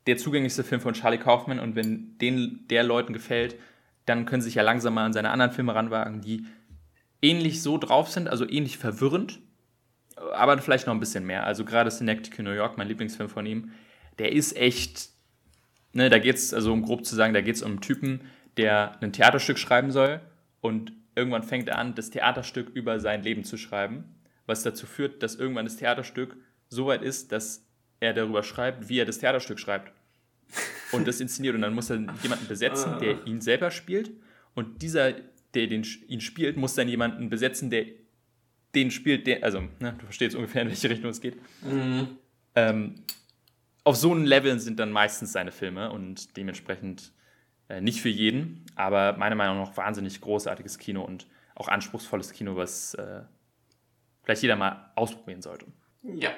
[0.06, 3.56] der zugänglichste Film von Charlie Kaufman und wenn den der Leuten gefällt,
[4.04, 6.46] dann können sie sich ja langsam mal an seine anderen Filme ranwagen, die
[7.22, 9.40] ähnlich so drauf sind, also ähnlich verwirrend,
[10.34, 11.44] aber vielleicht noch ein bisschen mehr.
[11.44, 13.72] Also gerade Synecdoche New York, mein Lieblingsfilm von ihm,
[14.18, 15.10] der ist echt,
[15.92, 18.20] ne, da geht's, also um grob zu sagen, da geht es um einen Typen,
[18.56, 20.20] der ein Theaterstück schreiben soll
[20.60, 24.04] und irgendwann fängt er an, das Theaterstück über sein Leben zu schreiben,
[24.46, 26.36] was dazu führt, dass irgendwann das Theaterstück
[26.68, 27.65] so weit ist, dass
[28.00, 29.92] er darüber schreibt, wie er das Theaterstück schreibt.
[30.92, 31.54] Und das inszeniert.
[31.54, 33.24] Und dann muss er jemanden besetzen, der ah.
[33.24, 34.10] ihn selber spielt.
[34.54, 35.12] Und dieser,
[35.54, 37.86] der den, ihn spielt, muss dann jemanden besetzen, der
[38.74, 41.36] den spielt, der, also, ne, du verstehst ungefähr, in welche Richtung es geht.
[41.62, 42.18] Mhm.
[42.54, 42.94] Ähm,
[43.84, 47.12] auf so einem Level sind dann meistens seine Filme und dementsprechend
[47.68, 52.56] äh, nicht für jeden, aber meiner Meinung nach wahnsinnig großartiges Kino und auch anspruchsvolles Kino,
[52.56, 53.22] was äh,
[54.22, 55.66] vielleicht jeder mal ausprobieren sollte.
[56.02, 56.30] Ja,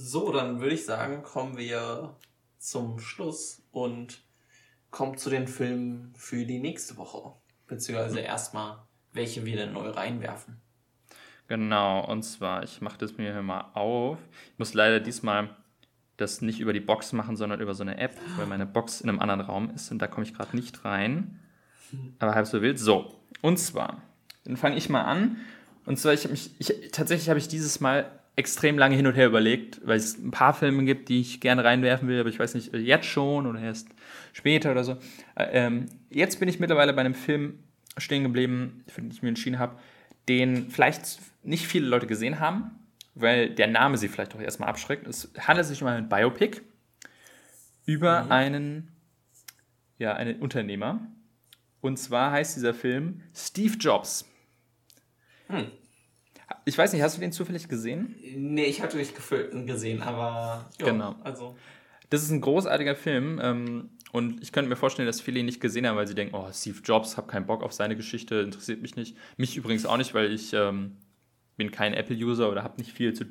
[0.00, 2.14] so, dann würde ich sagen, kommen wir
[2.58, 4.22] zum Schluss und
[4.92, 7.32] kommen zu den Filmen für die nächste Woche.
[7.66, 8.78] Beziehungsweise erstmal,
[9.12, 10.60] welche wir denn neu reinwerfen.
[11.48, 14.18] Genau, und zwar, ich mache das mir hier mal auf.
[14.52, 15.56] Ich muss leider diesmal
[16.16, 19.08] das nicht über die Box machen, sondern über so eine App, weil meine Box in
[19.08, 21.40] einem anderen Raum ist und da komme ich gerade nicht rein.
[22.20, 22.78] Aber halb so wild.
[22.78, 24.00] So, und zwar,
[24.44, 25.38] dann fange ich mal an.
[25.86, 29.14] Und zwar, ich habe mich, ich, tatsächlich habe ich dieses Mal extrem lange hin und
[29.14, 32.38] her überlegt, weil es ein paar Filme gibt, die ich gerne reinwerfen will, aber ich
[32.38, 33.88] weiß nicht, jetzt schon oder erst
[34.32, 34.92] später oder so.
[35.34, 37.58] Äh, ähm, jetzt bin ich mittlerweile bei einem Film
[37.96, 39.76] stehen geblieben, für den ich mir entschieden habe,
[40.28, 42.70] den vielleicht nicht viele Leute gesehen haben,
[43.16, 45.08] weil der Name sie vielleicht auch erstmal abschreckt.
[45.08, 46.60] Es handelt sich um einen Biopic
[47.86, 48.30] über mhm.
[48.30, 48.88] einen,
[49.98, 51.00] ja, einen Unternehmer.
[51.80, 54.28] Und zwar heißt dieser Film Steve Jobs.
[55.48, 55.72] Hm.
[56.64, 58.14] Ich weiß nicht, hast du den zufällig gesehen?
[58.36, 59.14] Nee, ich hatte nicht
[59.66, 61.16] gesehen, aber ja, genau.
[61.22, 61.56] Also.
[62.10, 65.60] Das ist ein großartiger Film ähm, und ich könnte mir vorstellen, dass viele ihn nicht
[65.60, 68.80] gesehen haben, weil sie denken, oh, Steve Jobs, hab keinen Bock auf seine Geschichte, interessiert
[68.80, 69.16] mich nicht.
[69.36, 70.96] Mich übrigens auch nicht, weil ich ähm,
[71.56, 73.26] bin kein Apple-User oder habe nicht viel zu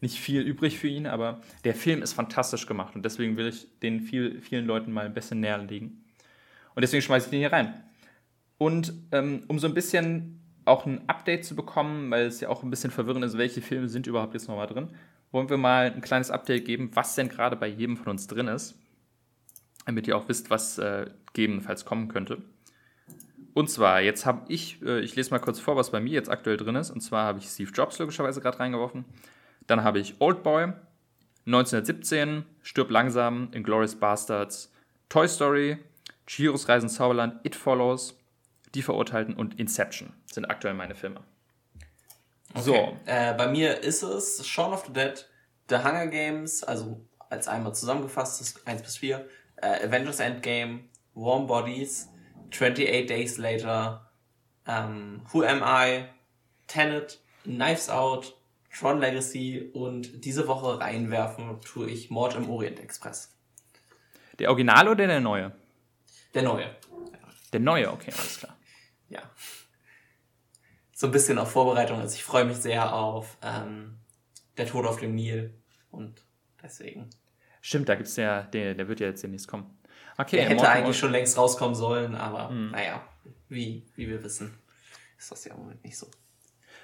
[0.00, 3.66] nicht viel übrig für ihn, aber der Film ist fantastisch gemacht und deswegen will ich
[3.80, 6.04] den viel, vielen Leuten mal ein bisschen näher legen.
[6.74, 7.82] Und deswegen schmeiße ich den hier rein.
[8.58, 10.37] Und ähm, um so ein bisschen
[10.68, 13.88] auch ein Update zu bekommen, weil es ja auch ein bisschen verwirrend ist, welche Filme
[13.88, 14.90] sind überhaupt jetzt nochmal drin,
[15.30, 18.48] wollen wir mal ein kleines Update geben, was denn gerade bei jedem von uns drin
[18.48, 18.78] ist,
[19.86, 22.42] damit ihr auch wisst, was äh, gegebenenfalls kommen könnte.
[23.54, 26.30] Und zwar, jetzt habe ich, äh, ich lese mal kurz vor, was bei mir jetzt
[26.30, 26.90] aktuell drin ist.
[26.90, 29.04] Und zwar habe ich Steve Jobs logischerweise gerade reingeworfen.
[29.66, 30.72] Dann habe ich Old Boy,
[31.44, 34.72] 1917, Stirb langsam, Inglourious Bastards,
[35.08, 35.78] Toy Story,
[36.26, 38.18] Chihiros Reisen Zauberland, It Follows,
[38.74, 41.20] die Verurteilten und Inception sind aktuell meine Filme.
[42.54, 42.62] Okay.
[42.62, 42.96] So.
[43.06, 45.28] Äh, bei mir ist es Shaun of the Dead,
[45.68, 49.26] The Hunger Games, also als einmal zusammengefasst, das 1 bis 4,
[49.56, 50.84] äh, Avengers Endgame,
[51.14, 52.08] Warm Bodies,
[52.50, 54.10] 28 Days Later,
[54.66, 56.04] ähm, Who Am I,
[56.66, 58.34] Tenet, Knives Out,
[58.72, 63.34] Tron Legacy und diese Woche reinwerfen tue ich Mord im Orient Express.
[64.38, 65.52] Der Original oder der neue?
[66.32, 66.76] Der neue.
[67.52, 68.57] Der neue, okay, alles klar
[69.08, 69.22] ja,
[70.98, 72.14] so ein bisschen auf Vorbereitung ist.
[72.14, 73.98] Ich freue mich sehr auf ähm,
[74.56, 75.54] Der Tod auf dem Nil
[75.92, 76.24] und
[76.60, 77.08] deswegen.
[77.60, 79.78] Stimmt, da gibt es ja, der, der wird ja jetzt demnächst kommen.
[80.16, 82.72] Okay, Der hätte eigentlich schon längst rauskommen sollen, aber mhm.
[82.72, 83.00] naja,
[83.48, 84.58] wie, wie wir wissen,
[85.16, 86.10] ist das ja im Moment nicht so.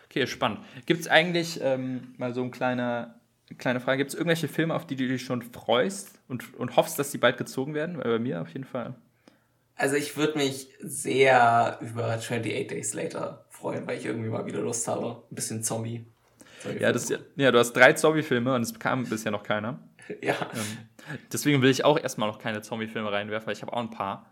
[0.05, 0.61] Okay, spannend.
[0.87, 3.19] Gibt es eigentlich, ähm, mal so ein kleiner,
[3.59, 7.01] kleine Frage, gibt es irgendwelche Filme, auf die du dich schon freust und, und hoffst,
[7.01, 7.99] dass die bald gezogen werden?
[7.99, 8.95] Weil bei mir auf jeden Fall.
[9.77, 14.61] Also ich würde mich sehr über 28 Days Later freuen, weil ich irgendwie mal wieder
[14.61, 15.23] Lust habe.
[15.31, 16.07] Ein bisschen Zombie.
[16.79, 19.81] Ja, das, ja, du hast drei Zombie-Filme und es kam bisher noch keiner.
[20.21, 20.35] Ja.
[20.53, 23.89] Ähm, deswegen will ich auch erstmal noch keine Zombie-Filme reinwerfen, weil ich habe auch ein
[23.89, 24.31] paar.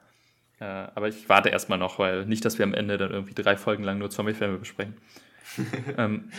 [0.61, 3.57] Äh, aber ich warte erstmal noch, weil nicht, dass wir am Ende dann irgendwie drei
[3.57, 4.99] Folgen lang nur Zombie-Filme besprechen.
[5.97, 6.31] ähm,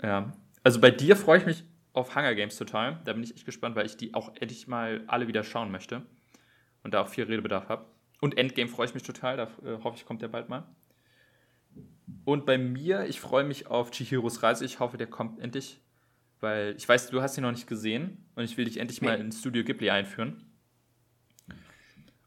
[0.00, 0.32] ja.
[0.62, 3.00] Also bei dir freue ich mich auf Hunger Games total.
[3.04, 6.02] Da bin ich echt gespannt, weil ich die auch endlich mal alle wieder schauen möchte.
[6.84, 7.86] Und da auch viel Redebedarf habe.
[8.22, 9.36] Und Endgame freue ich mich total.
[9.36, 10.64] Da äh, hoffe ich, kommt der bald mal.
[12.24, 14.64] Und bei mir, ich freue mich auf Chihiros Reise.
[14.64, 15.82] Ich hoffe, der kommt endlich.
[16.40, 18.24] Weil ich weiß, du hast ihn noch nicht gesehen.
[18.34, 20.42] Und ich will dich endlich mal ins Studio Ghibli einführen.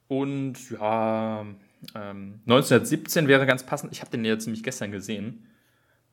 [0.08, 1.42] Und ja,
[1.96, 3.92] ähm, 1917 wäre ganz passend.
[3.92, 5.48] Ich habe den jetzt nämlich gestern gesehen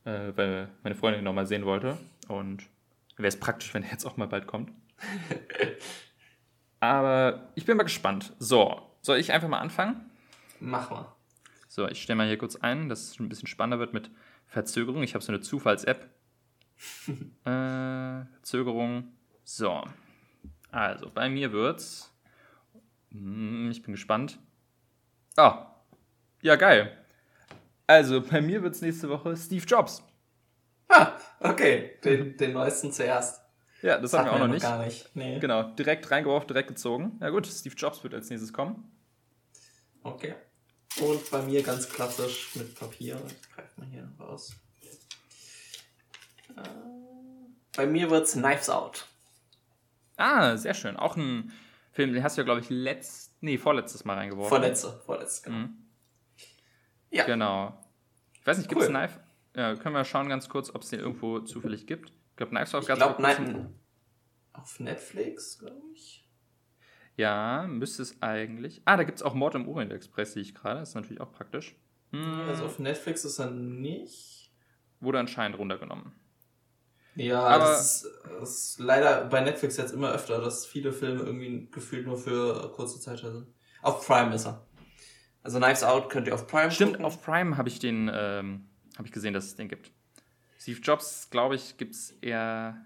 [0.05, 1.97] äh, weil meine Freundin ihn nochmal sehen wollte.
[2.27, 2.63] Und
[3.17, 4.71] wäre es praktisch, wenn er jetzt auch mal bald kommt.
[6.79, 8.33] Aber ich bin mal gespannt.
[8.39, 10.09] So, soll ich einfach mal anfangen?
[10.59, 11.13] Mach mal.
[11.67, 14.09] So, ich stelle mal hier kurz ein, dass es ein bisschen spannender wird mit
[14.47, 15.03] Verzögerung.
[15.03, 16.09] Ich habe so eine Zufalls-App.
[17.45, 19.11] äh, Verzögerung.
[19.43, 19.83] So.
[20.71, 22.11] Also, bei mir wird's.
[23.11, 24.39] Hm, ich bin gespannt.
[25.35, 25.67] Ah.
[26.41, 26.97] Ja, geil.
[27.87, 30.01] Also, bei mir wird es nächste Woche Steve Jobs.
[30.87, 31.97] Ah, okay.
[32.03, 33.41] Den, den neuesten zuerst.
[33.81, 34.63] Ja, das, das haben wir auch noch nicht.
[34.63, 35.09] Gar nicht.
[35.13, 35.39] Nee.
[35.39, 37.17] Genau, direkt reingeworfen, direkt gezogen.
[37.19, 38.92] Ja gut, Steve Jobs wird als nächstes kommen.
[40.03, 40.35] Okay.
[41.01, 43.19] Und bei mir ganz klassisch mit Papier.
[43.27, 44.55] Ich greife mal hier raus.
[46.55, 46.61] Äh,
[47.75, 49.07] bei mir wird es Knives Out.
[50.17, 50.97] Ah, sehr schön.
[50.97, 51.51] Auch ein
[51.91, 54.49] Film, den hast du ja, glaube ich, letzt, nee, vorletztes Mal reingeworfen.
[54.49, 55.57] Vorletzte, vorletzte, genau.
[55.57, 55.77] Mhm.
[57.09, 57.25] Ja.
[57.25, 57.85] Genau.
[58.33, 58.93] Ich weiß nicht, gibt es cool.
[58.93, 59.19] Knife?
[59.55, 62.09] Ja, können wir schauen ganz kurz, ob es den irgendwo zufällig gibt.
[62.09, 63.79] Ich glaube, Knives Out ganz Ich glaube, nein.
[64.53, 66.22] Auf Netflix, glaube ich.
[67.15, 68.81] Ja, müsste es eigentlich.
[68.85, 70.79] Ah, da gibt es auch Mord im Orient Express, sehe ich gerade.
[70.79, 71.75] Das ist natürlich auch praktisch.
[72.11, 72.41] Hm.
[72.47, 74.51] Also auf Netflix ist er nicht.
[74.99, 76.13] Wurde anscheinend runtergenommen.
[77.15, 81.21] Ja, aber das ist, das ist leider bei Netflix jetzt immer öfter, dass viele Filme
[81.21, 83.47] irgendwie gefühlt nur für kurze Zeit sind.
[83.83, 84.65] Auf Prime ist er.
[85.43, 87.05] Also Knives Out könnt ihr auf Prime Stimmt, gucken.
[87.05, 88.65] auf Prime habe ich den, ähm,
[88.97, 89.91] habe ich gesehen, dass es den gibt.
[90.57, 92.83] Steve Jobs, glaube ich, gibt es eher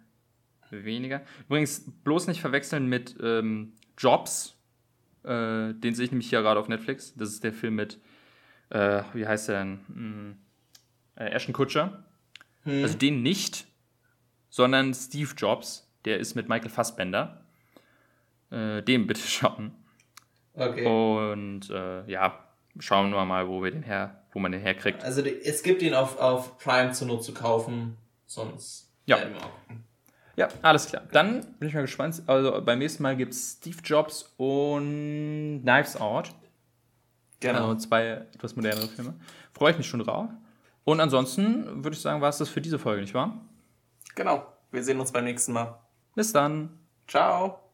[0.72, 1.22] weniger.
[1.46, 4.56] Übrigens, bloß nicht verwechseln mit ähm, Jobs.
[5.24, 7.14] Äh, den sehe ich nämlich hier gerade auf Netflix.
[7.16, 8.00] Das ist der Film mit,
[8.70, 9.80] äh, wie heißt der denn?
[9.88, 10.38] Hm,
[11.16, 12.04] äh, Ashton Kutcher.
[12.64, 12.84] Hm.
[12.84, 13.66] Also den nicht,
[14.50, 15.90] sondern Steve Jobs.
[16.06, 17.42] Der ist mit Michael Fassbender.
[18.52, 19.74] Äh, den bitte schauen.
[20.54, 20.86] Okay.
[20.86, 22.44] Und äh, ja,
[22.80, 25.04] schauen wir mal, wo wir den her, wo man den herkriegt.
[25.04, 29.20] Also es gibt ihn auf, auf Prime zur Not zu kaufen, sonst ja.
[30.38, 31.04] Ja, alles klar.
[31.12, 32.22] Dann bin ich mal gespannt.
[32.28, 36.32] Also beim nächsten Mal gibt es Steve Jobs und Knives Out.
[37.40, 37.70] Genau.
[37.70, 39.16] Also zwei etwas modernere Filme.
[39.54, 40.30] Freue ich mich schon drauf.
[40.84, 43.42] Und ansonsten würde ich sagen, war es das für diese Folge, nicht wahr?
[44.16, 44.46] Genau.
[44.72, 45.80] Wir sehen uns beim nächsten Mal.
[46.16, 46.80] Bis dann.
[47.08, 47.67] Ciao.